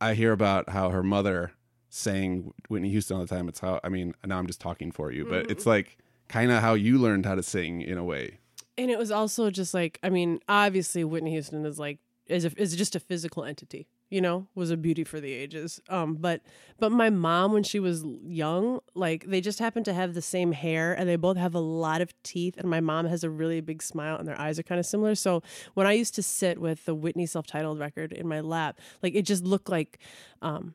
I 0.00 0.14
hear 0.14 0.30
about 0.30 0.68
how 0.68 0.90
her 0.90 1.02
mother 1.02 1.50
sang 1.90 2.52
Whitney 2.68 2.90
Houston 2.90 3.16
all 3.16 3.22
the 3.22 3.28
time. 3.28 3.48
It's 3.48 3.60
how 3.60 3.80
I 3.82 3.88
mean, 3.88 4.14
now 4.24 4.38
I'm 4.38 4.46
just 4.46 4.60
talking 4.60 4.92
for 4.92 5.10
you, 5.10 5.24
but 5.24 5.50
it's 5.50 5.66
like 5.66 5.98
kind 6.28 6.50
of 6.50 6.60
how 6.60 6.74
you 6.74 6.98
learned 6.98 7.26
how 7.26 7.34
to 7.34 7.42
sing 7.42 7.80
in 7.80 7.98
a 7.98 8.04
way. 8.04 8.38
And 8.76 8.90
it 8.90 8.98
was 8.98 9.10
also 9.10 9.50
just 9.50 9.74
like 9.74 9.98
I 10.02 10.10
mean, 10.10 10.40
obviously 10.48 11.04
Whitney 11.04 11.32
Houston 11.32 11.64
is 11.64 11.78
like 11.78 11.98
is 12.26 12.44
a, 12.44 12.52
is 12.56 12.76
just 12.76 12.94
a 12.94 13.00
physical 13.00 13.44
entity. 13.44 13.88
You 14.10 14.22
know, 14.22 14.46
was 14.54 14.70
a 14.70 14.76
beauty 14.78 15.04
for 15.04 15.20
the 15.20 15.34
ages. 15.34 15.82
Um, 15.90 16.14
but 16.14 16.40
but 16.78 16.90
my 16.90 17.10
mom 17.10 17.52
when 17.52 17.62
she 17.62 17.78
was 17.78 18.06
young, 18.26 18.80
like 18.94 19.26
they 19.26 19.42
just 19.42 19.58
happened 19.58 19.84
to 19.84 19.92
have 19.92 20.14
the 20.14 20.22
same 20.22 20.52
hair, 20.52 20.94
and 20.94 21.06
they 21.06 21.16
both 21.16 21.36
have 21.36 21.54
a 21.54 21.60
lot 21.60 22.00
of 22.00 22.14
teeth. 22.22 22.54
And 22.56 22.70
my 22.70 22.80
mom 22.80 23.04
has 23.04 23.22
a 23.22 23.28
really 23.28 23.60
big 23.60 23.82
smile, 23.82 24.16
and 24.16 24.26
their 24.26 24.40
eyes 24.40 24.58
are 24.58 24.62
kind 24.62 24.78
of 24.78 24.86
similar. 24.86 25.14
So 25.14 25.42
when 25.74 25.86
I 25.86 25.92
used 25.92 26.14
to 26.14 26.22
sit 26.22 26.58
with 26.58 26.86
the 26.86 26.94
Whitney 26.94 27.26
self-titled 27.26 27.78
record 27.78 28.12
in 28.12 28.26
my 28.26 28.40
lap, 28.40 28.78
like 29.02 29.14
it 29.14 29.22
just 29.22 29.44
looked 29.44 29.68
like 29.68 29.98
um, 30.40 30.72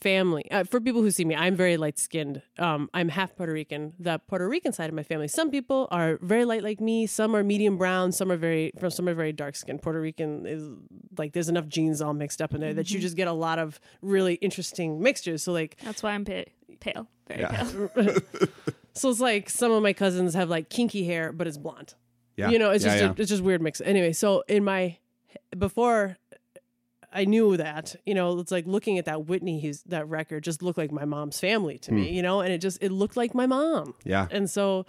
family. 0.00 0.50
Uh, 0.50 0.64
for 0.64 0.80
people 0.80 1.02
who 1.02 1.10
see 1.10 1.24
me, 1.24 1.34
I'm 1.34 1.54
very 1.56 1.76
light 1.76 1.98
skinned. 1.98 2.42
Um, 2.58 2.88
I'm 2.94 3.08
half 3.08 3.34
Puerto 3.36 3.52
Rican. 3.52 3.94
The 3.98 4.18
Puerto 4.26 4.48
Rican 4.48 4.72
side 4.72 4.88
of 4.88 4.94
my 4.94 5.02
family. 5.02 5.28
Some 5.28 5.50
people 5.50 5.88
are 5.90 6.18
very 6.22 6.44
light 6.44 6.62
like 6.62 6.80
me. 6.80 7.06
Some 7.06 7.34
are 7.34 7.42
medium 7.44 7.76
brown. 7.76 8.12
Some 8.12 8.30
are 8.32 8.36
very 8.36 8.72
from 8.78 8.90
some 8.90 9.08
are 9.08 9.14
very 9.14 9.32
dark 9.32 9.56
skinned. 9.56 9.82
Puerto 9.82 10.00
Rican 10.00 10.46
is 10.46 10.68
like 11.16 11.32
there's 11.32 11.48
enough 11.48 11.66
genes 11.68 12.00
all 12.00 12.14
mixed 12.14 12.40
up 12.42 12.54
in 12.54 12.60
there 12.60 12.74
that 12.74 12.90
you 12.90 13.00
just 13.00 13.16
get 13.16 13.28
a 13.28 13.32
lot 13.32 13.58
of 13.58 13.80
really 14.02 14.34
interesting 14.34 15.00
mixtures. 15.02 15.42
So 15.42 15.52
like 15.52 15.76
That's 15.84 16.02
why 16.02 16.12
I'm 16.12 16.24
pa- 16.24 16.44
pale, 16.80 17.08
very 17.26 17.40
Yeah. 17.40 17.64
pale. 17.64 17.90
so 18.94 19.10
it's 19.10 19.20
like 19.20 19.50
some 19.50 19.72
of 19.72 19.82
my 19.82 19.92
cousins 19.92 20.34
have 20.34 20.48
like 20.48 20.68
kinky 20.70 21.04
hair, 21.04 21.32
but 21.32 21.46
it's 21.46 21.58
blonde. 21.58 21.94
Yeah, 22.36 22.50
You 22.50 22.58
know, 22.60 22.70
it's 22.70 22.84
Yeah, 22.84 22.90
just 22.92 23.02
yeah. 23.04 23.10
A, 23.10 23.14
it's 23.20 23.28
just 23.30 23.42
weird 23.42 23.60
mix. 23.60 23.80
Anyway, 23.80 24.12
so 24.12 24.44
in 24.48 24.62
my 24.64 24.98
before 25.58 26.16
I 27.20 27.24
knew 27.24 27.56
that, 27.56 27.96
you 28.06 28.14
know, 28.14 28.38
it's 28.38 28.52
like 28.52 28.66
looking 28.66 28.98
at 28.98 29.04
that 29.06 29.26
Whitney 29.26 29.58
his, 29.60 29.82
that 29.94 30.08
record 30.08 30.44
just 30.44 30.62
looked 30.62 30.78
like 30.78 30.92
my 30.92 31.04
mom's 31.04 31.38
family 31.40 31.78
to 31.78 31.90
Hmm. 31.90 31.96
me, 31.96 32.10
you 32.16 32.22
know, 32.22 32.40
and 32.40 32.52
it 32.52 32.58
just 32.58 32.78
it 32.82 32.92
looked 32.92 33.16
like 33.16 33.34
my 33.34 33.46
mom. 33.46 33.94
yeah, 34.04 34.26
And 34.30 34.48
so 34.48 34.86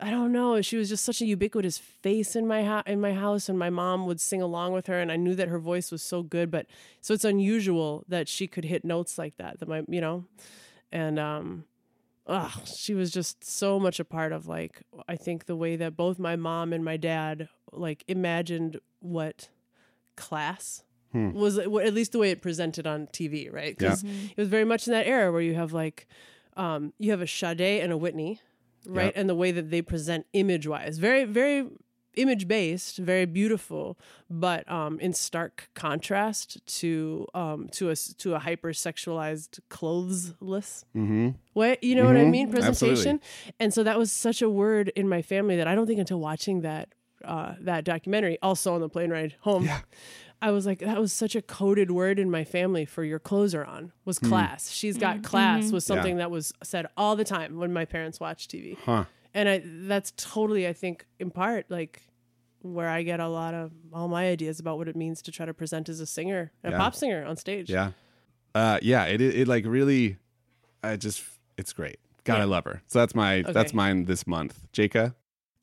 I 0.00 0.10
don't 0.10 0.32
know, 0.32 0.60
she 0.62 0.76
was 0.76 0.88
just 0.88 1.04
such 1.04 1.20
a 1.22 1.26
ubiquitous 1.26 1.76
face 1.78 2.36
in 2.36 2.46
my 2.46 2.62
ho- 2.70 2.82
in 2.86 3.00
my 3.00 3.12
house 3.14 3.48
and 3.48 3.58
my 3.58 3.70
mom 3.70 4.06
would 4.06 4.20
sing 4.20 4.40
along 4.42 4.72
with 4.72 4.86
her 4.86 4.98
and 5.02 5.10
I 5.10 5.16
knew 5.16 5.34
that 5.34 5.48
her 5.48 5.58
voice 5.58 5.90
was 5.90 6.02
so 6.02 6.22
good, 6.22 6.50
but 6.50 6.66
so 7.00 7.14
it's 7.14 7.24
unusual 7.24 8.04
that 8.08 8.28
she 8.28 8.46
could 8.46 8.64
hit 8.64 8.84
notes 8.84 9.18
like 9.18 9.36
that. 9.38 9.58
That 9.58 9.68
my, 9.68 9.82
you 9.88 10.00
know, 10.00 10.24
and 10.92 11.18
um 11.18 11.64
ugh, 12.26 12.52
she 12.66 12.94
was 12.94 13.10
just 13.10 13.42
so 13.42 13.80
much 13.80 13.98
a 14.00 14.04
part 14.04 14.32
of 14.32 14.46
like 14.46 14.82
I 15.08 15.16
think 15.16 15.46
the 15.46 15.56
way 15.56 15.76
that 15.76 15.96
both 15.96 16.18
my 16.18 16.36
mom 16.36 16.72
and 16.72 16.84
my 16.84 16.96
dad 16.96 17.48
like 17.72 18.04
imagined 18.06 18.78
what 19.00 19.48
class 20.16 20.82
Hmm. 21.12 21.32
was 21.32 21.58
at 21.58 21.94
least 21.94 22.12
the 22.12 22.18
way 22.18 22.30
it 22.30 22.42
presented 22.42 22.86
on 22.86 23.06
TV, 23.08 23.50
right? 23.52 23.76
Yeah. 23.80 23.88
Because 23.90 24.04
it 24.04 24.36
was 24.36 24.48
very 24.48 24.64
much 24.64 24.86
in 24.86 24.92
that 24.92 25.06
era 25.06 25.32
where 25.32 25.40
you 25.40 25.54
have 25.54 25.72
like 25.72 26.06
um, 26.56 26.92
you 26.98 27.10
have 27.12 27.22
a 27.22 27.26
Sade 27.26 27.60
and 27.82 27.92
a 27.92 27.96
Whitney, 27.96 28.40
right? 28.86 29.06
Yep. 29.06 29.12
And 29.16 29.28
the 29.30 29.34
way 29.34 29.50
that 29.52 29.70
they 29.70 29.80
present 29.80 30.26
image 30.32 30.66
wise, 30.66 30.98
very 30.98 31.24
very 31.24 31.66
image 32.16 32.48
based, 32.48 32.98
very 32.98 33.26
beautiful, 33.26 33.96
but 34.28 34.68
um, 34.70 34.98
in 34.98 35.12
stark 35.12 35.70
contrast 35.74 36.58
to 36.80 37.26
um, 37.32 37.68
to 37.72 37.90
a 37.90 37.96
to 37.96 38.34
a 38.34 38.38
hyper 38.40 38.70
sexualized 38.70 39.60
clothesless 39.70 40.84
mm-hmm. 40.96 41.30
way. 41.54 41.78
You 41.80 41.94
know 41.94 42.04
what 42.04 42.16
I 42.16 42.24
Mhm. 42.24 42.30
mean? 42.30 42.46
Absolutely. 42.48 42.66
Presentation. 43.04 43.20
And 43.60 43.72
so 43.72 43.82
that 43.84 43.98
was 43.98 44.12
such 44.12 44.42
a 44.42 44.50
word 44.50 44.88
in 44.96 45.08
my 45.08 45.22
family 45.22 45.56
that 45.56 45.66
I 45.68 45.74
don't 45.74 45.86
think 45.86 46.00
until 46.00 46.20
watching 46.20 46.62
that 46.62 46.88
uh, 47.24 47.54
that 47.60 47.84
documentary, 47.84 48.38
also 48.42 48.74
on 48.74 48.80
the 48.80 48.88
plane 48.88 49.10
ride 49.10 49.34
home. 49.40 49.64
Yeah. 49.64 49.80
I 50.40 50.50
was 50.52 50.66
like, 50.66 50.78
that 50.80 51.00
was 51.00 51.12
such 51.12 51.34
a 51.34 51.42
coded 51.42 51.90
word 51.90 52.18
in 52.18 52.30
my 52.30 52.44
family 52.44 52.84
for 52.84 53.02
your 53.02 53.18
clothes 53.18 53.54
are 53.54 53.64
on 53.64 53.92
was 54.04 54.18
Hmm. 54.18 54.28
class. 54.28 54.70
She's 54.70 54.96
got 54.96 55.22
class 55.22 55.72
was 55.72 55.84
Yeah. 55.88 55.96
something 55.96 56.16
that 56.18 56.30
was 56.30 56.52
said 56.62 56.86
all 56.96 57.16
the 57.16 57.24
time 57.24 57.58
when 57.58 57.72
my 57.72 57.84
parents 57.84 58.20
watched 58.20 58.50
TV. 58.50 58.76
Huh. 58.84 59.04
And 59.34 59.48
I 59.48 59.62
that's 59.64 60.12
totally 60.16 60.66
I 60.68 60.72
think 60.72 61.06
in 61.18 61.30
part 61.30 61.66
like 61.70 62.02
where 62.62 62.88
I 62.88 63.02
get 63.02 63.20
a 63.20 63.28
lot 63.28 63.54
of 63.54 63.72
all 63.92 64.08
my 64.08 64.28
ideas 64.28 64.58
about 64.60 64.78
what 64.78 64.88
it 64.88 64.96
means 64.96 65.22
to 65.22 65.32
try 65.32 65.46
to 65.46 65.54
present 65.54 65.88
as 65.88 66.00
a 66.00 66.06
singer, 66.06 66.52
a 66.64 66.70
Yeah. 66.70 66.76
pop 66.78 66.94
singer 66.94 67.24
on 67.24 67.36
stage. 67.36 67.70
Yeah. 67.70 67.92
Uh, 68.54 68.78
yeah. 68.82 69.04
It, 69.06 69.20
it 69.20 69.34
it 69.40 69.48
like 69.48 69.64
really, 69.66 70.16
I 70.82 70.96
just 70.96 71.22
it's 71.56 71.72
great. 71.72 71.98
God, 72.24 72.40
I 72.40 72.44
love 72.44 72.64
her. 72.64 72.82
So 72.88 72.98
that's 73.00 73.14
my 73.14 73.42
that's 73.42 73.72
mine 73.74 74.04
this 74.04 74.26
month. 74.26 74.66
Jeyca. 74.72 75.14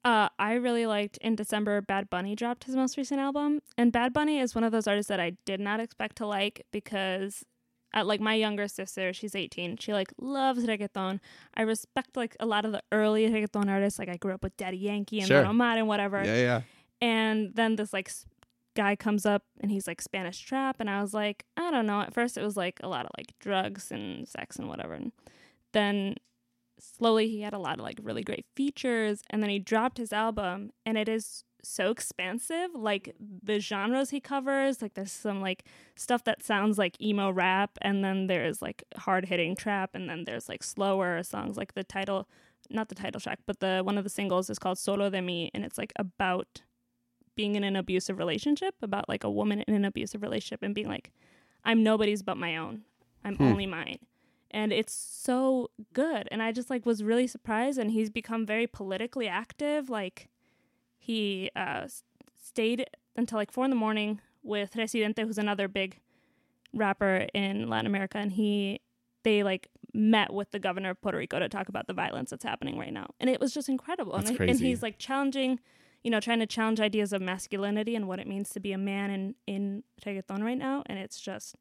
Uh, 0.05 0.29
I 0.37 0.53
really 0.53 0.85
liked 0.85 1.17
in 1.17 1.35
December. 1.35 1.81
Bad 1.81 2.11
Bunny 2.11 2.35
dropped 2.35 2.65
his 2.65 2.75
most 2.75 2.95
recent 2.95 3.19
album, 3.19 3.61
and 3.75 3.91
Bad 3.91 4.13
Bunny 4.13 4.39
is 4.39 4.53
one 4.53 4.63
of 4.63 4.71
those 4.71 4.85
artists 4.87 5.09
that 5.09 5.19
I 5.19 5.31
did 5.45 5.59
not 5.59 5.79
expect 5.79 6.17
to 6.17 6.27
like 6.27 6.63
because, 6.71 7.43
uh, 7.91 8.03
like 8.05 8.21
my 8.21 8.35
younger 8.35 8.67
sister, 8.67 9.13
she's 9.13 9.33
18. 9.33 9.77
She 9.77 9.93
like 9.93 10.13
loves 10.21 10.67
reggaeton. 10.67 11.19
I 11.55 11.63
respect 11.63 12.15
like 12.15 12.37
a 12.39 12.45
lot 12.45 12.65
of 12.65 12.71
the 12.71 12.83
early 12.91 13.27
reggaeton 13.27 13.67
artists. 13.67 13.97
Like 13.97 14.09
I 14.09 14.17
grew 14.17 14.31
up 14.35 14.43
with 14.43 14.55
Daddy 14.57 14.77
Yankee 14.77 15.19
and 15.21 15.27
Sure. 15.27 15.43
Omar 15.43 15.77
and 15.77 15.87
whatever. 15.87 16.23
Yeah, 16.23 16.35
yeah. 16.35 16.61
And 17.01 17.55
then 17.55 17.75
this 17.75 17.91
like 17.91 18.11
guy 18.75 18.95
comes 18.95 19.25
up 19.25 19.43
and 19.59 19.71
he's 19.71 19.87
like 19.87 20.03
Spanish 20.03 20.39
trap, 20.39 20.75
and 20.79 20.87
I 20.87 21.01
was 21.01 21.15
like, 21.15 21.45
I 21.57 21.71
don't 21.71 21.87
know. 21.87 22.01
At 22.01 22.13
first, 22.13 22.37
it 22.37 22.43
was 22.43 22.55
like 22.55 22.79
a 22.83 22.87
lot 22.87 23.05
of 23.05 23.11
like 23.17 23.33
drugs 23.39 23.89
and 23.89 24.27
sex 24.27 24.57
and 24.57 24.67
whatever. 24.69 24.93
And 24.93 25.11
then 25.73 26.15
slowly 26.79 27.27
he 27.29 27.41
had 27.41 27.53
a 27.53 27.59
lot 27.59 27.79
of 27.79 27.83
like 27.85 27.99
really 28.01 28.23
great 28.23 28.45
features, 28.55 29.21
and 29.29 29.41
then 29.41 29.49
he 29.49 29.59
dropped 29.59 29.97
his 29.97 30.11
album, 30.13 30.71
and 30.85 30.97
it 30.97 31.07
is 31.09 31.43
so 31.63 31.89
expansive. 31.89 32.69
Like 32.75 33.15
the 33.19 33.59
genres 33.59 34.11
he 34.11 34.19
covers, 34.19 34.81
like 34.81 34.93
there's 34.93 35.11
some 35.11 35.41
like 35.41 35.65
stuff 35.95 36.23
that 36.25 36.43
sounds 36.43 36.77
like 36.77 36.99
emo 37.01 37.31
rap, 37.31 37.77
and 37.81 38.03
then 38.03 38.27
there's 38.27 38.61
like 38.61 38.83
hard 38.97 39.25
hitting 39.25 39.55
trap, 39.55 39.91
and 39.93 40.09
then 40.09 40.25
there's 40.25 40.47
like 40.49 40.63
slower 40.63 41.23
songs. 41.23 41.57
Like 41.57 41.73
the 41.73 41.83
title, 41.83 42.27
not 42.69 42.89
the 42.89 42.95
title 42.95 43.19
track, 43.21 43.39
but 43.45 43.59
the 43.59 43.81
one 43.83 43.97
of 43.97 44.03
the 44.03 44.09
singles 44.09 44.49
is 44.49 44.59
called 44.59 44.77
Solo 44.77 45.09
de 45.09 45.21
Mi, 45.21 45.49
and 45.53 45.63
it's 45.65 45.77
like 45.77 45.93
about 45.97 46.61
being 47.35 47.55
in 47.55 47.63
an 47.65 47.75
abusive 47.75 48.17
relationship, 48.17 48.75
about 48.81 49.09
like 49.09 49.23
a 49.23 49.29
woman 49.29 49.61
in 49.67 49.73
an 49.73 49.83
abusive 49.85 50.21
relationship 50.21 50.63
and 50.63 50.73
being 50.73 50.87
like, 50.87 51.11
I'm 51.65 51.83
nobody's 51.83 52.23
but 52.23 52.37
my 52.37 52.55
own. 52.55 52.83
I'm 53.25 53.35
Hmm. 53.35 53.43
only 53.43 53.65
mine. 53.65 53.97
And 54.51 54.71
it's 54.71 54.93
so 54.93 55.69
good. 55.93 56.27
And 56.31 56.41
I 56.41 56.51
just 56.51 56.69
like 56.69 56.85
was 56.85 57.03
really 57.03 57.27
surprised 57.27 57.77
and 57.77 57.91
he's 57.91 58.09
become 58.09 58.45
very 58.45 58.67
politically 58.67 59.27
active. 59.27 59.89
Like 59.89 60.29
he 60.97 61.51
uh 61.55 61.87
stayed 62.41 62.87
until 63.15 63.37
like 63.37 63.51
four 63.51 63.65
in 63.65 63.69
the 63.69 63.75
morning 63.75 64.21
with 64.43 64.75
Residente, 64.75 65.23
who's 65.23 65.37
another 65.37 65.67
big 65.67 65.99
rapper 66.73 67.27
in 67.33 67.69
Latin 67.69 67.87
America, 67.87 68.17
and 68.17 68.33
he 68.33 68.79
they 69.23 69.43
like 69.43 69.69
met 69.93 70.33
with 70.33 70.51
the 70.51 70.59
governor 70.59 70.91
of 70.91 71.01
Puerto 71.01 71.17
Rico 71.17 71.39
to 71.39 71.49
talk 71.49 71.69
about 71.69 71.87
the 71.87 71.93
violence 71.93 72.29
that's 72.29 72.43
happening 72.43 72.77
right 72.77 72.93
now. 72.93 73.07
And 73.19 73.29
it 73.29 73.39
was 73.39 73.53
just 73.53 73.69
incredible. 73.69 74.13
That's 74.13 74.29
and, 74.29 74.37
crazy. 74.37 74.51
and 74.51 74.59
he's 74.59 74.83
like 74.83 74.97
challenging 74.99 75.59
you 76.05 76.11
know, 76.11 76.19
trying 76.19 76.37
to 76.37 76.45
challenge 76.45 76.79
ideas 76.79 77.13
of 77.13 77.21
masculinity 77.23 77.95
and 77.95 78.07
what 78.07 78.19
it 78.19 78.27
means 78.27 78.51
to 78.51 78.59
be 78.59 78.71
a 78.71 78.77
man 78.77 79.09
in 79.09 79.35
in 79.47 79.83
reggaeton 80.05 80.43
right 80.43 80.57
now. 80.57 80.83
And 80.85 80.99
it's 80.99 81.19
just, 81.19 81.55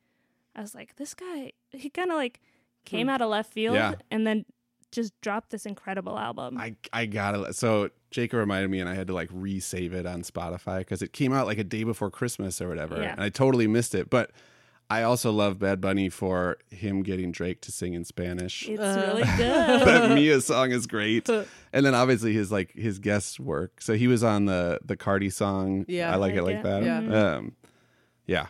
I 0.55 0.61
was 0.61 0.75
like, 0.75 0.97
this 0.97 1.15
guy, 1.15 1.53
he 1.71 1.89
kind 1.89 2.11
of 2.11 2.19
like 2.19 2.43
came 2.85 3.09
out 3.09 3.21
of 3.23 3.29
left 3.31 3.53
field 3.53 3.77
Yeah. 3.77 3.95
and 4.11 4.27
then 4.27 4.45
just 4.93 5.13
dropped 5.23 5.51
this 5.51 5.67
incredible 5.67 6.19
album. 6.19 6.57
I 6.59 6.77
I 6.93 7.07
gotta. 7.07 7.53
So 7.53 7.91
Jeyca 8.13 8.35
reminded 8.35 8.71
me, 8.71 8.79
and 8.81 8.89
I 8.89 8.95
had 8.95 9.09
to 9.09 9.13
like 9.15 9.29
resave 9.31 9.93
it 9.93 10.07
on 10.07 10.23
Spotify 10.23 10.79
because 10.79 11.03
it 11.03 11.13
came 11.13 11.33
out 11.33 11.47
like 11.47 11.59
a 11.59 11.65
day 11.65 11.83
before 11.85 12.11
Christmas 12.11 12.61
or 12.63 12.69
whatever, 12.69 13.01
Yeah. 13.03 13.13
and 13.13 13.21
I 13.21 13.29
totally 13.29 13.67
missed 13.67 13.95
it. 13.95 14.09
But 14.09 14.31
I 14.91 15.03
also 15.03 15.33
love 15.33 15.59
Bad 15.59 15.81
Bunny 15.81 16.11
for 16.11 16.59
him 16.71 17.03
getting 17.03 17.33
Drake 17.33 17.61
to 17.63 17.73
sing 17.73 17.95
in 17.95 18.05
Spanish. 18.05 18.69
it's 18.69 18.79
Uh, 18.81 19.05
really 19.09 19.23
good. 19.37 19.87
that 19.87 20.15
Mia 20.15 20.41
song 20.41 20.71
is 20.71 20.87
great, 20.87 21.29
and 21.73 21.87
then 21.87 21.95
obviously 21.95 22.33
his 22.35 22.53
like 22.53 22.71
his 22.73 23.01
guest 23.01 23.41
work. 23.41 23.81
So 23.81 23.95
he 23.95 24.07
was 24.07 24.23
on 24.23 24.45
the 24.45 24.79
the 24.85 24.97
Cardi 24.97 25.31
song. 25.31 25.87
Yeah. 25.89 26.13
I 26.13 26.17
like 26.17 26.35
I 26.35 26.37
it 26.37 26.43
like 26.45 26.57
like 26.57 26.65
it. 26.65 26.69
that. 26.69 26.83
Yeah. 26.85 27.35
Um, 27.37 27.57
yeah. 28.27 28.47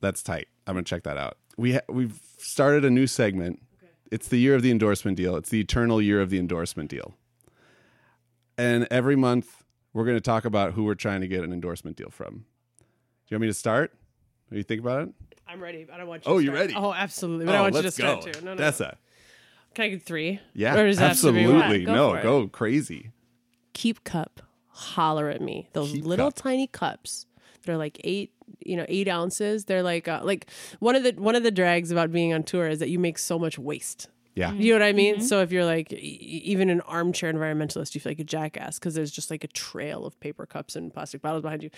That's 0.00 0.22
tight. 0.24 0.48
I'm 0.66 0.74
gonna 0.74 0.82
check 0.84 1.04
that 1.04 1.16
out. 1.16 1.36
We 1.56 1.74
ha- 1.74 1.80
we've 1.88 2.18
started 2.38 2.84
a 2.84 2.90
new 2.90 3.06
segment. 3.06 3.60
It's 4.10 4.28
the 4.28 4.38
year 4.38 4.54
of 4.54 4.62
the 4.62 4.70
endorsement 4.70 5.16
deal. 5.16 5.36
It's 5.36 5.50
the 5.50 5.60
eternal 5.60 6.00
year 6.00 6.20
of 6.20 6.30
the 6.30 6.38
endorsement 6.38 6.90
deal. 6.90 7.14
And 8.58 8.86
every 8.90 9.16
month 9.16 9.64
we're 9.92 10.04
going 10.04 10.16
to 10.16 10.22
talk 10.22 10.44
about 10.44 10.72
who 10.72 10.84
we're 10.84 10.94
trying 10.94 11.20
to 11.22 11.28
get 11.28 11.44
an 11.44 11.52
endorsement 11.52 11.96
deal 11.96 12.10
from. 12.10 12.44
Do 12.78 12.84
you 13.28 13.34
want 13.36 13.42
me 13.42 13.48
to 13.48 13.54
start? 13.54 13.92
What 14.48 14.54
do 14.54 14.58
you 14.58 14.62
think 14.62 14.80
about 14.80 15.02
it? 15.02 15.08
I'm 15.48 15.60
ready, 15.62 15.84
but 15.84 16.00
I 16.00 16.04
want 16.04 16.24
you. 16.24 16.30
To. 16.30 16.34
Oh, 16.34 16.38
to 16.38 16.44
you're 16.44 16.54
ready? 16.54 16.74
Oh, 16.76 16.92
absolutely. 16.92 17.46
But 17.46 17.54
I 17.54 17.58
oh, 17.58 17.62
want 17.62 17.74
you 17.76 17.82
to 17.82 17.90
start 17.90 18.22
too. 18.22 18.32
No, 18.42 18.54
no. 18.54 18.54
no. 18.54 18.62
Dessa. 18.62 18.96
Can 19.74 19.84
I 19.84 19.88
get 19.88 20.02
three? 20.02 20.40
Yeah, 20.54 20.74
Or 20.74 20.86
does 20.86 20.96
that 20.96 21.08
have 21.08 21.20
to 21.20 21.28
absolutely. 21.28 21.84
Go 21.84 22.14
no, 22.14 22.22
go 22.22 22.48
crazy. 22.48 23.10
Keep 23.74 24.04
cup. 24.04 24.40
Holler 24.68 25.28
at 25.28 25.40
me. 25.40 25.68
Those 25.72 25.92
Keep 25.92 26.04
little 26.04 26.30
Cup. 26.30 26.36
tiny 26.36 26.66
cups. 26.66 27.26
They're 27.64 27.76
like 27.76 28.00
eight, 28.04 28.32
you 28.60 28.76
know, 28.76 28.86
eight 28.88 29.08
ounces. 29.08 29.64
They're 29.64 29.82
like, 29.82 30.08
uh, 30.08 30.20
like 30.22 30.50
one 30.80 30.96
of 30.96 31.02
the 31.02 31.12
one 31.12 31.34
of 31.34 31.42
the 31.42 31.50
drags 31.50 31.90
about 31.90 32.12
being 32.12 32.32
on 32.32 32.42
tour 32.42 32.68
is 32.68 32.78
that 32.78 32.88
you 32.88 32.98
make 32.98 33.18
so 33.18 33.38
much 33.38 33.58
waste. 33.58 34.08
Yeah. 34.36 34.52
You 34.52 34.74
know 34.74 34.80
what 34.80 34.86
I 34.86 34.92
mean? 34.92 35.22
So 35.22 35.40
if 35.40 35.50
you're 35.50 35.64
like 35.64 35.90
e- 35.94 35.96
even 36.44 36.68
an 36.68 36.82
armchair 36.82 37.32
environmentalist, 37.32 37.94
you 37.94 38.02
feel 38.02 38.10
like 38.10 38.20
a 38.20 38.24
jackass 38.24 38.78
because 38.78 38.94
there's 38.94 39.10
just 39.10 39.30
like 39.30 39.44
a 39.44 39.48
trail 39.48 40.04
of 40.04 40.20
paper 40.20 40.44
cups 40.44 40.76
and 40.76 40.92
plastic 40.92 41.22
bottles 41.22 41.40
behind 41.40 41.62
you. 41.62 41.70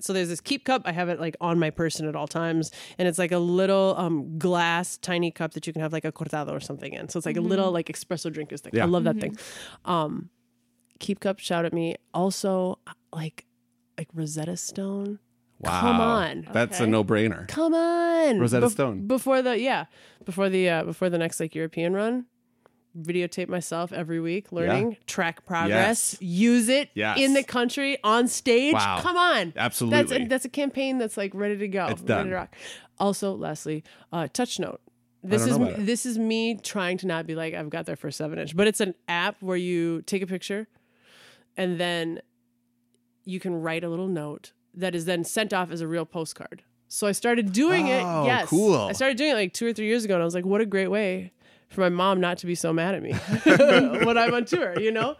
So 0.00 0.12
there's 0.12 0.28
this 0.28 0.40
keep 0.40 0.64
cup. 0.64 0.82
I 0.84 0.92
have 0.92 1.08
it 1.08 1.18
like 1.18 1.36
on 1.40 1.58
my 1.58 1.70
person 1.70 2.06
at 2.06 2.14
all 2.14 2.28
times, 2.28 2.70
and 2.98 3.08
it's 3.08 3.18
like 3.18 3.32
a 3.32 3.38
little 3.38 3.96
um, 3.98 4.38
glass 4.38 4.96
tiny 4.96 5.32
cup 5.32 5.54
that 5.54 5.66
you 5.66 5.72
can 5.72 5.82
have 5.82 5.92
like 5.92 6.04
a 6.04 6.12
cortado 6.12 6.52
or 6.52 6.60
something 6.60 6.92
in. 6.92 7.08
So 7.08 7.18
it's 7.18 7.26
like 7.26 7.36
a 7.36 7.40
little 7.40 7.72
like 7.72 7.88
espresso 7.88 8.32
drinkers 8.32 8.60
thing. 8.60 8.74
Yeah. 8.76 8.84
I 8.84 8.86
love 8.86 9.02
that 9.04 9.18
thing. 9.18 9.36
Um, 9.84 10.30
keep 11.00 11.18
cup, 11.18 11.40
shout 11.40 11.64
at 11.64 11.72
me. 11.72 11.96
Also, 12.14 12.78
like 13.12 13.44
like 13.98 14.08
Rosetta 14.14 14.56
Stone. 14.56 15.18
Wow. 15.64 15.80
Come 15.80 16.00
on. 16.00 16.48
That's 16.52 16.80
a 16.80 16.86
no-brainer. 16.86 17.48
Come 17.48 17.74
on, 17.74 18.38
Rosetta 18.38 18.66
Bef- 18.66 18.70
Stone. 18.72 19.06
before 19.06 19.42
the 19.42 19.58
yeah, 19.58 19.86
before 20.24 20.48
the 20.48 20.68
uh, 20.68 20.84
before 20.84 21.10
the 21.10 21.18
next 21.18 21.40
like 21.40 21.54
European 21.54 21.92
run. 21.94 22.26
Videotape 22.96 23.48
myself 23.48 23.92
every 23.92 24.20
week, 24.20 24.52
learning, 24.52 24.96
track 25.08 25.44
progress, 25.44 26.12
Yes. 26.12 26.22
use 26.22 26.68
it 26.68 26.90
Yes. 26.94 27.18
in 27.18 27.34
the 27.34 27.42
country 27.42 27.98
on 28.04 28.28
stage. 28.28 28.74
Wow. 28.74 29.00
Come 29.00 29.16
on, 29.16 29.52
Absolutely. 29.56 29.98
that's 29.98 30.12
a, 30.12 30.26
that's 30.28 30.44
a 30.44 30.48
campaign 30.48 30.98
that's 30.98 31.16
like 31.16 31.34
ready 31.34 31.56
to 31.56 31.66
go, 31.66 31.86
It's 31.86 32.00
ready 32.02 32.06
done. 32.06 32.26
to 32.28 32.34
rock. 32.36 32.54
Also, 33.00 33.34
lastly, 33.34 33.82
uh, 34.12 34.28
Touch 34.32 34.60
Note. 34.60 34.80
This 35.24 35.44
is 35.44 35.58
me, 35.58 35.72
this 35.76 36.06
is 36.06 36.18
me 36.20 36.54
trying 36.56 36.98
to 36.98 37.08
not 37.08 37.26
be 37.26 37.34
like 37.34 37.52
I've 37.52 37.68
got 37.68 37.84
their 37.86 37.96
first 37.96 38.16
seven 38.16 38.38
inch, 38.38 38.54
but 38.56 38.68
it's 38.68 38.80
an 38.80 38.94
app 39.08 39.42
where 39.42 39.56
you 39.56 40.02
take 40.02 40.22
a 40.22 40.26
picture, 40.28 40.68
and 41.56 41.80
then 41.80 42.20
you 43.24 43.40
can 43.40 43.54
write 43.60 43.82
a 43.82 43.88
little 43.88 44.06
note 44.06 44.52
that 44.76 44.94
is 44.94 45.04
then 45.04 45.24
sent 45.24 45.52
off 45.52 45.70
as 45.70 45.80
a 45.80 45.86
real 45.86 46.04
postcard. 46.06 46.62
So 46.88 47.06
I 47.06 47.12
started 47.12 47.52
doing 47.52 47.86
Oh, 47.90 48.22
it. 48.22 48.26
Yes, 48.26 48.48
cool. 48.48 48.76
I 48.76 48.92
started 48.92 49.16
doing 49.16 49.30
it 49.30 49.34
like 49.34 49.52
two 49.52 49.66
or 49.66 49.72
three 49.72 49.86
years 49.86 50.04
ago, 50.04 50.14
and 50.14 50.22
I 50.22 50.24
was 50.24 50.34
like, 50.34 50.44
"What 50.44 50.60
a 50.60 50.66
great 50.66 50.88
way 50.88 51.32
for 51.68 51.80
my 51.80 51.88
mom 51.88 52.20
not 52.20 52.38
to 52.38 52.46
be 52.46 52.54
so 52.54 52.72
mad 52.72 52.94
at 52.94 53.02
me 53.02 53.12
when 54.04 54.16
I'm 54.18 54.32
on 54.34 54.44
tour," 54.44 54.78
you 54.80 54.92
know. 54.92 55.16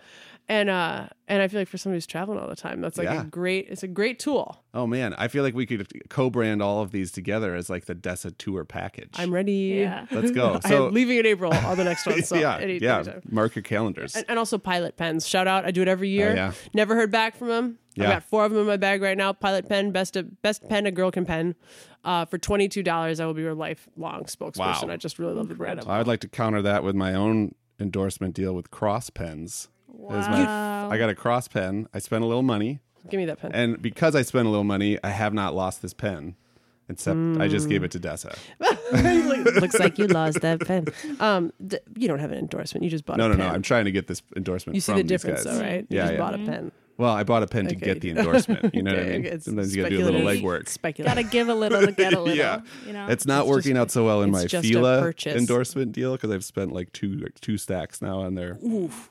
And 0.47 0.69
uh, 0.69 1.07
and 1.27 1.41
I 1.41 1.49
feel 1.49 1.59
like 1.63 1.69
for 1.69 1.79
somebody 1.79 1.97
who's 1.97 2.07
traveling 2.07 2.39
all 2.39 2.49
the 2.49 2.55
time, 2.55 2.83
that's 2.83 2.99
like 2.99 3.07
Yeah. 3.07 3.23
a 3.23 3.25
great. 3.25 3.67
It's 3.71 3.83
a 3.83 3.89
great 3.89 4.19
tool. 4.19 4.63
Oh 4.75 4.87
man, 4.87 5.15
I 5.15 5.29
feel 5.29 5.43
like 5.43 5.55
we 5.55 5.65
could 5.65 5.89
co-brand 6.11 6.61
all 6.61 6.83
of 6.83 6.91
these 6.91 7.11
together 7.11 7.55
as 7.55 7.71
like 7.71 7.87
the 7.87 7.95
Dessa 7.95 8.37
tour 8.37 8.67
package. 8.67 9.09
I'm 9.15 9.33
ready. 9.33 9.53
Yeah. 9.81 10.05
Let's 10.11 10.33
go. 10.33 10.61
So 10.69 10.89
I'm 10.89 10.93
leaving 10.93 11.17
in 11.17 11.25
April 11.25 11.51
on 11.55 11.79
the 11.79 11.85
next 11.85 12.05
one. 12.05 12.23
So 12.25 12.37
yeah, 12.39 12.59
any- 12.59 12.77
yeah. 12.77 12.97
anytime. 12.97 13.23
Mark 13.31 13.55
your 13.57 13.63
calendars. 13.63 14.17
And, 14.17 14.27
and 14.29 14.39
also 14.39 14.59
pilot 14.59 14.99
pens. 14.99 15.27
Shout 15.27 15.47
out! 15.49 15.65
I 15.65 15.71
do 15.71 15.81
it 15.81 15.89
every 15.89 16.11
year. 16.11 16.33
Oh, 16.33 16.35
yeah. 16.35 16.53
Never 16.75 16.95
heard 16.95 17.11
back 17.11 17.37
from 17.37 17.49
them. 17.49 17.79
Yeah. 17.95 18.05
I've 18.05 18.11
got 18.11 18.25
four 18.25 18.45
of 18.45 18.51
them 18.53 18.61
in 18.61 18.67
my 18.67 18.77
bag 18.77 19.01
right 19.01 19.17
now. 19.17 19.33
Pilot 19.33 19.67
pen, 19.67 19.93
best 19.93 20.15
best 20.43 20.69
pen 20.69 20.85
a 20.85 20.91
girl 20.91 21.11
can 21.11 21.25
pen. 21.25 21.55
Uh, 22.05 22.27
for 22.27 22.37
twenty 22.37 22.69
two 22.69 22.83
dollars, 22.83 23.19
I 23.19 23.25
will 23.25 23.33
be 23.33 23.41
your 23.41 23.55
lifelong 23.55 24.25
spokesperson. 24.25 24.59
Wow. 24.89 24.89
I 24.91 24.97
just 24.99 25.19
really 25.19 25.33
love 25.33 25.49
the 25.49 25.55
brand. 25.55 25.81
I 25.87 25.97
would 25.97 26.07
like 26.07 26.21
to 26.21 26.29
counter 26.29 26.61
that 26.61 26.85
with 26.85 26.95
my 26.95 27.15
own 27.15 27.55
endorsement 27.81 28.35
deal 28.35 28.55
with 28.55 28.71
Cross 28.71 29.09
Pens. 29.11 29.69
Is 30.11 30.29
my- 30.29 30.45
Wow. 30.45 30.91
I 30.91 30.99
got 30.99 31.09
a 31.11 31.15
Cross 31.15 31.49
pen. 31.49 31.89
I 31.95 31.99
spent 31.99 32.23
a 32.25 32.27
little 32.27 32.43
money, 32.43 32.81
Give 33.11 33.19
me 33.19 33.25
that 33.27 33.39
pen. 33.41 33.53
and 33.55 33.81
because 33.81 34.15
I 34.15 34.23
spent 34.23 34.47
a 34.47 34.51
little 34.51 34.65
money, 34.65 34.99
I 35.03 35.11
have 35.11 35.33
not 35.35 35.55
lost 35.55 35.83
this 35.83 35.95
pen. 35.95 36.37
Except 36.87 37.19
I 37.41 37.49
just 37.49 37.71
gave 37.71 37.83
it 37.83 37.91
to 37.93 37.99
Dessa. 37.99 38.37
Looks 39.61 39.79
like 39.79 39.99
you 39.99 40.07
lost 40.07 40.43
that 40.43 40.61
pen. 40.61 40.87
Um, 41.19 41.51
th- 41.67 41.83
you 41.97 42.09
don't 42.09 42.19
have 42.19 42.31
an 42.31 42.37
endorsement. 42.39 42.85
You 42.85 42.91
just 42.91 43.07
bought 43.07 43.17
No, 43.17 43.25
a 43.25 43.29
no, 43.31 43.37
pen. 43.37 43.49
no. 43.49 43.55
I'm 43.55 43.63
trying 43.63 43.87
to 43.87 43.91
get 43.93 44.07
this 44.07 44.21
endorsement. 44.37 44.75
you 44.75 44.83
see 44.83 44.93
from 44.93 44.99
the 44.99 45.05
difference, 45.05 45.45
guys. 45.45 45.59
though, 45.59 45.65
right? 45.65 45.87
You 45.89 45.97
Yeah, 45.97 46.03
just 46.03 46.13
yeah. 46.13 46.19
bought 46.19 46.35
a 46.35 46.39
pen. 46.39 46.73
Well, 46.97 47.13
I 47.13 47.25
bought 47.25 47.43
a 47.43 47.47
pen 47.47 47.67
to 47.67 47.75
get 47.75 48.01
the 48.01 48.11
endorsement. 48.17 48.75
You 48.75 48.83
know 48.83 48.93
what 48.93 49.01
I 49.01 49.07
mean? 49.09 49.27
okay, 49.27 49.39
Sometimes 49.41 49.75
you 49.75 49.83
got 49.83 49.89
to 49.89 49.97
do 49.97 50.03
a 50.03 50.07
little 50.07 50.21
legwork. 50.21 50.69
Speculative. 50.69 51.17
Gotta 51.17 51.29
give 51.29 51.49
a 51.49 51.55
little 51.55 51.81
to 51.81 51.93
get 51.93 52.13
a 52.13 52.21
little. 52.21 52.37
Yeah. 52.37 52.61
You 52.87 52.93
know. 52.93 53.07
It's 53.09 53.27
not 53.27 53.43
It's 53.43 53.51
working 53.51 53.73
just- 53.73 53.81
out 53.81 53.91
so 53.91 54.05
well 54.05 54.23
in 54.23 54.31
my 54.31 54.45
just 54.47 54.67
Fila 54.67 55.01
purchase. 55.01 55.37
endorsement 55.37 55.93
deal 55.93 56.13
because 56.13 56.31
I've 56.31 56.45
spent 56.45 56.73
like 56.73 56.93
two 56.93 57.15
like 57.17 57.41
two 57.41 57.59
stacks 57.59 58.01
now 58.01 58.21
on 58.21 58.35
their. 58.37 58.59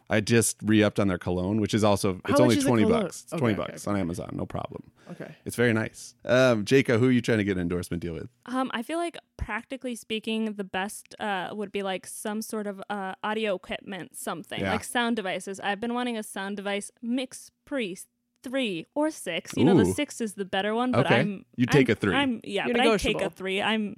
I 0.09 0.21
just 0.21 0.57
re-upped 0.63 0.99
on 0.99 1.07
their 1.07 1.17
cologne, 1.17 1.59
which 1.59 1.73
is 1.73 1.83
also 1.83 2.19
it's 2.27 2.29
much 2.31 2.39
only 2.39 2.61
twenty 2.61 2.85
bucks. 2.85 3.23
It's 3.23 3.33
Okay, 3.33 3.39
twenty 3.39 3.53
okay, 3.59 3.71
bucks 3.71 3.87
okay. 3.87 3.93
on 3.95 3.99
Amazon, 3.99 4.29
no 4.33 4.45
problem. 4.45 4.83
Okay. 5.11 5.35
It's 5.43 5.57
very 5.57 5.73
nice. 5.73 6.15
Um, 6.23 6.63
Jacob, 6.63 7.01
who 7.01 7.09
are 7.09 7.11
you 7.11 7.21
trying 7.21 7.39
to 7.39 7.43
get 7.43 7.57
an 7.57 7.61
endorsement 7.61 8.01
deal 8.01 8.13
with? 8.13 8.29
Um, 8.45 8.71
I 8.73 8.81
feel 8.83 8.97
like 8.97 9.17
practically 9.35 9.95
speaking, 9.95 10.53
the 10.53 10.63
best 10.63 11.13
uh, 11.19 11.49
would 11.51 11.73
be 11.73 11.83
like 11.83 12.07
some 12.07 12.41
sort 12.41 12.67
of 12.67 12.81
uh, 12.89 13.13
audio 13.21 13.53
equipment, 13.53 14.15
something 14.15 14.61
Yeah. 14.61 14.71
like 14.71 14.85
sound 14.85 15.17
devices. 15.17 15.59
I've 15.59 15.81
been 15.81 15.93
wanting 15.93 16.17
a 16.17 16.23
sound 16.23 16.55
device 16.55 16.89
mix 17.01 17.51
pre 17.73 17.97
three 18.43 18.85
or 18.93 19.09
six. 19.09 19.53
You 19.55 19.63
know, 19.65 19.75
the 19.75 19.85
Ooh. 19.89 19.93
six 19.93 20.19
is 20.21 20.33
the 20.33 20.45
better 20.45 20.75
one, 20.75 20.91
but 20.91 21.05
Okay. 21.05 21.19
I'm 21.21 21.45
You 21.55 21.65
take 21.65 21.89
I'm- 21.89 21.93
a 21.93 21.99
three. 21.99 22.15
I'm 22.15 22.41
yeah, 22.43 22.65
You're 22.65 22.73
but 22.75 22.81
I 22.81 22.97
take 22.97 23.15
negotiable. 23.17 23.25
a 23.25 23.29
three. 23.29 23.61
I'm 23.61 23.97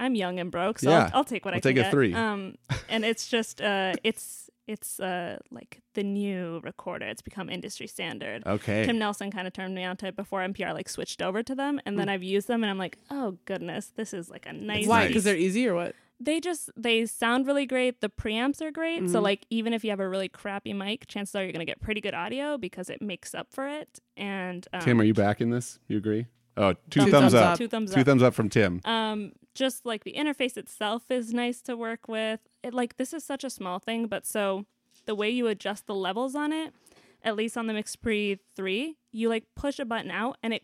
I'm 0.00 0.14
young 0.14 0.38
and 0.38 0.50
broke, 0.50 0.78
so 0.78 0.90
Yeah. 0.90 1.04
I'll, 1.06 1.18
I'll 1.18 1.24
take 1.24 1.44
what 1.44 1.54
I'll 1.54 1.58
I 1.58 1.60
can 1.60 1.70
take 1.74 1.78
a 1.78 1.82
get. 1.84 1.90
three. 1.90 2.14
Um, 2.14 2.54
and 2.88 3.04
it's 3.04 3.28
just 3.28 3.60
uh, 3.60 3.94
it's 4.04 4.48
it's 4.68 5.00
uh 5.00 5.38
like 5.50 5.80
the 5.94 6.04
new 6.04 6.60
recorder. 6.62 7.06
It's 7.06 7.22
become 7.22 7.48
industry 7.48 7.86
standard. 7.86 8.42
Okay. 8.46 8.84
Tim 8.84 8.98
Nelson 8.98 9.30
kind 9.30 9.46
of 9.46 9.54
turned 9.54 9.74
me 9.74 9.84
onto 9.84 10.06
it 10.06 10.14
before 10.14 10.40
NPR 10.42 10.74
like 10.74 10.88
switched 10.88 11.22
over 11.22 11.42
to 11.42 11.54
them, 11.54 11.80
and 11.86 11.98
then 11.98 12.08
I've 12.10 12.22
used 12.22 12.46
them, 12.46 12.62
and 12.62 12.70
I'm 12.70 12.78
like, 12.78 12.98
oh 13.10 13.38
goodness, 13.46 13.92
this 13.96 14.12
is 14.12 14.28
like 14.30 14.44
a 14.46 14.52
nice. 14.52 14.86
Why? 14.86 15.00
nice. 15.00 15.08
Because 15.08 15.24
they're 15.24 15.36
easy 15.36 15.66
or 15.66 15.74
what? 15.74 15.94
They 16.20 16.40
just 16.40 16.70
they 16.76 17.06
sound 17.06 17.46
really 17.46 17.64
great. 17.66 18.00
The 18.00 18.08
preamps 18.08 18.60
are 18.60 18.70
great, 18.72 19.02
Mm-hmm. 19.02 19.12
so 19.12 19.20
like 19.20 19.46
even 19.50 19.72
if 19.72 19.84
you 19.84 19.90
have 19.90 20.00
a 20.00 20.08
really 20.08 20.28
crappy 20.28 20.72
mic, 20.72 21.06
chances 21.06 21.34
are 21.36 21.42
you're 21.44 21.52
gonna 21.52 21.64
get 21.64 21.80
pretty 21.80 22.00
good 22.00 22.14
audio 22.14 22.58
because 22.58 22.90
it 22.90 23.00
makes 23.00 23.34
up 23.34 23.48
for 23.52 23.68
it. 23.68 24.00
And 24.16 24.66
um, 24.72 24.80
Tim, 24.80 25.00
are 25.00 25.04
you 25.04 25.14
back 25.14 25.40
in 25.40 25.50
this? 25.50 25.78
You 25.88 25.96
agree? 25.96 26.26
Oh, 26.56 26.74
two 26.90 27.00
thumbs 27.02 27.12
thumbs, 27.12 27.34
up. 27.34 27.44
up. 27.52 27.58
Two 27.58 27.68
thumbs 27.68 27.94
Two 27.94 28.00
up. 28.00 28.06
thumbs 28.06 28.22
up 28.22 28.34
from 28.34 28.48
Tim. 28.48 28.80
um 28.84 29.32
just 29.54 29.84
like 29.86 30.02
the 30.04 30.14
interface 30.14 30.56
itself 30.56 31.04
is 31.10 31.32
nice 31.34 31.60
to 31.62 31.76
work 31.76 32.06
with 32.08 32.40
it 32.62 32.72
like 32.74 32.96
this 32.96 33.12
is 33.12 33.24
such 33.24 33.42
a 33.44 33.50
small 33.50 33.78
thing 33.80 34.06
but 34.06 34.24
so 34.26 34.64
the 35.06 35.14
way 35.16 35.28
you 35.30 35.48
adjust 35.48 35.86
the 35.88 35.94
levels 35.94 36.36
on 36.36 36.52
it 36.52 36.72
at 37.24 37.34
least 37.34 37.56
on 37.56 37.66
the 37.66 37.72
mixpre 37.72 38.38
3 38.54 38.96
you 39.10 39.28
like 39.28 39.44
push 39.56 39.80
a 39.80 39.84
button 39.84 40.12
out 40.12 40.36
and 40.44 40.54
it 40.54 40.62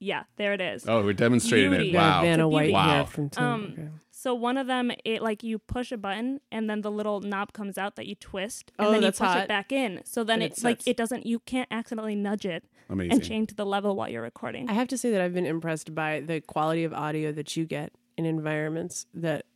yeah 0.00 0.24
there 0.36 0.52
it 0.52 0.60
is 0.60 0.86
Oh, 0.88 1.02
we're 1.04 1.12
demonstrating 1.12 1.70
Beauty. 1.70 1.90
it. 1.90 1.92
Got 1.92 2.00
Wow. 2.18 2.22
Vanna 2.22 2.48
White. 2.48 2.72
Wow. 2.72 2.94
here 2.94 3.06
from 3.06 3.30
Tim. 3.30 3.44
Um, 3.44 3.64
Okay. 3.72 3.88
so 4.10 4.34
one 4.34 4.56
of 4.56 4.66
them 4.66 4.90
it 5.04 5.22
like 5.22 5.42
you 5.42 5.58
push 5.58 5.90
a 5.92 5.96
button 5.96 6.40
and 6.52 6.68
then 6.68 6.82
the 6.82 6.90
little 6.90 7.20
knob 7.20 7.52
comes 7.52 7.78
out 7.78 7.96
that 7.96 8.06
you 8.06 8.14
twist 8.14 8.72
and 8.78 8.88
Oh, 8.88 8.92
then 8.92 9.02
you 9.02 9.08
push 9.08 9.18
hot. 9.18 9.38
it 9.42 9.48
back 9.48 9.72
in 9.72 10.00
so 10.04 10.24
then 10.24 10.42
And 10.42 10.52
it, 10.52 10.58
it 10.58 10.64
like 10.64 10.86
it 10.86 10.96
doesn't 10.96 11.26
you 11.26 11.38
can't 11.40 11.68
accidentally 11.70 12.14
nudge 12.16 12.46
it 12.46 12.64
Amazing. 12.90 13.12
and 13.12 13.22
change 13.24 13.56
the 13.56 13.66
level 13.66 13.96
while 13.96 14.08
you're 14.08 14.22
recording 14.22 14.68
I 14.68 14.72
have 14.74 14.88
to 14.88 14.98
say 14.98 15.10
that 15.10 15.20
I've 15.20 15.34
been 15.34 15.46
impressed 15.46 15.94
by 15.94 16.20
the 16.20 16.40
quality 16.40 16.84
of 16.84 16.92
audio 16.92 17.32
that 17.32 17.56
you 17.56 17.64
get 17.64 17.92
in 18.16 18.24
environments 18.26 19.06
that 19.14 19.46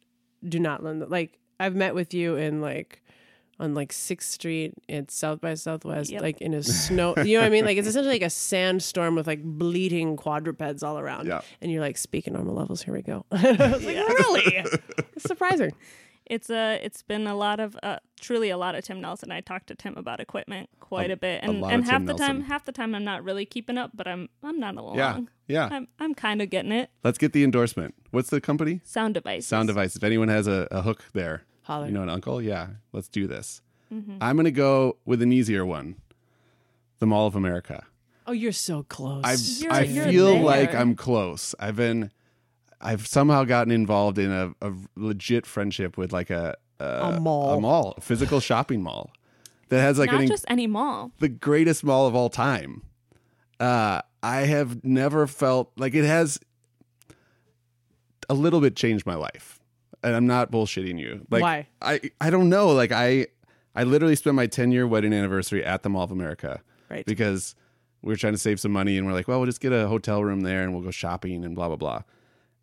do 0.49 0.59
not 0.61 0.83
lend. 0.83 1.09
Like 1.11 1.39
I've 1.61 1.75
met 1.77 1.95
with 1.95 2.15
you 2.15 2.37
in 2.37 2.61
like 2.61 3.02
on 3.61 3.75
like 3.75 3.93
Sixth 3.93 4.31
Street 4.31 4.75
at 4.89 5.11
South 5.11 5.41
by 5.41 5.55
Southwest, 5.55 6.11
Yep. 6.11 6.23
like 6.23 6.41
in 6.41 6.55
a 6.55 6.63
snow. 6.63 7.15
You 7.17 7.35
know 7.37 7.41
what 7.43 7.47
I 7.47 7.51
mean? 7.51 7.65
Like 7.65 7.77
it's 7.79 7.87
essentially 7.89 8.15
like 8.15 8.23
a 8.23 8.31
sandstorm 8.31 9.15
with 9.15 9.27
like 9.27 9.43
bleeding 9.43 10.17
quadrupeds 10.17 10.83
all 10.83 10.99
around. 10.99 11.27
Yeah. 11.27 11.43
And 11.61 11.71
you're 11.71 11.81
like 11.83 11.97
speaking 11.99 12.33
normal 12.33 12.55
levels. 12.55 12.83
Here 12.83 12.95
we 12.95 13.03
go. 13.03 13.25
I 13.33 13.53
was 13.53 13.85
like, 13.85 13.97
really? 13.97 14.65
It's 15.15 15.25
surprising. 15.29 15.73
it's 16.27 16.49
a 16.51 16.81
it's 16.83 17.03
been 17.03 17.27
a 17.27 17.35
lot 17.37 17.61
of 17.61 17.77
uh, 17.83 17.99
truly 18.21 18.49
a 18.51 18.57
lot 18.57 18.75
of 18.75 18.83
Tim 18.85 19.01
Nelson. 19.01 19.31
I 19.31 19.41
talked 19.41 19.67
to 19.69 19.75
Tim 19.75 19.97
about 19.97 20.19
equipment 20.21 20.71
quite 20.81 21.11
A- 21.11 21.15
a, 21.15 21.17
bit, 21.17 21.41
and 21.45 21.61
lot 21.61 21.73
and 21.75 21.85
half 21.85 21.99
Tim 22.01 22.07
the 22.07 22.15
time, 22.15 22.41
half 22.43 22.65
the 22.65 22.73
time 22.73 22.95
I'm 22.95 23.05
not 23.05 23.23
really 23.23 23.45
keeping 23.45 23.77
up, 23.79 23.91
but 23.95 24.09
I'm 24.09 24.29
I'm 24.43 24.59
not 24.59 24.77
along. 24.77 24.97
yeah. 24.97 25.21
Yeah. 25.49 25.69
I'm 25.71 25.89
I'm 26.01 26.15
kind 26.15 26.41
of 26.41 26.49
getting 26.51 26.73
it. 26.73 26.91
Let's 27.05 27.19
get 27.19 27.33
the 27.35 27.45
endorsement. 27.45 27.95
What's 28.11 28.31
the 28.31 28.41
company? 28.41 28.81
Sound 28.85 29.15
devices. 29.15 29.47
Sound 29.47 29.69
device. 29.69 29.95
If 29.95 30.03
anyone 30.03 30.29
has 30.29 30.47
a, 30.49 30.67
a 30.71 30.81
hook 30.83 31.05
there, 31.13 31.43
Holler. 31.63 31.87
you 31.87 31.93
know, 31.93 32.03
an 32.03 32.09
uncle, 32.09 32.41
yeah, 32.43 32.69
let's 32.93 33.09
do 33.09 33.27
this. 33.27 33.63
Mm-hmm. 33.93 34.19
I'm 34.21 34.37
going 34.37 34.45
to 34.45 34.51
go 34.51 34.97
with 35.05 35.23
an 35.23 35.33
easier 35.33 35.65
one 35.67 35.97
the 36.99 37.07
Mall 37.07 37.27
of 37.27 37.35
America. 37.37 37.85
Oh, 38.27 38.33
you're 38.33 38.53
so 38.53 38.85
close. 38.85 39.23
I 39.25 39.35
You're- 39.65 39.77
I 39.77 39.83
you're 39.83 40.05
feel 40.07 40.27
there. 40.35 40.43
like 40.43 40.75
I'm 40.75 40.95
close. 40.95 41.55
I've 41.59 41.77
been 41.77 42.11
I've 42.81 43.07
somehow 43.07 43.45
gotten 43.45 43.73
involved 43.73 44.19
in 44.19 44.31
a, 44.31 44.53
a 44.61 44.73
legit 44.97 45.45
friendship 45.47 45.97
with 45.97 46.13
like 46.13 46.31
a 46.31 46.57
a, 46.81 46.85
A 46.85 47.21
mall. 47.21 47.59
a 47.59 47.61
mall, 47.61 47.95
a 47.97 48.01
physical 48.01 48.41
shopping 48.41 48.83
mall 48.83 49.11
that 49.69 49.81
has 49.81 49.99
like 49.99 50.11
Not 50.11 50.23
an, 50.23 50.27
just 50.29 50.45
any 50.49 50.67
mall. 50.67 51.13
the 51.21 51.29
greatest 51.29 51.85
mall 51.85 52.07
of 52.09 52.15
all 52.15 52.29
time. 52.29 52.83
Uh, 53.61 54.03
I 54.23 54.41
have 54.43 54.85
never 54.85 55.27
felt 55.29 55.71
like 55.77 55.95
it 55.95 56.05
has 56.05 56.41
a 58.29 58.35
little 58.35 58.61
bit 58.61 58.75
changed 58.77 59.07
my 59.07 59.15
life. 59.15 59.61
And 60.03 60.17
I'm 60.17 60.27
not 60.27 60.51
bullshitting 60.51 60.99
you. 60.99 61.27
Like 61.31 61.43
Why? 61.43 61.69
I 61.81 62.01
I 62.21 62.31
don't 62.31 62.49
know. 62.49 62.69
Like 62.69 62.93
I 62.93 63.29
I 63.75 63.85
literally 63.85 64.17
spent 64.17 64.37
my 64.37 64.47
10 64.47 64.73
year 64.73 64.87
wedding 64.87 65.13
anniversary 65.13 65.65
at 65.65 65.83
the 65.83 65.89
Mall 65.89 66.05
of 66.05 66.11
America 66.11 66.61
Right. 66.91 67.07
because 67.07 67.55
we 68.03 68.13
were 68.13 68.17
trying 68.17 68.35
to 68.35 68.39
save 68.39 68.61
some 68.61 68.73
money 68.73 68.99
and 68.99 69.07
we're 69.07 69.15
like, 69.15 69.29
well, 69.29 69.39
we'll 69.39 69.47
just 69.47 69.61
get 69.61 69.73
a 69.73 69.89
hotel 69.89 70.23
room 70.23 70.41
there 70.41 70.63
and 70.63 70.75
we'll 70.75 70.83
go 70.83 70.91
shopping 70.91 71.45
and 71.45 71.55
blah 71.55 71.69
blah 71.69 71.77
blah. 71.77 72.03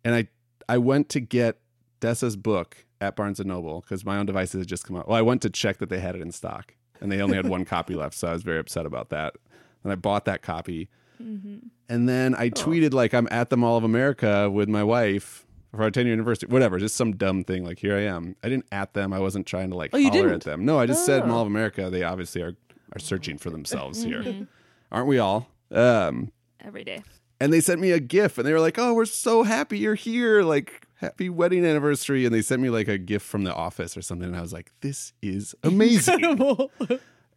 And 0.04 0.14
I 0.14 0.28
I 0.68 0.78
went 0.78 1.08
to 1.10 1.20
get 1.20 1.58
Dessa's 2.00 2.36
book 2.36 2.84
at 3.00 3.16
Barnes 3.16 3.40
and 3.40 3.48
Noble 3.48 3.80
because 3.80 4.04
my 4.04 4.18
own 4.18 4.26
devices 4.26 4.60
had 4.60 4.68
just 4.68 4.84
come 4.84 4.96
out. 4.96 5.08
Well, 5.08 5.16
I 5.16 5.22
went 5.22 5.42
to 5.42 5.50
check 5.50 5.78
that 5.78 5.88
they 5.88 6.00
had 6.00 6.14
it 6.14 6.20
in 6.20 6.32
stock 6.32 6.74
and 7.00 7.10
they 7.10 7.20
only 7.20 7.36
had 7.36 7.48
one 7.48 7.64
copy 7.64 7.94
left, 7.94 8.14
so 8.14 8.28
I 8.28 8.32
was 8.32 8.42
very 8.42 8.58
upset 8.58 8.86
about 8.86 9.08
that. 9.10 9.34
And 9.82 9.90
I 9.90 9.96
bought 9.96 10.26
that 10.26 10.42
copy. 10.42 10.90
Mm-hmm. 11.22 11.68
And 11.88 12.08
then 12.08 12.34
I 12.34 12.46
oh. 12.46 12.50
tweeted 12.50 12.92
like 12.92 13.14
I'm 13.14 13.28
at 13.30 13.50
the 13.50 13.56
Mall 13.56 13.76
of 13.76 13.84
America 13.84 14.50
with 14.50 14.68
my 14.68 14.84
wife 14.84 15.46
for 15.70 15.82
our 15.82 15.90
10 15.90 16.06
year 16.06 16.12
anniversary, 16.14 16.48
whatever, 16.48 16.78
just 16.78 16.96
some 16.96 17.12
dumb 17.16 17.44
thing. 17.44 17.64
Like 17.64 17.78
here 17.78 17.96
I 17.96 18.02
am. 18.02 18.36
I 18.42 18.48
didn't 18.48 18.66
at 18.72 18.94
them. 18.94 19.12
I 19.12 19.18
wasn't 19.20 19.46
trying 19.46 19.70
to 19.70 19.76
like 19.76 19.90
Oh, 19.92 19.98
you 19.98 20.08
holler 20.10 20.22
didn't? 20.22 20.34
at 20.34 20.40
them. 20.42 20.64
No, 20.64 20.78
I 20.78 20.86
just 20.86 21.04
said 21.06 21.22
Oh. 21.22 21.26
Mall 21.26 21.42
of 21.42 21.46
America. 21.46 21.90
They 21.90 22.02
obviously 22.02 22.42
are 22.42 22.54
are 22.92 22.98
searching 22.98 23.38
for 23.38 23.50
themselves 23.50 24.02
here, 24.02 24.46
aren't 24.90 25.06
we 25.06 25.18
all? 25.20 25.48
Um, 25.70 26.32
Every 26.60 26.82
day. 26.82 27.04
and 27.38 27.52
they 27.52 27.60
sent 27.60 27.80
me 27.80 27.92
a 27.92 28.00
GIF, 28.00 28.36
and 28.36 28.44
they 28.44 28.52
were 28.52 28.58
like, 28.58 28.80
"Oh, 28.80 28.94
we're 28.94 29.04
so 29.04 29.44
happy 29.44 29.78
you're 29.78 29.94
here! 29.94 30.42
Like, 30.42 30.88
happy 30.96 31.28
wedding 31.28 31.64
anniversary!" 31.64 32.24
And 32.24 32.34
they 32.34 32.42
sent 32.42 32.60
me 32.60 32.68
like 32.68 32.88
a 32.88 32.98
GIF 32.98 33.22
from 33.22 33.44
the 33.44 33.54
office 33.54 33.96
or 33.96 34.02
something, 34.02 34.26
and 34.26 34.36
I 34.36 34.40
was 34.40 34.52
like, 34.52 34.72
"This 34.80 35.12
is 35.22 35.54
amazing!" 35.62 36.14
Incredible. 36.24 36.72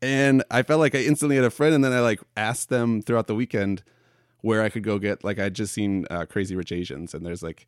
and 0.01 0.43
I 0.49 0.63
felt 0.63 0.79
like 0.79 0.95
I 0.95 0.99
instantly 1.03 1.35
had 1.35 1.45
a 1.45 1.51
friend, 1.51 1.75
and 1.75 1.83
then 1.83 1.93
I 1.93 1.99
like 1.99 2.19
asked 2.35 2.69
them 2.69 3.03
throughout 3.03 3.27
the 3.27 3.35
weekend 3.35 3.83
where 4.41 4.63
I 4.63 4.69
could 4.69 4.83
go 4.83 4.97
get 4.97 5.23
like 5.23 5.37
I'd 5.37 5.53
just 5.53 5.73
seen 5.73 6.07
uh, 6.09 6.25
Crazy 6.25 6.55
Rich 6.55 6.71
Asians, 6.71 7.13
and 7.13 7.23
there's 7.23 7.43
like 7.43 7.67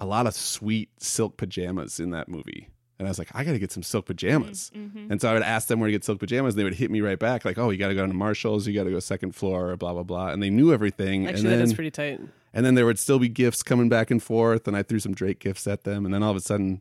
a 0.00 0.06
lot 0.06 0.26
of 0.26 0.34
sweet 0.34 0.90
silk 0.98 1.36
pajamas 1.36 2.00
in 2.00 2.10
that 2.10 2.28
movie. 2.28 2.68
And 2.98 3.08
I 3.08 3.10
was 3.10 3.18
like, 3.18 3.28
I 3.34 3.42
got 3.42 3.52
to 3.52 3.58
get 3.58 3.72
some 3.72 3.82
silk 3.82 4.06
pajamas. 4.06 4.70
Mm-hmm. 4.74 5.10
And 5.10 5.20
so 5.20 5.28
I 5.28 5.32
would 5.34 5.42
ask 5.42 5.66
them 5.66 5.80
where 5.80 5.88
to 5.88 5.92
get 5.92 6.04
silk 6.04 6.20
pajamas. 6.20 6.54
And 6.54 6.60
they 6.60 6.64
would 6.64 6.74
hit 6.74 6.90
me 6.92 7.00
right 7.00 7.18
back, 7.18 7.44
like, 7.44 7.58
oh, 7.58 7.70
you 7.70 7.76
got 7.78 7.88
to 7.88 7.94
go 7.94 8.06
to 8.06 8.12
Marshall's, 8.12 8.66
you 8.68 8.74
got 8.74 8.84
to 8.84 8.90
go 8.90 9.00
second 9.00 9.34
floor, 9.34 9.76
blah, 9.76 9.92
blah, 9.92 10.04
blah. 10.04 10.28
And 10.28 10.40
they 10.42 10.50
knew 10.50 10.72
everything. 10.72 11.26
Actually, 11.26 11.40
and 11.40 11.48
then, 11.50 11.58
that 11.58 11.64
is 11.64 11.74
pretty 11.74 11.90
tight. 11.90 12.20
and 12.52 12.64
then 12.64 12.76
there 12.76 12.86
would 12.86 12.98
still 13.00 13.18
be 13.18 13.28
gifts 13.28 13.62
coming 13.64 13.88
back 13.88 14.10
and 14.12 14.22
forth. 14.22 14.68
And 14.68 14.76
I 14.76 14.82
threw 14.84 15.00
some 15.00 15.12
Drake 15.12 15.40
gifts 15.40 15.66
at 15.66 15.82
them. 15.84 16.04
And 16.04 16.14
then 16.14 16.22
all 16.22 16.30
of 16.30 16.36
a 16.36 16.40
sudden, 16.40 16.80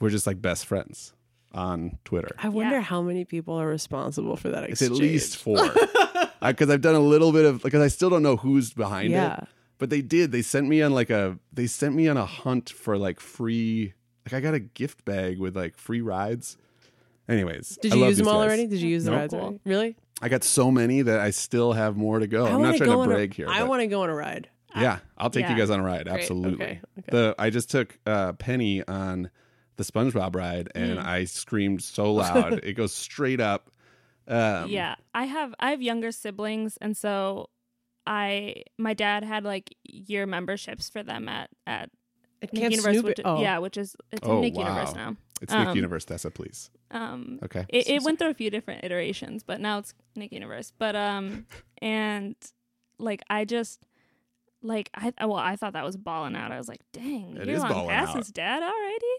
we're 0.00 0.10
just 0.10 0.26
like 0.26 0.42
best 0.42 0.66
friends 0.66 1.14
on 1.54 1.98
Twitter. 2.04 2.34
I 2.38 2.48
wonder 2.50 2.76
Yeah. 2.76 2.80
how 2.82 3.00
many 3.00 3.24
people 3.24 3.54
are 3.54 3.66
responsible 3.68 4.36
for 4.36 4.50
that 4.50 4.68
It's 4.70 4.82
at 4.82 4.90
least 4.92 5.36
four. 5.38 5.58
Because 6.42 6.70
I've 6.70 6.80
done 6.80 6.96
a 6.96 7.00
little 7.00 7.30
bit 7.30 7.44
of, 7.44 7.62
because 7.62 7.80
I 7.80 7.86
still 7.86 8.10
don't 8.10 8.24
know 8.24 8.36
who's 8.36 8.72
behind 8.72 9.10
Yeah. 9.12 9.42
it. 9.42 9.48
But 9.82 9.90
they 9.90 10.00
did. 10.00 10.30
They 10.30 10.42
sent 10.42 10.68
me 10.68 10.80
on 10.80 10.92
like 10.92 11.10
a, 11.10 11.40
they 11.52 11.66
sent 11.66 11.96
me 11.96 12.06
on 12.06 12.16
a 12.16 12.24
hunt 12.24 12.70
for 12.70 12.96
like 12.96 13.18
free, 13.18 13.94
like 14.24 14.32
I 14.32 14.38
got 14.40 14.54
a 14.54 14.60
gift 14.60 15.04
bag 15.04 15.40
with 15.40 15.56
like 15.56 15.76
free 15.76 16.00
rides. 16.00 16.56
Anyways, 17.28 17.78
Did 17.82 17.90
I 17.92 17.96
you 17.96 18.00
love 18.02 18.10
use 18.10 18.18
them 18.18 18.28
all 18.28 18.34
guys. 18.34 18.46
already? 18.46 18.66
Did 18.68 18.78
you 18.80 18.88
use 18.88 19.02
the 19.04 19.10
Nope. 19.10 19.20
rides 19.20 19.32
Cool. 19.34 19.40
already? 19.42 19.60
Really? 19.64 19.96
I 20.20 20.28
got 20.28 20.44
so 20.44 20.70
many 20.70 21.02
that 21.02 21.18
I 21.18 21.30
still 21.30 21.72
have 21.72 21.96
more 21.96 22.20
to 22.20 22.28
go. 22.28 22.46
I 22.46 22.50
I'm 22.52 22.62
not 22.62 22.76
trying 22.76 22.90
to 22.90 22.96
on 22.96 23.10
a- 23.10 23.12
brag 23.12 23.34
here. 23.34 23.48
I 23.48 23.64
want 23.64 23.80
to 23.80 23.88
go 23.88 24.02
on 24.04 24.08
a 24.10 24.14
ride. 24.14 24.48
yeah, 24.76 25.00
I'll 25.18 25.30
take 25.30 25.48
you 25.48 25.56
guys 25.56 25.68
on 25.70 25.80
a 25.80 25.82
ride. 25.82 26.06
Great. 26.06 26.20
Absolutely. 26.20 26.64
Okay. 26.64 26.80
okay. 27.00 27.10
The 27.10 27.34
I 27.36 27.50
just 27.50 27.68
took 27.68 27.98
uh, 28.06 28.34
Penny 28.34 28.86
on 28.86 29.30
the 29.78 29.82
SpongeBob 29.82 30.36
ride, 30.36 30.70
and 30.76 31.00
Mm. 31.00 31.04
I 31.04 31.24
screamed 31.24 31.82
so 31.82 32.12
loud 32.12 32.60
it 32.62 32.74
goes 32.74 32.92
straight 32.94 33.40
up. 33.40 33.68
Um, 34.28 34.68
yeah, 34.68 34.94
I 35.12 35.24
have 35.24 35.56
I 35.58 35.70
have 35.70 35.82
younger 35.82 36.12
siblings, 36.12 36.76
and 36.80 36.96
so 36.96 37.48
I 38.06 38.64
my 38.78 38.94
dad 38.94 39.24
had 39.24 39.44
like 39.44 39.74
year 39.84 40.26
memberships 40.26 40.88
for 40.90 41.02
them 41.02 41.28
at 41.28 41.50
at 41.66 41.90
It 42.40 42.52
Nick 42.52 42.60
can't 42.60 42.72
Universe, 42.72 42.92
snoop 42.94 43.04
which. 43.04 43.20
Oh. 43.24 43.40
yeah, 43.40 43.58
which 43.58 43.76
is 43.76 43.96
it's 44.10 44.26
Oh, 44.26 44.40
Nick 44.40 44.54
wow. 44.54 44.62
Universe 44.68 44.94
now. 44.94 45.16
It's 45.40 45.52
Nick 45.52 45.68
Um, 45.68 45.76
Universe, 45.76 46.04
Dessa, 46.04 46.32
please. 46.32 46.70
Um, 46.92 47.38
Okay. 47.42 47.64
it, 47.68 47.88
it 47.88 48.02
went 48.02 48.18
through 48.18 48.30
a 48.30 48.34
few 48.34 48.48
different 48.50 48.84
iterations, 48.84 49.42
but 49.42 49.60
now 49.60 49.78
it's 49.78 49.92
Nick 50.14 50.32
Universe. 50.32 50.72
But 50.78 50.94
um, 50.96 51.46
and 51.82 52.34
like 52.98 53.22
I 53.30 53.44
just 53.44 53.80
like 54.62 54.90
I 54.94 55.12
well 55.20 55.36
I 55.36 55.56
thought 55.56 55.72
that 55.74 55.84
was 55.84 55.96
balling 55.96 56.36
out. 56.36 56.52
I 56.52 56.58
was 56.58 56.68
like, 56.68 56.80
dang, 56.92 57.36
It 57.36 57.46
year 57.46 57.56
is 57.56 57.62
long 57.62 57.72
balling 57.72 57.88
passes, 57.88 58.30
Dad, 58.30 58.62
already. 58.62 59.11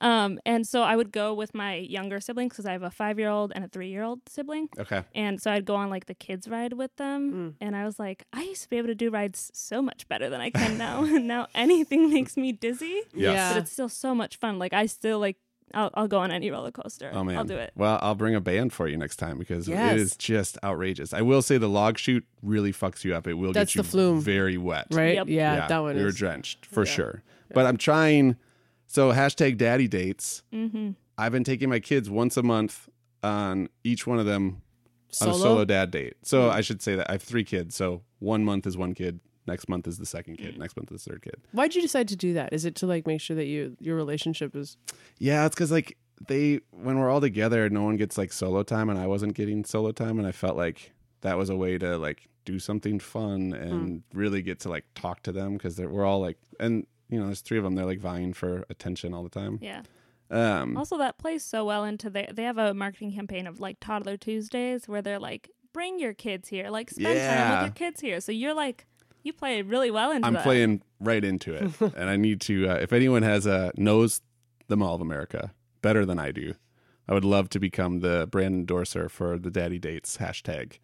Um, 0.00 0.38
and 0.44 0.66
so 0.66 0.82
I 0.82 0.94
would 0.94 1.10
go 1.10 1.32
with 1.32 1.54
my 1.54 1.76
younger 1.76 2.20
siblings 2.20 2.52
because 2.52 2.66
I 2.66 2.72
have 2.72 2.82
a 2.82 2.90
five 2.90 3.18
year 3.18 3.28
old 3.30 3.52
and 3.54 3.64
a 3.64 3.68
three 3.68 3.88
year 3.88 4.02
old 4.02 4.20
sibling. 4.28 4.68
Okay. 4.78 5.02
And 5.14 5.40
so 5.40 5.50
I'd 5.50 5.64
go 5.64 5.74
on 5.74 5.88
like 5.88 6.04
the 6.06 6.14
kids 6.14 6.48
ride 6.48 6.74
with 6.74 6.94
them. 6.96 7.32
Mm. 7.32 7.54
And 7.62 7.74
I 7.76 7.84
was 7.86 7.98
like, 7.98 8.24
I 8.32 8.42
used 8.42 8.62
to 8.64 8.68
be 8.68 8.76
able 8.76 8.88
to 8.88 8.94
do 8.94 9.10
rides 9.10 9.50
so 9.54 9.80
much 9.80 10.06
better 10.08 10.28
than 10.28 10.40
I 10.40 10.50
can 10.50 10.76
now. 10.76 11.02
and 11.04 11.26
now 11.26 11.46
anything 11.54 12.10
makes 12.12 12.36
me 12.36 12.52
dizzy. 12.52 13.02
Yes. 13.14 13.34
Yeah. 13.34 13.52
But 13.54 13.62
it's 13.62 13.72
still 13.72 13.88
so 13.88 14.14
much 14.14 14.36
fun. 14.36 14.58
Like 14.58 14.72
I 14.74 14.84
still 14.86 15.18
like 15.18 15.36
I'll, 15.74 15.90
I'll 15.94 16.08
go 16.08 16.18
on 16.20 16.30
any 16.30 16.50
roller 16.50 16.70
coaster. 16.70 17.10
Oh 17.12 17.24
man. 17.24 17.38
I'll 17.38 17.44
do 17.44 17.56
it. 17.56 17.72
Well, 17.74 17.98
I'll 18.02 18.14
bring 18.14 18.34
a 18.34 18.40
band 18.40 18.72
for 18.74 18.86
you 18.88 18.96
next 18.98 19.16
time 19.16 19.38
because 19.38 19.66
Yes. 19.66 19.94
it 19.94 19.98
is 20.00 20.16
just 20.16 20.58
outrageous. 20.62 21.12
I 21.14 21.22
will 21.22 21.42
say 21.42 21.58
the 21.58 21.68
log 21.68 21.98
chute 21.98 22.24
really 22.42 22.72
fucks 22.72 23.02
you 23.02 23.14
up. 23.16 23.26
It 23.26 23.34
will 23.34 23.52
That's 23.52 23.70
get 23.72 23.76
you 23.76 23.82
the 23.82 23.88
flume. 23.88 24.20
very 24.20 24.58
wet. 24.58 24.86
Right? 24.92 25.14
Yep. 25.14 25.28
Yeah, 25.28 25.66
that 25.66 25.78
one 25.78 25.96
we 25.96 26.02
were 26.02 26.08
is. 26.08 26.16
drenched 26.16 26.66
for 26.66 26.84
Yeah. 26.84 26.92
sure. 26.92 27.22
But 27.54 27.64
I'm 27.66 27.78
trying. 27.78 28.36
So 28.86 29.12
hashtag 29.12 29.56
daddy 29.58 29.88
dates. 29.88 30.42
Mm-hmm. 30.52 30.90
I've 31.18 31.32
been 31.32 31.44
taking 31.44 31.68
my 31.68 31.80
kids 31.80 32.08
once 32.10 32.36
a 32.36 32.42
month 32.42 32.88
on 33.22 33.68
each 33.84 34.06
one 34.06 34.18
of 34.18 34.26
them 34.26 34.62
on 35.22 35.28
a 35.28 35.32
Solo? 35.32 35.38
solo 35.38 35.64
dad 35.64 35.90
date. 35.90 36.14
So 36.22 36.42
Mm. 36.42 36.50
I 36.50 36.60
should 36.60 36.82
say 36.82 36.94
that 36.96 37.08
I 37.08 37.12
have 37.12 37.22
three 37.22 37.44
kids. 37.44 37.74
So 37.74 38.02
one 38.18 38.44
month 38.44 38.66
is 38.66 38.76
one 38.76 38.94
kid. 38.94 39.20
Next 39.46 39.68
month 39.68 39.86
is 39.86 39.98
the 39.98 40.06
second 40.06 40.34
Mm. 40.36 40.42
kid. 40.42 40.58
Next 40.58 40.76
month 40.76 40.92
is 40.92 41.04
the 41.04 41.10
third 41.12 41.22
kid. 41.22 41.36
Why'd 41.52 41.74
you 41.74 41.80
decide 41.82 42.08
to 42.08 42.16
do 42.16 42.34
that? 42.34 42.52
Is 42.52 42.64
it 42.64 42.74
to 42.76 42.86
like 42.86 43.06
make 43.06 43.20
sure 43.20 43.36
that 43.36 43.46
you 43.46 43.76
your 43.80 43.96
relationship 43.96 44.54
is 44.54 44.76
Yeah, 45.18 45.46
it's 45.46 45.54
because 45.54 45.72
like 45.72 45.96
they 46.28 46.60
when 46.70 46.98
we're 46.98 47.10
all 47.10 47.20
together, 47.20 47.68
no 47.70 47.82
one 47.82 47.96
gets 47.96 48.16
like 48.18 48.32
solo 48.32 48.62
time, 48.62 48.88
and 48.90 48.98
I 48.98 49.06
wasn't 49.06 49.34
getting 49.34 49.64
solo 49.64 49.92
time, 49.92 50.18
and 50.18 50.26
I 50.26 50.32
felt 50.32 50.56
like 50.56 50.92
that 51.22 51.38
was 51.38 51.48
a 51.50 51.56
way 51.56 51.78
to 51.78 51.96
like 51.98 52.28
do 52.44 52.58
something 52.58 52.98
fun 53.00 53.52
and 53.52 54.02
really 54.14 54.40
get 54.42 54.60
to 54.60 54.68
like 54.68 54.84
talk 54.94 55.22
to 55.24 55.32
them 55.32 55.54
because 55.54 55.78
we're 55.80 56.04
all 56.04 56.20
like, 56.20 56.38
and 56.60 56.86
you 57.08 57.18
know, 57.18 57.26
there's 57.26 57.40
three 57.40 57.58
of 57.58 57.64
them. 57.64 57.74
They're 57.74 57.86
like 57.86 58.00
vying 58.00 58.32
for 58.32 58.64
attention 58.70 59.14
all 59.14 59.22
the 59.22 59.28
time. 59.30 59.58
Yeah. 59.62 59.82
Um, 60.30 60.76
Also, 60.76 60.98
that 60.98 61.18
plays 61.18 61.44
so 61.44 61.64
well 61.64 61.84
into 61.84 62.10
their. 62.10 62.28
They 62.32 62.42
have 62.42 62.58
a 62.58 62.74
marketing 62.74 63.12
campaign 63.12 63.46
of 63.46 63.60
like 63.60 63.78
Toddler 63.80 64.16
Tuesdays 64.16 64.88
where 64.88 65.02
they're 65.02 65.18
like, 65.20 65.50
bring 65.72 65.98
your 65.98 66.14
kids 66.14 66.48
here, 66.48 66.68
like 66.70 66.90
spend 66.90 67.18
time 67.18 67.52
with 67.52 67.66
your 67.66 67.74
kids 67.74 68.00
here. 68.00 68.20
So 68.20 68.32
you're 68.32 68.54
like, 68.54 68.86
you 69.22 69.32
play 69.32 69.62
really 69.62 69.90
well 69.90 70.10
into 70.10 70.26
I'm 70.26 70.34
that. 70.34 70.42
playing 70.42 70.82
right 71.00 71.22
into 71.24 71.52
it, 71.54 71.80
and 71.96 72.08
I 72.10 72.16
need 72.16 72.40
to. 72.42 72.68
Uh, 72.68 72.74
if 72.74 72.92
anyone 72.92 73.22
has 73.22 73.46
a 73.46 73.72
knows 73.76 74.20
the 74.68 74.76
Mall 74.76 74.94
of 74.96 75.00
America 75.00 75.52
better 75.82 76.04
than 76.04 76.18
I 76.18 76.32
do, 76.32 76.54
I 77.08 77.14
would 77.14 77.24
love 77.24 77.48
to 77.50 77.60
become 77.60 78.00
the 78.00 78.26
brand 78.30 78.54
endorser 78.54 79.08
for 79.08 79.38
the 79.38 79.50
Daddy 79.50 79.78
Dates 79.78 80.16
hashtag. 80.16 80.78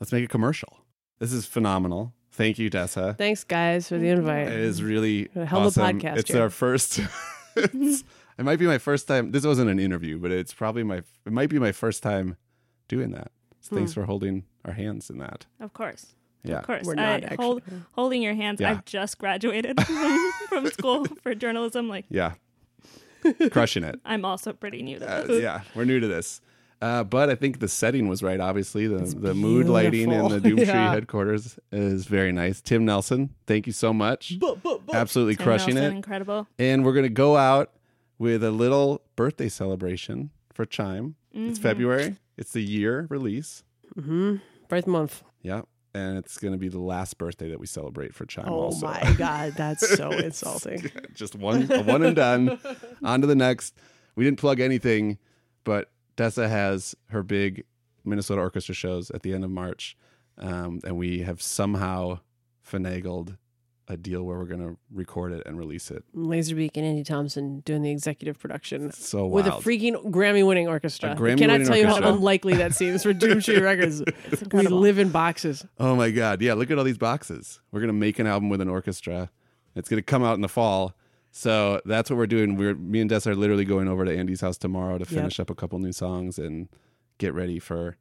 Let's 0.00 0.10
make 0.12 0.24
a 0.24 0.28
commercial. 0.28 0.78
This 1.20 1.32
is 1.32 1.46
phenomenal. 1.46 2.12
Thank 2.36 2.58
you, 2.58 2.68
Dessa. 2.70 3.16
Thanks 3.16 3.44
guys 3.44 3.88
for 3.88 3.96
the 3.96 4.08
invite. 4.08 4.48
It 4.48 4.54
is 4.58 4.82
really 4.82 5.28
A 5.36 5.44
hell 5.44 5.60
of 5.60 5.64
a 5.76 5.80
awesome. 5.80 6.00
podcast 6.00 6.18
It's 6.18 6.30
here. 6.32 6.42
our 6.42 6.50
first. 6.50 6.98
it's, 7.56 8.02
it 8.38 8.44
might 8.44 8.58
be 8.58 8.66
my 8.66 8.78
first 8.78 9.06
time. 9.06 9.30
This 9.30 9.46
wasn't 9.46 9.70
an 9.70 9.78
interview, 9.78 10.18
but 10.18 10.32
it's 10.32 10.52
probably 10.52 10.82
my. 10.82 10.96
It 11.24 11.32
might 11.32 11.48
be 11.48 11.60
my 11.60 11.70
first 11.72 12.02
time 12.02 12.36
doing 12.88 13.12
that. 13.12 13.30
So 13.60 13.76
thanks 13.76 13.92
Hmm. 13.94 14.00
for 14.00 14.06
holding 14.06 14.44
our 14.64 14.72
hands 14.72 15.10
in 15.10 15.18
that. 15.18 15.46
Of 15.60 15.72
course. 15.74 16.06
Yeah. 16.42 16.58
Of 16.58 16.66
course. 16.66 16.84
We're 16.84 16.96
not 16.96 17.24
I, 17.24 17.34
hold, 17.36 17.62
actually. 17.62 17.80
holding 17.92 18.22
your 18.22 18.34
hands. 18.34 18.60
Yeah. 18.60 18.72
I've 18.72 18.84
just 18.84 19.16
graduated 19.18 19.80
from, 19.86 20.32
from 20.48 20.66
school 20.66 21.06
for 21.22 21.34
journalism. 21.36 21.88
Like, 21.88 22.04
Yeah. 22.10 22.32
Crushing 23.52 23.84
it. 23.84 23.98
I'm 24.04 24.24
also 24.26 24.52
pretty 24.52 24.82
new 24.82 24.98
to 24.98 25.08
Uh, 25.08 25.22
this. 25.22 25.42
yeah, 25.42 25.62
we're 25.74 25.86
new 25.86 25.98
to 26.00 26.06
this. 26.08 26.42
Uh, 26.84 27.02
but 27.02 27.30
I 27.30 27.34
think 27.34 27.60
the 27.60 27.68
setting 27.68 28.08
was 28.08 28.22
right. 28.22 28.38
Obviously, 28.40 28.86
the 28.86 28.98
the 29.18 29.32
mood 29.34 29.68
lighting 29.68 30.10
in 30.12 30.28
the 30.28 30.40
beautiful. 30.40 30.64
Doomtree 30.64 30.66
Yeah. 30.66 30.90
headquarters 30.92 31.58
is 31.72 32.04
very 32.04 32.30
nice. 32.32 32.60
Tim 32.60 32.84
Nelson, 32.84 33.30
thank 33.46 33.66
you 33.66 33.72
so 33.72 33.92
much. 33.94 34.34
Absolutely 34.92 35.36
Tim 35.36 35.44
crushing 35.44 35.74
Nelson, 35.76 35.92
it. 35.92 35.96
Incredible. 35.96 36.46
And 36.58 36.84
we're 36.84 36.92
gonna 36.92 37.08
go 37.08 37.36
out 37.36 37.72
with 38.18 38.44
a 38.44 38.50
little 38.50 39.00
birthday 39.16 39.48
celebration 39.48 40.30
for 40.52 40.64
Chime. 40.66 41.14
It's 41.32 41.58
Mhm. 41.58 41.62
February. 41.62 42.16
It's 42.36 42.52
the 42.52 42.62
year 42.62 43.06
release. 43.08 43.62
Mm-hmm. 43.98 44.36
Birth 44.68 44.86
month. 44.86 45.22
Yeah, 45.42 45.62
and 45.94 46.18
it's 46.18 46.36
gonna 46.38 46.58
be 46.58 46.68
the 46.68 46.80
last 46.80 47.16
birthday 47.16 47.48
that 47.50 47.60
we 47.60 47.66
celebrate 47.66 48.14
for 48.14 48.26
Chime. 48.26 48.44
Oh 48.48 48.64
also. 48.64 48.86
my 48.88 49.14
god, 49.18 49.54
that's 49.56 49.88
so 49.96 50.10
insulting. 50.28 50.90
just 51.14 51.34
one 51.34 51.62
one 51.86 52.02
and 52.04 52.14
done 52.16 52.58
on 53.02 53.20
to 53.22 53.26
the 53.26 53.36
next 53.36 53.74
we 54.16 54.24
didn't 54.24 54.38
plug 54.38 54.60
anything 54.60 55.16
but 55.64 55.90
Dessa 56.16 56.48
has 56.48 56.94
her 57.10 57.22
big 57.22 57.64
Minnesota 58.04 58.40
orchestra 58.40 58.74
shows 58.74 59.10
at 59.10 59.22
the 59.22 59.32
end 59.34 59.44
of 59.44 59.50
March 59.50 59.96
um, 60.38 60.80
and 60.84 60.96
we 60.96 61.20
have 61.20 61.40
somehow 61.40 62.18
finagled 62.68 63.36
a 63.86 63.96
deal 63.98 64.22
where 64.22 64.38
we're 64.38 64.46
going 64.46 64.66
to 64.66 64.78
record 64.90 65.30
it 65.32 65.42
and 65.44 65.58
release 65.58 65.90
it 65.90 66.02
Lazerbeak 66.16 66.70
and 66.76 66.86
Andy 66.86 67.04
Thompson 67.04 67.60
doing 67.60 67.82
the 67.82 67.90
executive 67.90 68.38
production 68.38 68.90
so 68.92 69.26
wild. 69.26 69.32
with 69.32 69.46
a 69.46 69.50
freaking 69.50 70.10
Grammy-winning 70.10 70.68
orchestra. 70.68 71.10
A 71.10 71.12
I 71.12 71.16
Grammy-winning 71.16 71.38
cannot 71.38 71.66
tell 71.66 71.76
you 71.76 71.86
how 71.86 71.96
unlikely 71.98 72.54
that 72.54 72.74
seems 72.74 73.02
for 73.02 73.12
Doomtree 73.12 73.60
Records. 73.62 74.02
We 74.52 74.62
live 74.62 74.98
in 74.98 75.10
boxes. 75.10 75.66
oh 75.78 75.94
my 75.96 76.10
god 76.10 76.40
yeah 76.40 76.54
look 76.54 76.70
at 76.70 76.78
all 76.78 76.84
these 76.84 76.96
boxes 76.98 77.60
we're 77.72 77.80
going 77.80 77.88
to 77.88 77.92
make 77.92 78.18
an 78.18 78.26
album 78.26 78.48
with 78.48 78.62
an 78.62 78.68
orchestra 78.68 79.30
it's 79.74 79.88
going 79.88 79.98
to 79.98 80.04
come 80.04 80.22
out 80.24 80.34
in 80.34 80.40
the 80.40 80.48
fall 80.48 80.94
So 81.36 81.80
that's 81.84 82.10
what 82.10 82.16
we're 82.16 82.28
doing. 82.28 82.54
We're 82.56 82.76
me 82.76 83.00
and 83.00 83.10
Des 83.10 83.28
are 83.28 83.34
literally 83.34 83.64
going 83.64 83.88
over 83.88 84.04
to 84.04 84.16
Andy's 84.16 84.40
house 84.40 84.56
tomorrow 84.56 84.98
to 84.98 85.04
finish 85.04 85.40
up 85.40 85.50
a 85.50 85.54
couple 85.56 85.76
new 85.80 85.90
songs 85.90 86.38
and 86.38 86.68
get 87.18 87.34
ready 87.34 87.58
for 87.58 87.96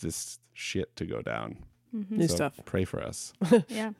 this 0.00 0.38
shit 0.54 0.96
to 0.96 1.04
go 1.04 1.20
down. 1.20 1.58
New 1.92 2.26
So 2.26 2.34
stuff. 2.36 2.58
Pray 2.64 2.86
for 2.86 3.02
us. 3.02 3.34
Yeah. 3.68 3.92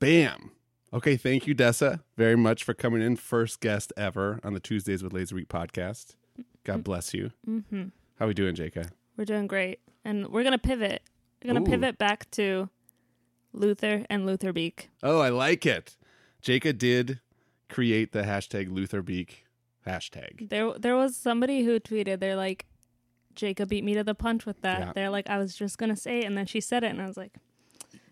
Bam. 0.00 0.50
Okay, 0.92 1.16
thank 1.16 1.46
you, 1.46 1.54
Dessa, 1.54 2.00
very 2.16 2.36
much 2.36 2.64
for 2.64 2.74
coming 2.74 3.02
in. 3.02 3.14
First 3.14 3.60
guest 3.60 3.92
ever 3.96 4.40
on 4.42 4.52
the 4.52 4.60
Tuesdays 4.60 5.00
with 5.02 5.12
Lazerbeak 5.12 5.46
podcast. 5.46 6.16
God 6.64 6.82
bless 6.82 7.14
you. 7.14 7.30
hmm 7.44 7.84
How 8.18 8.26
we 8.26 8.34
doing, 8.34 8.56
Jacob? 8.56 8.90
We're 9.16 9.26
doing 9.26 9.46
great. 9.46 9.78
And 10.04 10.26
we're 10.26 10.42
going 10.42 10.52
to 10.52 10.58
pivot. 10.58 11.02
We're 11.44 11.52
going 11.52 11.62
Ooh. 11.62 11.66
to 11.66 11.70
pivot 11.70 11.98
back 11.98 12.28
to 12.32 12.68
Luther 13.52 14.04
and 14.10 14.26
Luther 14.26 14.52
Beak. 14.52 14.88
Oh, 15.04 15.20
I 15.20 15.28
like 15.28 15.64
it. 15.66 15.96
Jacob 16.42 16.78
did 16.78 17.20
create 17.68 18.12
the 18.12 18.22
hashtag 18.22 18.72
Luther 18.72 19.02
Beak 19.02 19.44
hashtag. 19.86 20.48
There 20.48 20.72
there 20.78 20.96
was 20.96 21.16
somebody 21.16 21.64
who 21.64 21.78
tweeted 21.80 22.20
they're 22.20 22.36
like 22.36 22.66
Jacob 23.34 23.68
beat 23.68 23.84
me 23.84 23.94
to 23.94 24.02
the 24.04 24.14
punch 24.14 24.46
with 24.46 24.60
that. 24.62 24.80
Yeah. 24.80 24.92
They're 24.94 25.10
like 25.10 25.28
I 25.30 25.38
was 25.38 25.54
just 25.54 25.78
going 25.78 25.90
to 25.90 26.00
say 26.00 26.20
it 26.20 26.24
and 26.24 26.36
then 26.36 26.46
she 26.46 26.60
said 26.60 26.82
it 26.84 26.88
and 26.88 27.00
I 27.00 27.06
was 27.06 27.16
like 27.16 27.34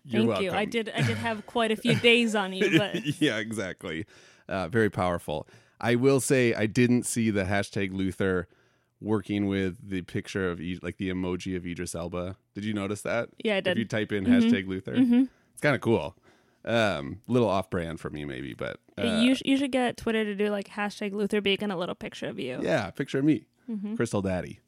thank 0.09 0.39
you. 0.41 0.51
I 0.51 0.65
did 0.65 0.89
I 0.95 1.01
did 1.01 1.17
have 1.17 1.45
quite 1.45 1.71
a 1.71 1.75
few 1.75 1.95
days 1.95 2.33
on 2.35 2.53
you 2.53 2.77
but 2.77 2.95
yeah, 3.21 3.37
exactly. 3.37 4.05
Uh, 4.47 4.67
very 4.69 4.89
powerful. 4.89 5.47
I 5.79 5.95
will 5.95 6.19
say 6.21 6.53
I 6.53 6.65
didn't 6.65 7.03
see 7.03 7.29
the 7.29 7.43
hashtag 7.43 7.93
Luther 7.95 8.47
working 8.99 9.45
with 9.47 9.89
the 9.89 10.01
picture 10.01 10.49
of 10.49 10.59
like 10.81 10.97
the 10.97 11.09
emoji 11.09 11.55
of 11.55 11.65
Idris 11.67 11.93
Elba. 11.93 12.37
Did 12.55 12.63
you 12.63 12.73
notice 12.73 13.01
that? 13.01 13.29
yeah, 13.43 13.57
I 13.57 13.59
did. 13.59 13.71
If 13.73 13.77
you 13.77 13.85
type 13.85 14.11
in 14.11 14.25
Mhm. 14.25 14.29
hashtag 14.41 14.67
Luther, 14.67 14.95
Mhm. 14.95 15.27
it's 15.51 15.61
kind 15.61 15.75
of 15.75 15.81
cool. 15.81 16.15
Um, 16.67 17.21
little 17.27 17.47
off 17.47 17.69
brand 17.69 17.99
for 17.99 18.09
me 18.09 18.25
maybe, 18.25 18.53
but 18.53 18.79
uh, 18.99 19.03
you 19.21 19.35
sh- 19.35 19.41
you 19.45 19.55
should 19.57 19.71
get 19.71 19.95
Twitter 19.95 20.25
to 20.25 20.35
do 20.35 20.49
like 20.49 20.67
hashtag 20.67 21.13
Luther 21.13 21.39
Beak 21.39 21.61
and 21.61 21.71
a 21.71 21.77
little 21.77 21.95
picture 21.95 22.27
of 22.27 22.37
you. 22.39 22.59
yeah, 22.61 22.89
picture 22.91 23.19
of 23.19 23.25
me, 23.25 23.45
Mhm. 23.69 23.95
Crystal 23.95 24.21
Daddy. 24.21 24.59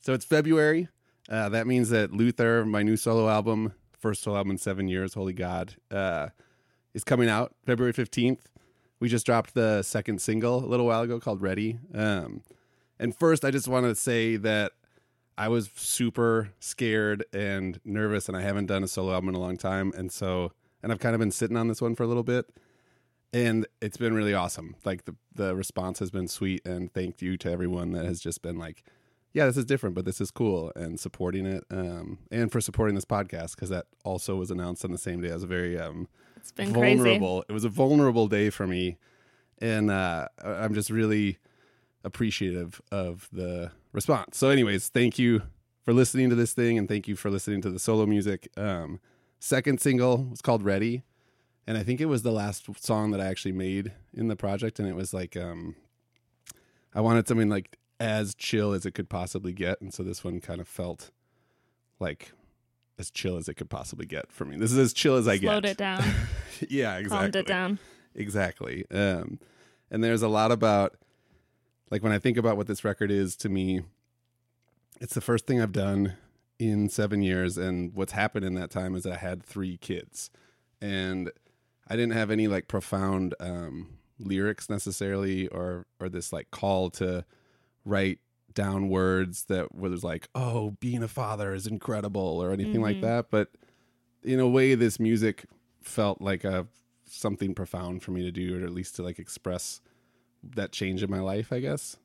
So 0.00 0.12
it's 0.14 0.24
February. 0.24 0.88
Uh, 1.28 1.48
that 1.48 1.66
means 1.66 1.90
that 1.90 2.12
Luther, 2.12 2.64
my 2.64 2.82
new 2.84 2.96
solo 2.96 3.28
album, 3.28 3.72
first 3.98 4.22
solo 4.22 4.36
album 4.36 4.52
in 4.52 4.58
seven 4.58 4.86
years, 4.88 5.14
Holy 5.14 5.32
God, 5.32 5.74
uh, 5.90 6.28
is 6.94 7.02
coming 7.04 7.28
out 7.28 7.54
February 7.66 7.92
15th. 7.92 8.42
We 9.00 9.08
just 9.08 9.26
dropped 9.26 9.54
the 9.54 9.82
second 9.82 10.20
single 10.22 10.64
a 10.64 10.66
little 10.66 10.86
while 10.86 11.02
ago 11.02 11.18
called 11.20 11.42
Ready. 11.42 11.78
Um, 11.92 12.42
and 13.00 13.14
first, 13.16 13.44
I 13.44 13.50
just 13.50 13.66
want 13.68 13.84
to 13.86 13.94
say 13.96 14.36
that 14.36 14.72
I 15.36 15.48
was 15.48 15.70
super 15.74 16.50
scared 16.60 17.24
and 17.32 17.78
nervous, 17.84 18.28
and 18.28 18.36
I 18.36 18.42
haven't 18.42 18.66
done 18.66 18.82
a 18.84 18.88
solo 18.88 19.12
album 19.12 19.28
in 19.30 19.34
a 19.34 19.40
long 19.40 19.56
time. 19.56 19.92
And 19.96 20.10
so, 20.10 20.52
and 20.82 20.92
I've 20.92 21.00
kind 21.00 21.14
of 21.14 21.18
been 21.20 21.30
sitting 21.30 21.56
on 21.56 21.68
this 21.68 21.80
one 21.82 21.94
for 21.94 22.02
a 22.02 22.06
little 22.06 22.22
bit. 22.22 22.46
And 23.32 23.66
it's 23.82 23.98
been 23.98 24.14
really 24.14 24.32
awesome. 24.32 24.74
Like 24.84 25.04
the, 25.04 25.14
the 25.34 25.54
response 25.54 25.98
has 25.98 26.10
been 26.10 26.28
sweet. 26.28 26.66
And 26.66 26.92
thank 26.94 27.20
you 27.20 27.36
to 27.38 27.50
everyone 27.50 27.92
that 27.92 28.06
has 28.06 28.20
just 28.20 28.40
been 28.40 28.58
like, 28.58 28.84
yeah, 29.34 29.44
this 29.44 29.58
is 29.58 29.66
different, 29.66 29.94
but 29.94 30.06
this 30.06 30.18
is 30.20 30.30
cool 30.30 30.72
and 30.74 30.98
supporting 30.98 31.44
it. 31.44 31.62
Um, 31.70 32.20
and 32.30 32.50
for 32.50 32.62
supporting 32.62 32.94
this 32.94 33.04
podcast, 33.04 33.54
because 33.54 33.68
that 33.68 33.84
also 34.02 34.36
was 34.36 34.50
announced 34.50 34.82
on 34.84 34.92
the 34.92 34.98
same 34.98 35.20
day. 35.20 35.30
I 35.30 35.34
was 35.34 35.44
very 35.44 35.78
um, 35.78 36.08
It's 36.38 36.52
been 36.52 36.72
crazy. 36.72 36.96
vulnerable. 36.96 37.44
It 37.48 37.52
was 37.52 37.64
a 37.64 37.68
vulnerable 37.68 38.28
day 38.28 38.48
for 38.48 38.66
me, 38.66 38.96
and 39.58 39.90
uh, 39.90 40.28
I'm 40.42 40.72
just 40.72 40.88
really 40.88 41.36
appreciative 42.04 42.80
of 42.90 43.28
the 43.30 43.70
response. 43.92 44.38
So, 44.38 44.48
anyways, 44.48 44.88
thank 44.88 45.18
you 45.18 45.42
for 45.82 45.92
listening 45.92 46.30
to 46.30 46.34
this 46.34 46.54
thing, 46.54 46.78
and 46.78 46.88
thank 46.88 47.06
you 47.06 47.14
for 47.14 47.30
listening 47.30 47.60
to 47.62 47.70
the 47.70 47.78
solo 47.78 48.06
music. 48.06 48.48
Um, 48.56 49.00
second 49.38 49.80
single 49.80 50.24
was 50.24 50.40
called 50.40 50.62
"Ready," 50.62 51.02
and 51.66 51.76
I 51.76 51.82
think 51.82 52.00
it 52.00 52.06
was 52.06 52.22
the 52.22 52.32
last 52.32 52.66
song 52.80 53.10
that 53.10 53.20
I 53.20 53.26
actually 53.26 53.52
made 53.52 53.92
in 54.12 54.28
the 54.28 54.36
project, 54.36 54.78
and 54.78 54.88
it 54.88 54.94
was 54.94 55.12
like 55.12 55.36
um, 55.36 55.76
I 56.94 57.00
wanted 57.00 57.28
something 57.28 57.48
like 57.48 57.78
as 58.00 58.34
chill 58.34 58.72
as 58.72 58.86
it 58.86 58.92
could 58.92 59.08
possibly 59.08 59.52
get, 59.52 59.80
and 59.80 59.92
so 59.92 60.02
this 60.02 60.22
one 60.22 60.40
kind 60.40 60.60
of 60.60 60.68
felt 60.68 61.10
like 62.00 62.32
as 62.98 63.10
chill 63.10 63.36
as 63.36 63.48
it 63.48 63.54
could 63.54 63.70
possibly 63.70 64.06
get 64.06 64.32
for 64.32 64.44
me. 64.44 64.56
This 64.56 64.72
is 64.72 64.78
as 64.78 64.92
chill 64.92 65.16
as 65.16 65.28
I 65.28 65.36
get 65.36 65.48
Slowed 65.48 65.64
it 65.64 65.76
down. 65.76 66.02
yeah, 66.68 66.96
exactly. 66.96 67.18
Calmed 67.18 67.36
it 67.36 67.46
down. 67.46 67.78
Exactly. 68.14 68.84
Um, 68.90 69.38
and 69.90 70.02
there's 70.02 70.22
a 70.22 70.28
lot 70.28 70.50
about, 70.50 70.96
like, 71.90 72.02
when 72.02 72.12
I 72.12 72.18
think 72.18 72.36
about 72.36 72.56
what 72.56 72.66
this 72.66 72.84
record 72.84 73.10
is 73.10 73.36
to 73.36 73.48
me, 73.48 73.82
it's 75.00 75.14
the 75.14 75.20
first 75.20 75.46
thing 75.46 75.60
I've 75.60 75.72
done 75.72 76.14
in 76.58 76.88
seven 76.88 77.22
years. 77.22 77.56
And 77.56 77.94
what's 77.94 78.12
happened 78.12 78.44
in 78.44 78.54
that 78.54 78.70
time 78.70 78.94
is 78.94 79.06
I 79.06 79.16
had 79.16 79.42
three 79.42 79.76
kids. 79.76 80.30
And 80.80 81.30
I 81.88 81.96
didn't 81.96 82.12
have 82.12 82.30
any, 82.30 82.48
like, 82.48 82.68
profound 82.68 83.34
um, 83.40 83.98
lyrics 84.18 84.68
necessarily 84.68 85.48
or, 85.48 85.86
or 86.00 86.08
this, 86.08 86.32
like, 86.32 86.50
call 86.50 86.90
to 86.90 87.24
write 87.84 88.18
down 88.54 88.88
words 88.88 89.44
that 89.46 89.74
was 89.74 90.02
like, 90.02 90.28
oh, 90.34 90.72
being 90.80 91.02
a 91.02 91.08
father 91.08 91.54
is 91.54 91.66
incredible 91.66 92.42
or 92.42 92.52
anything 92.52 92.80
like 92.80 92.98
Mhm. 92.98 93.02
that. 93.02 93.30
But 93.30 93.50
in 94.22 94.40
a 94.40 94.48
way, 94.48 94.74
this 94.74 94.98
music 94.98 95.46
felt 95.82 96.20
like 96.20 96.44
a 96.44 96.66
something 97.04 97.54
profound 97.54 98.02
for 98.02 98.10
me 98.10 98.22
to 98.22 98.30
do, 98.32 98.60
or 98.60 98.64
at 98.66 98.72
least 98.72 98.96
to 98.96 99.02
like 99.02 99.18
express 99.18 99.80
that 100.42 100.72
change 100.72 101.02
in 101.02 101.10
my 101.10 101.20
life. 101.20 101.52
I 101.52 101.60
guess 101.60 101.96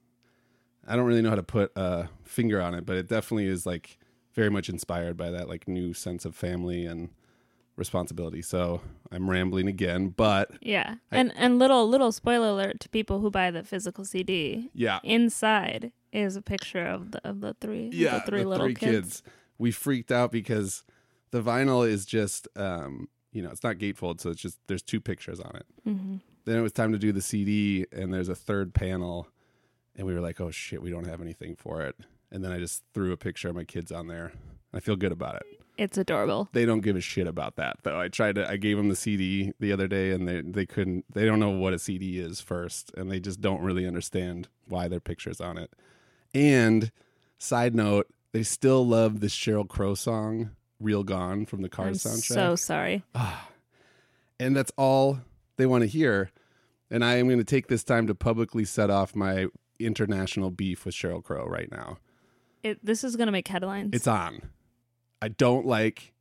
I 0.88 0.96
don't 0.96 1.06
really 1.06 1.22
know 1.22 1.30
how 1.30 1.36
to 1.36 1.44
put 1.44 1.72
a 1.76 2.10
finger 2.24 2.62
on 2.62 2.74
it, 2.74 2.86
but 2.86 2.96
it 2.98 3.08
definitely 3.08 3.48
is 3.48 3.66
like 3.66 3.98
very 4.34 4.50
much 4.50 4.70
inspired 4.70 5.16
by 5.18 5.30
that 5.32 5.48
like 5.48 5.68
new 5.68 5.94
sense 5.94 6.26
of 6.26 6.36
family 6.36 6.86
and 6.86 7.10
responsibility. 7.76 8.42
So 8.42 8.82
I'm 9.12 9.30
rambling 9.30 9.68
again, 9.68 10.10
but 10.10 10.52
Yeah. 10.62 10.96
I- 11.12 11.18
and 11.18 11.34
and 11.36 11.58
little 11.60 11.88
little 11.88 12.12
spoiler 12.12 12.50
alert 12.50 12.80
to 12.82 12.90
people 12.90 13.20
who 13.20 13.32
buy 13.32 13.52
the 13.52 13.64
physical 13.64 14.06
CD. 14.06 14.70
yeah, 14.74 15.00
Inside 15.04 15.92
is 16.12 16.36
a 16.36 16.42
picture 16.42 16.86
of 16.86 17.12
the 17.12 17.28
of 17.28 17.42
the 17.42 17.56
three 17.60 17.90
yeah, 17.92 18.20
the 18.20 18.26
three 18.26 18.46
little 18.46 18.74
kids. 18.74 19.24
We 19.58 19.72
freaked 19.72 20.12
out 20.12 20.32
because 20.32 20.84
the 21.32 21.42
vinyl 21.42 21.88
is 21.88 22.06
just, 22.06 22.48
um, 22.56 23.08
you 23.32 23.42
know, 23.42 23.50
it's 23.50 23.64
not 23.64 23.78
gatefold, 23.78 24.20
so 24.20 24.30
it's 24.30 24.42
just 24.42 24.60
there's 24.68 24.84
two 24.84 25.02
pictures 25.02 25.40
on 25.40 25.56
it. 25.56 25.66
hmm 25.84 26.18
then 26.46 26.58
it 26.58 26.62
was 26.62 26.74
time 26.74 26.92
to 26.92 27.00
do 27.00 27.14
the 27.14 27.22
CD, 27.22 27.86
and 27.94 28.14
there's 28.14 28.28
a 28.28 28.36
third 28.36 28.74
panel, 28.74 29.30
and 29.96 30.06
we 30.06 30.14
were 30.14 30.20
like, 30.20 30.42
"Oh 30.42 30.52
shit, 30.52 30.82
we 30.82 30.90
don't 30.90 31.06
have 31.08 31.22
anything 31.22 31.56
for 31.56 31.82
it." 31.84 31.96
And 32.34 32.44
then 32.44 32.52
I 32.52 32.58
just 32.58 32.84
threw 32.94 33.14
a 33.14 33.18
picture 33.18 33.48
of 33.48 33.56
my 33.56 33.64
kids 33.64 33.92
on 33.92 34.08
there. 34.08 34.34
I 34.74 34.80
feel 34.80 34.96
good 34.96 35.12
about 35.12 35.36
it. 35.36 35.44
It's 35.78 35.98
adorable. 35.98 36.50
They 36.52 36.66
don't 36.66 36.82
give 36.82 36.96
a 36.96 37.02
shit 37.02 37.28
about 37.28 37.56
that 37.56 37.78
though. 37.84 38.00
I 38.00 38.08
tried 38.08 38.36
to. 38.36 38.50
I 38.50 38.58
gave 38.58 38.76
them 38.78 38.90
the 38.90 38.96
CD 38.96 39.54
the 39.60 39.72
other 39.72 39.88
day, 39.88 40.12
and 40.12 40.28
they 40.28 40.42
they 40.42 40.66
couldn't. 40.66 41.06
They 41.14 41.26
don't 41.26 41.40
know 41.40 41.50
what 41.52 41.74
a 41.74 41.80
CD 41.80 42.20
is 42.20 42.42
first, 42.42 42.92
and 42.98 43.10
they 43.10 43.20
just 43.20 43.40
don't 43.40 43.62
really 43.62 43.88
understand 43.88 44.50
why 44.68 44.88
their 44.88 45.00
pictures 45.00 45.40
on 45.40 45.58
it. 45.58 45.72
And 46.34 46.92
side 47.38 47.74
note, 47.76 48.08
they 48.34 48.44
still 48.44 48.86
love 48.86 49.20
this 49.20 49.36
Sheryl 49.36 49.68
Crow 49.68 49.96
song 49.96 50.52
"Real 50.80 51.04
Gone" 51.04 51.46
from 51.46 51.62
the 51.62 51.68
I'm 51.68 51.86
Cars 51.86 52.04
soundtrack 52.04 52.34
so 52.34 52.56
sorry. 52.56 53.04
ah, 53.16 53.50
and 54.40 54.56
that's 54.56 54.72
all 54.78 55.22
they 55.58 55.66
want 55.66 55.82
to 55.82 55.88
hear. 55.88 56.32
And 56.92 57.04
I 57.04 57.16
am 57.16 57.28
going 57.28 57.40
to 57.40 57.44
take 57.44 57.68
this 57.68 57.84
time 57.84 58.06
to 58.06 58.14
publicly 58.14 58.66
set 58.66 58.92
off 58.92 59.16
my 59.16 59.48
international 59.80 60.52
beef 60.52 60.86
with 60.86 60.94
Sheryl 60.94 61.24
Crow 61.24 61.46
right 61.46 61.72
now. 61.72 61.98
It, 62.64 62.84
this 62.84 63.04
is 63.04 63.16
gonna 63.16 63.32
make 63.32 63.48
headlines. 63.48 63.92
It's 63.94 64.08
on. 64.08 64.50
I 65.22 65.28
don't 65.28 65.66
like 65.66 66.14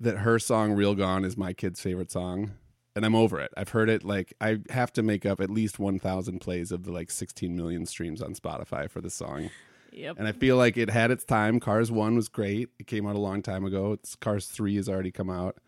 that 0.00 0.18
her 0.18 0.38
song 0.38 0.72
Real 0.72 0.94
Gone 0.94 1.24
is 1.24 1.36
my 1.36 1.52
kid's 1.52 1.80
favorite 1.80 2.10
song. 2.10 2.52
And 2.94 3.04
I'm 3.04 3.14
over 3.14 3.38
it. 3.40 3.52
I've 3.56 3.68
heard 3.70 3.90
it 3.90 4.04
like 4.04 4.32
I 4.40 4.60
have 4.70 4.90
to 4.94 5.02
make 5.02 5.26
up 5.26 5.40
at 5.40 5.50
least 5.50 5.78
1,000 5.78 6.38
plays 6.40 6.72
of 6.72 6.84
the 6.84 6.92
like 6.92 7.10
16 7.10 7.54
million 7.54 7.84
streams 7.84 8.22
on 8.22 8.34
Spotify 8.34 8.88
for 8.90 9.02
this 9.02 9.12
song. 9.12 9.50
yep. 9.92 10.16
And 10.18 10.26
I 10.26 10.32
feel 10.32 10.56
like 10.56 10.78
it 10.78 10.88
had 10.88 11.10
its 11.10 11.22
time. 11.22 11.60
Cars 11.60 11.90
1 11.92 12.16
was 12.16 12.28
great. 12.28 12.70
It 12.78 12.86
came 12.86 13.06
out 13.06 13.14
a 13.14 13.18
long 13.18 13.42
time 13.42 13.66
ago. 13.66 13.92
It's 13.92 14.16
Cars 14.16 14.46
3 14.46 14.76
has 14.76 14.88
already 14.88 15.10
come 15.10 15.28
out. 15.28 15.58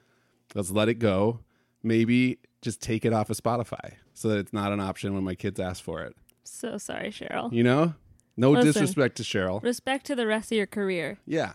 Let's 0.54 0.70
let 0.70 0.88
it 0.88 0.94
go. 0.94 1.40
Maybe 1.82 2.38
just 2.62 2.80
take 2.80 3.04
it 3.04 3.12
off 3.12 3.28
of 3.28 3.36
Spotify 3.36 3.96
so 4.14 4.28
that 4.28 4.38
it's 4.38 4.54
not 4.54 4.72
an 4.72 4.80
option 4.80 5.12
when 5.12 5.22
my 5.22 5.34
kids 5.34 5.60
ask 5.60 5.82
for 5.82 6.02
it. 6.02 6.16
So 6.44 6.78
sorry, 6.78 7.10
Sheryl. 7.10 7.52
You 7.52 7.62
know? 7.62 7.94
No 8.38 8.52
Listen. 8.52 8.66
disrespect 8.72 9.16
to 9.16 9.22
Sheryl. 9.24 9.62
Respect 9.62 10.06
to 10.06 10.14
the 10.16 10.26
rest 10.26 10.50
of 10.52 10.56
your 10.56 10.66
career. 10.66 11.18
Yeah. 11.26 11.54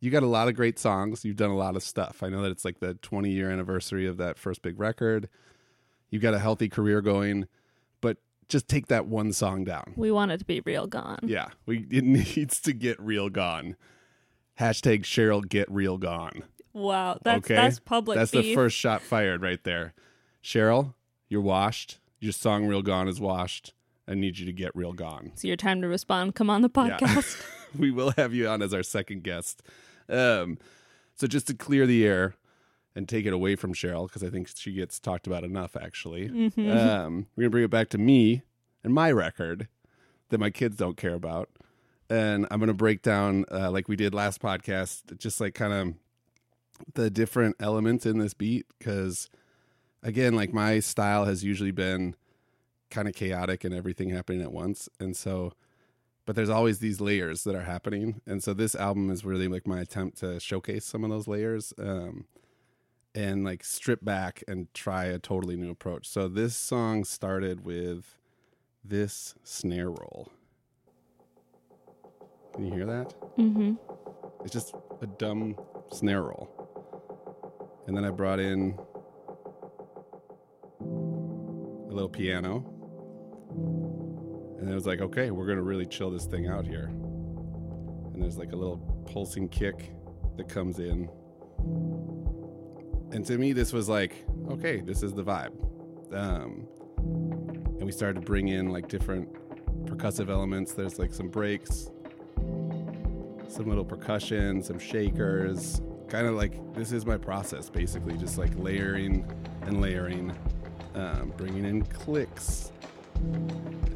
You 0.00 0.10
got 0.10 0.22
a 0.22 0.26
lot 0.28 0.48
of 0.48 0.54
great 0.54 0.78
songs. 0.78 1.24
You've 1.24 1.36
done 1.36 1.50
a 1.50 1.56
lot 1.56 1.76
of 1.76 1.82
stuff. 1.82 2.22
I 2.22 2.28
know 2.28 2.42
that 2.42 2.50
it's 2.50 2.64
like 2.64 2.80
the 2.80 2.94
20 2.94 3.30
year 3.30 3.50
anniversary 3.50 4.06
of 4.06 4.16
that 4.18 4.38
first 4.38 4.62
big 4.62 4.78
record. 4.78 5.28
You've 6.10 6.22
got 6.22 6.32
a 6.34 6.38
healthy 6.38 6.68
career 6.68 7.00
going, 7.00 7.46
but 8.00 8.18
just 8.48 8.68
take 8.68 8.86
that 8.86 9.06
one 9.06 9.32
song 9.32 9.64
down. 9.64 9.94
We 9.96 10.10
want 10.10 10.30
it 10.30 10.38
to 10.38 10.44
be 10.44 10.60
real 10.60 10.86
gone. 10.86 11.18
Yeah, 11.22 11.48
we 11.66 11.86
it 11.90 12.04
needs 12.36 12.60
to 12.62 12.72
get 12.72 13.00
real 13.00 13.28
gone. 13.28 13.76
Hashtag 14.60 15.02
Sheryl 15.02 15.46
get 15.48 15.70
real 15.70 15.98
gone. 15.98 16.42
Wow. 16.72 17.18
That's 17.22 17.44
Okay. 17.44 17.54
that's 17.54 17.78
public 17.78 18.16
That's 18.16 18.30
the 18.30 18.54
first 18.54 18.76
shot 18.76 19.02
fired 19.02 19.42
right 19.42 19.62
there. 19.64 19.94
Sheryl, 20.42 20.94
you're 21.28 21.40
washed. 21.40 21.98
Your 22.20 22.32
song 22.32 22.66
Real 22.66 22.82
Gone 22.82 23.08
is 23.08 23.20
washed. 23.20 23.74
I 24.08 24.14
need 24.14 24.38
you 24.38 24.46
to 24.46 24.52
get 24.52 24.74
real 24.74 24.92
gone. 24.92 25.30
It's 25.32 25.44
your 25.44 25.56
time 25.56 25.80
to 25.82 25.88
respond. 25.88 26.34
Come 26.34 26.50
on 26.50 26.62
the 26.62 26.70
Yeah. 26.74 26.98
podcast. 26.98 27.42
we 27.78 27.90
will 27.90 28.10
have 28.16 28.34
you 28.34 28.48
on 28.48 28.60
as 28.62 28.74
our 28.74 28.82
second 28.82 29.22
guest. 29.22 29.62
Um, 30.08 30.58
so 31.14 31.26
just 31.26 31.46
to 31.48 31.54
clear 31.54 31.86
the 31.86 32.04
air, 32.06 32.34
and 32.94 33.08
take 33.08 33.24
it 33.24 33.32
away 33.32 33.56
from 33.56 33.72
Sheryl 33.72 34.06
because 34.06 34.22
I 34.22 34.28
think 34.28 34.48
she 34.54 34.72
gets 34.74 35.00
talked 35.00 35.26
about 35.26 35.44
enough. 35.44 35.76
Actually, 35.76 36.28
Mm-hmm. 36.28 36.70
um, 36.70 37.26
we're 37.36 37.44
gonna 37.44 37.50
bring 37.50 37.64
it 37.64 37.70
back 37.70 37.88
to 37.90 37.98
me 37.98 38.42
and 38.84 38.92
my 38.92 39.10
record 39.10 39.68
that 40.28 40.38
my 40.38 40.50
kids 40.50 40.76
don't 40.76 40.98
care 40.98 41.14
about, 41.14 41.48
and 42.10 42.46
I'm 42.50 42.60
gonna 42.60 42.74
break 42.74 43.00
down 43.00 43.46
uh, 43.50 43.70
like 43.70 43.88
we 43.88 43.96
did 43.96 44.12
last 44.12 44.42
podcast, 44.42 45.16
just 45.16 45.40
like 45.40 45.54
kind 45.54 45.72
of 45.72 45.94
the 46.92 47.08
different 47.08 47.56
elements 47.60 48.04
in 48.04 48.18
this 48.18 48.34
beat 48.34 48.66
because 48.78 49.30
again, 50.02 50.34
like 50.34 50.52
my 50.52 50.78
style 50.80 51.24
has 51.24 51.42
usually 51.42 51.70
been 51.70 52.14
kind 52.92 53.08
of 53.08 53.14
chaotic 53.14 53.64
and 53.64 53.74
everything 53.74 54.10
happening 54.10 54.42
at 54.42 54.52
once, 54.52 54.88
and 55.00 55.16
so. 55.16 55.52
But 56.24 56.36
there's 56.36 56.50
always 56.50 56.78
these 56.78 57.00
layers 57.00 57.42
that 57.42 57.56
are 57.56 57.64
happening, 57.64 58.20
and 58.26 58.40
so 58.44 58.54
this 58.54 58.76
album 58.76 59.10
is 59.10 59.24
really 59.24 59.48
like 59.48 59.66
my 59.66 59.80
attempt 59.80 60.18
to 60.18 60.38
showcase 60.38 60.84
some 60.84 61.02
of 61.02 61.10
those 61.10 61.26
layers. 61.26 61.74
Um, 61.76 62.26
and 63.14 63.44
like 63.44 63.64
strip 63.64 64.04
back 64.04 64.42
and 64.48 64.72
try 64.74 65.04
a 65.04 65.18
totally 65.18 65.56
new 65.56 65.70
approach. 65.70 66.08
So 66.08 66.28
this 66.28 66.56
song 66.56 67.04
started 67.04 67.64
with 67.64 68.16
this 68.84 69.34
snare 69.44 69.90
roll. 69.90 70.30
Can 72.54 72.64
you 72.66 72.72
hear 72.72 72.86
that? 72.86 73.14
Mm-hmm. 73.38 73.74
It's 74.44 74.52
just 74.52 74.74
a 75.00 75.06
dumb 75.06 75.56
snare 75.92 76.22
roll. 76.22 76.48
And 77.86 77.96
then 77.96 78.04
I 78.04 78.10
brought 78.10 78.40
in 78.40 78.78
a 80.80 81.92
little 81.92 82.08
piano. 82.08 82.64
And 83.54 84.70
it 84.70 84.74
was 84.74 84.86
like, 84.86 85.00
okay, 85.00 85.30
we're 85.30 85.46
going 85.46 85.58
to 85.58 85.64
really 85.64 85.86
chill 85.86 86.10
this 86.10 86.24
thing 86.24 86.46
out 86.46 86.64
here. 86.64 86.84
And 86.86 88.22
there's 88.22 88.38
like 88.38 88.52
a 88.52 88.56
little 88.56 88.76
pulsing 89.10 89.48
kick 89.48 89.92
that 90.36 90.48
comes 90.48 90.78
in. 90.78 91.08
And 93.10 93.26
to 93.26 93.36
me, 93.38 93.52
this 93.52 93.72
was 93.72 93.88
like, 93.88 94.24
okay, 94.50 94.80
this 94.80 95.02
is 95.02 95.12
the 95.14 95.24
vibe. 95.24 95.52
Um, 96.14 96.68
and 96.96 97.82
we 97.82 97.90
started 97.90 98.20
to 98.20 98.26
bring 98.26 98.48
in 98.48 98.70
like 98.70 98.88
different 98.88 99.28
percussive 99.86 100.30
elements. 100.30 100.74
There's 100.74 100.98
like 100.98 101.12
some 101.12 101.28
breaks, 101.28 101.90
some 103.48 103.66
little 103.66 103.84
percussion, 103.84 104.62
some 104.62 104.78
shakers. 104.78 105.80
Kind 106.08 106.28
of 106.28 106.34
like 106.34 106.74
this 106.74 106.92
is 106.92 107.04
my 107.04 107.16
process, 107.16 107.68
basically, 107.68 108.16
just 108.16 108.38
like 108.38 108.52
layering 108.56 109.26
and 109.62 109.80
layering, 109.80 110.32
um, 110.94 111.32
bringing 111.36 111.64
in 111.64 111.82
clicks 111.82 112.70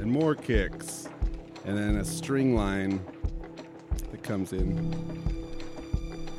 and 0.00 0.10
more 0.10 0.34
kicks, 0.34 1.08
and 1.64 1.76
then 1.76 1.96
a 1.96 2.04
string 2.04 2.54
line 2.54 3.00
that 4.10 4.22
comes 4.22 4.52
in, 4.52 4.76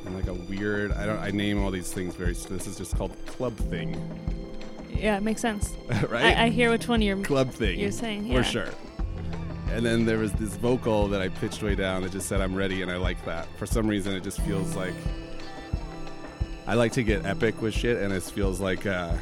and 0.04 0.14
like 0.14 0.28
a 0.28 0.34
weird. 0.34 0.92
I 0.92 1.06
don't. 1.06 1.18
I 1.18 1.30
name 1.30 1.62
all 1.62 1.70
these 1.70 1.92
things 1.92 2.14
very. 2.14 2.32
This 2.32 2.66
is 2.66 2.78
just 2.78 2.96
called 2.96 3.12
club 3.26 3.56
thing, 3.56 3.96
Yeah, 4.90 5.16
it 5.16 5.22
makes 5.22 5.40
sense. 5.40 5.74
right? 6.08 6.36
I, 6.36 6.44
I 6.44 6.48
hear 6.48 6.70
which 6.70 6.88
one 6.88 7.02
you're. 7.02 7.16
club 7.18 7.50
thing. 7.50 7.78
You're 7.78 7.90
saying, 7.92 8.32
for 8.32 8.42
sure. 8.42 8.70
And 9.70 9.84
then 9.84 10.06
there 10.06 10.16
was 10.18 10.32
this 10.32 10.56
vocal 10.56 11.08
that 11.08 11.20
I 11.20 11.28
pitched 11.28 11.62
way 11.62 11.74
down 11.74 12.02
that 12.02 12.12
just 12.12 12.26
said 12.26 12.40
I'm 12.40 12.54
ready, 12.54 12.80
and 12.82 12.90
I 12.90 12.96
like 12.96 13.22
that. 13.26 13.46
For 13.58 13.66
some 13.66 13.86
reason, 13.86 14.14
it 14.14 14.22
just 14.22 14.40
feels 14.40 14.74
like 14.74 14.94
I 16.66 16.74
like 16.74 16.92
to 16.92 17.02
get 17.02 17.26
epic 17.26 17.60
with 17.60 17.74
shit, 17.74 17.98
and 17.98 18.12
it 18.12 18.22
feels 18.22 18.60
like 18.60 18.86
uh, 18.86 19.12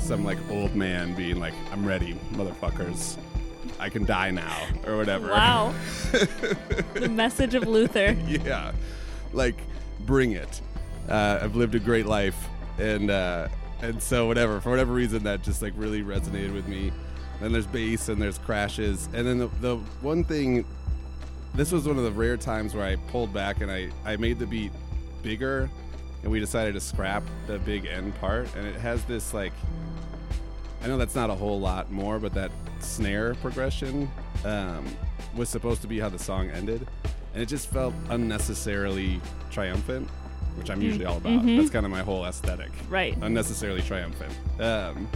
some 0.00 0.24
like 0.24 0.38
old 0.50 0.74
man 0.74 1.14
being 1.14 1.38
like, 1.38 1.54
"I'm 1.72 1.84
ready, 1.86 2.14
motherfuckers. 2.32 3.18
I 3.78 3.88
can 3.88 4.04
die 4.04 4.30
now," 4.30 4.66
or 4.86 4.96
whatever. 4.96 5.28
Wow. 5.28 5.74
the 6.94 7.08
message 7.10 7.54
of 7.54 7.66
Luther. 7.66 8.16
yeah, 8.26 8.72
like 9.32 9.56
bring 10.00 10.32
it. 10.32 10.60
Uh, 11.08 11.40
I've 11.42 11.56
lived 11.56 11.74
a 11.74 11.78
great 11.78 12.06
life, 12.06 12.48
and 12.78 13.10
uh, 13.10 13.48
and 13.82 14.02
so 14.02 14.26
whatever 14.26 14.60
for 14.60 14.70
whatever 14.70 14.92
reason 14.92 15.22
that 15.24 15.42
just 15.42 15.62
like 15.62 15.72
really 15.76 16.02
resonated 16.02 16.52
with 16.52 16.68
me. 16.68 16.92
Then 17.40 17.52
there's 17.52 17.66
bass 17.66 18.08
and 18.08 18.20
there's 18.20 18.38
crashes, 18.38 19.08
and 19.14 19.26
then 19.26 19.38
the 19.38 19.48
the 19.60 19.76
one 20.00 20.24
thing. 20.24 20.64
This 21.54 21.72
was 21.72 21.88
one 21.88 21.96
of 21.96 22.04
the 22.04 22.12
rare 22.12 22.36
times 22.36 22.74
where 22.74 22.84
I 22.84 22.96
pulled 23.10 23.32
back 23.32 23.62
and 23.62 23.70
I 23.70 23.90
I 24.04 24.16
made 24.16 24.38
the 24.38 24.46
beat 24.46 24.72
bigger, 25.22 25.70
and 26.22 26.30
we 26.30 26.40
decided 26.40 26.74
to 26.74 26.80
scrap 26.80 27.22
the 27.46 27.58
big 27.60 27.86
end 27.86 28.14
part, 28.16 28.54
and 28.56 28.66
it 28.66 28.76
has 28.76 29.04
this 29.04 29.32
like. 29.34 29.52
I 30.82 30.86
know 30.86 30.96
that's 30.96 31.14
not 31.14 31.30
a 31.30 31.34
whole 31.34 31.58
lot 31.60 31.90
more, 31.90 32.18
but 32.18 32.32
that 32.34 32.50
snare 32.80 33.34
progression 33.36 34.10
um, 34.44 34.84
was 35.36 35.48
supposed 35.48 35.82
to 35.82 35.88
be 35.88 35.98
how 35.98 36.08
the 36.08 36.18
song 36.18 36.50
ended, 36.50 36.86
and 37.34 37.42
it 37.42 37.46
just 37.46 37.68
felt 37.70 37.94
unnecessarily 38.10 39.20
triumphant, 39.50 40.08
which 40.56 40.70
I'm 40.70 40.80
usually 40.80 41.04
all 41.04 41.16
about. 41.16 41.42
Mhm. 41.42 41.58
That's 41.58 41.70
kind 41.70 41.84
of 41.84 41.90
my 41.92 42.02
whole 42.02 42.24
aesthetic, 42.24 42.70
Right. 42.88 43.16
unnecessarily 43.20 43.82
triumphant. 43.82 44.32
Um, 44.60 45.08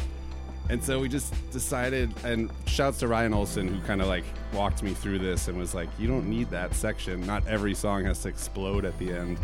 and 0.69 0.83
so 0.83 1.01
we 1.01 1.09
just 1.09 1.33
decided, 1.53 2.13
and 2.25 2.51
shouts 2.67 2.99
to 3.01 3.09
Ryan 3.09 3.33
Olson, 3.35 3.69
who 3.69 3.81
kind 3.83 4.01
of 4.01 4.09
like 4.09 4.25
walked 4.53 4.83
me 4.83 4.95
through 4.95 5.19
this 5.21 5.49
and 5.49 5.57
was 5.59 5.75
like, 5.75 5.89
"You 5.99 6.09
don't 6.09 6.29
need 6.29 6.51
that 6.51 6.75
section. 6.75 7.25
Not 7.27 7.47
every 7.47 7.75
song 7.75 8.05
has 8.07 8.21
to 8.23 8.29
explode 8.29 8.85
at 8.85 8.99
the 8.99 9.13
end." 9.13 9.39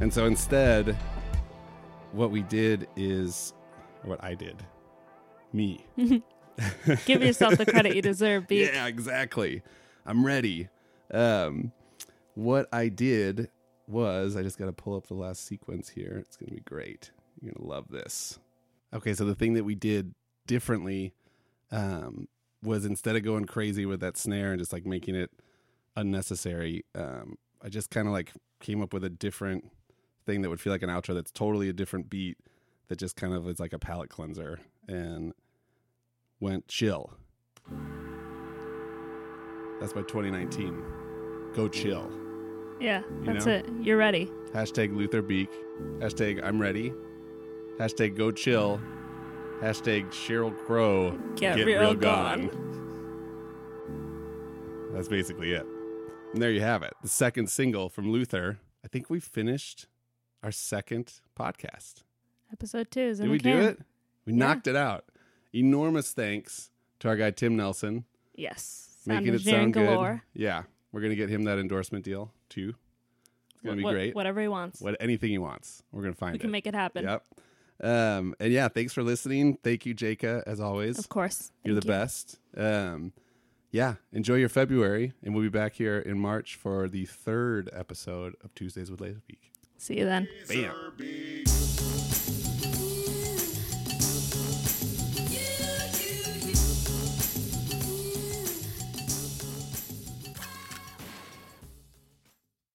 And 0.00 0.12
so 0.12 0.24
instead, 0.26 0.96
what 2.12 2.30
we 2.30 2.42
did 2.42 2.88
is, 2.96 3.52
what 4.04 4.22
I 4.22 4.34
did, 4.34 4.56
me. 5.54 5.84
Give 7.06 7.22
yourself 7.22 7.56
the 7.56 7.66
credit 7.66 7.96
you 7.96 8.02
deserve, 8.02 8.46
Beak. 8.48 8.70
Yeah, 8.72 8.86
exactly. 8.86 9.62
I'm 10.04 10.24
ready. 10.24 10.68
Um, 11.12 11.72
what 12.34 12.68
I 12.72 12.88
did 12.88 13.48
was 13.86 14.36
I 14.36 14.42
just 14.42 14.58
got 14.58 14.66
to 14.66 14.72
pull 14.72 14.96
up 14.96 15.06
the 15.06 15.14
last 15.14 15.46
sequence 15.46 15.88
here. 15.88 16.18
It's 16.24 16.36
going 16.36 16.48
to 16.48 16.54
be 16.54 16.62
great. 16.62 17.10
You're 17.40 17.52
going 17.52 17.64
to 17.64 17.68
love 17.68 17.86
this. 17.88 18.38
Okay, 18.94 19.14
so 19.14 19.24
the 19.24 19.34
thing 19.34 19.54
that 19.54 19.64
we 19.64 19.74
did 19.74 20.14
differently 20.46 21.14
um, 21.70 22.28
was 22.62 22.84
instead 22.84 23.16
of 23.16 23.22
going 23.22 23.46
crazy 23.46 23.86
with 23.86 24.00
that 24.00 24.16
snare 24.16 24.52
and 24.52 24.58
just 24.58 24.72
like 24.72 24.86
making 24.86 25.14
it 25.14 25.30
unnecessary, 25.96 26.84
um, 26.94 27.36
I 27.62 27.68
just 27.68 27.90
kind 27.90 28.06
of 28.06 28.12
like 28.12 28.32
came 28.60 28.82
up 28.82 28.92
with 28.92 29.04
a 29.04 29.10
different 29.10 29.70
thing 30.26 30.42
that 30.42 30.48
would 30.48 30.60
feel 30.60 30.72
like 30.72 30.82
an 30.82 30.90
outro 30.90 31.14
that's 31.14 31.30
totally 31.30 31.68
a 31.68 31.72
different 31.72 32.08
beat 32.08 32.38
that 32.88 32.98
just 32.98 33.16
kind 33.16 33.34
of 33.34 33.48
is 33.48 33.58
like 33.58 33.72
a 33.72 33.78
palate 33.78 34.10
cleanser 34.10 34.60
and 34.86 35.32
went 36.42 36.66
chill. 36.66 37.14
That's 39.80 39.94
my 39.94 40.02
2019. 40.02 40.82
Go 41.54 41.68
chill. 41.68 42.10
Yeah, 42.80 43.02
that's 43.24 43.46
know? 43.46 43.52
it. 43.52 43.66
You're 43.80 43.96
ready. 43.96 44.30
Hashtag 44.52 44.94
Luther 44.94 45.22
Beak. 45.22 45.50
Hashtag 46.00 46.42
I'm 46.44 46.60
ready. 46.60 46.92
Hashtag 47.78 48.16
go 48.16 48.32
chill. 48.32 48.80
Hashtag 49.60 50.08
Sheryl 50.08 50.56
Crow. 50.66 51.16
Get 51.36 51.64
real 51.64 51.94
gone. 51.94 52.50
That's 54.92 55.08
basically 55.08 55.52
it. 55.52 55.64
And 56.32 56.42
there 56.42 56.50
you 56.50 56.60
have 56.60 56.82
it. 56.82 56.94
The 57.02 57.08
second 57.08 57.48
single 57.48 57.88
from 57.88 58.10
Luther. 58.10 58.58
I 58.84 58.88
think 58.88 59.08
we 59.08 59.20
finished 59.20 59.86
our 60.42 60.50
second 60.50 61.20
podcast. 61.38 62.02
Episode 62.52 62.90
two 62.90 63.00
is 63.00 63.20
Did 63.20 63.30
we 63.30 63.38
do 63.38 63.58
it? 63.58 63.78
We 64.26 64.32
knocked 64.32 64.66
it 64.66 64.76
out. 64.76 65.04
Enormous 65.54 66.12
thanks 66.12 66.70
to 67.00 67.08
our 67.08 67.16
guy 67.16 67.30
Tim 67.30 67.56
Nelson. 67.56 68.04
Yes. 68.34 68.88
Sound 69.04 69.20
making 69.24 69.34
it 69.34 69.40
sound 69.42 69.74
galore. 69.74 70.22
good. 70.34 70.42
Yeah, 70.42 70.62
we're 70.92 71.00
gonna 71.00 71.14
get 71.16 71.28
him 71.28 71.44
that 71.44 71.58
endorsement 71.58 72.04
deal 72.04 72.32
too. 72.48 72.74
It's 73.54 73.62
gonna 73.64 73.76
be 73.76 73.82
What- 73.84 73.92
great. 73.94 74.14
Whatever 74.14 74.40
he 74.40 74.48
wants. 74.48 74.80
What 74.80 74.96
anything 75.00 75.30
he 75.30 75.38
wants, 75.38 75.82
we're 75.92 76.02
gonna 76.02 76.14
find 76.14 76.34
it. 76.34 76.38
we 76.38 76.40
can 76.40 76.50
make 76.50 76.66
it 76.66 76.74
happen. 76.74 77.04
Yep. 77.04 77.24
Um, 77.82 78.34
and 78.38 78.52
yeah, 78.52 78.68
thanks 78.68 78.92
for 78.92 79.02
listening. 79.02 79.58
Thank 79.64 79.84
you, 79.86 79.94
Jeyca, 79.94 80.44
as 80.46 80.60
always. 80.60 80.98
Of 80.98 81.08
course. 81.08 81.50
You're 81.64 81.74
the 81.74 81.84
you. 81.84 81.88
best. 81.92 82.38
Um, 82.56 83.12
yeah, 83.72 83.94
enjoy 84.12 84.36
your 84.36 84.48
February, 84.48 85.14
and 85.22 85.34
we'll 85.34 85.42
be 85.42 85.48
back 85.48 85.74
here 85.74 85.98
in 85.98 86.18
March 86.20 86.54
for 86.54 86.88
the 86.88 87.06
third 87.06 87.68
episode 87.72 88.36
of 88.44 88.54
Tuesdays 88.54 88.90
with 88.90 89.00
Lazerbeak. 89.00 89.38
See 89.78 89.98
you 89.98 90.04
then. 90.04 90.28
Bam. 90.48 90.92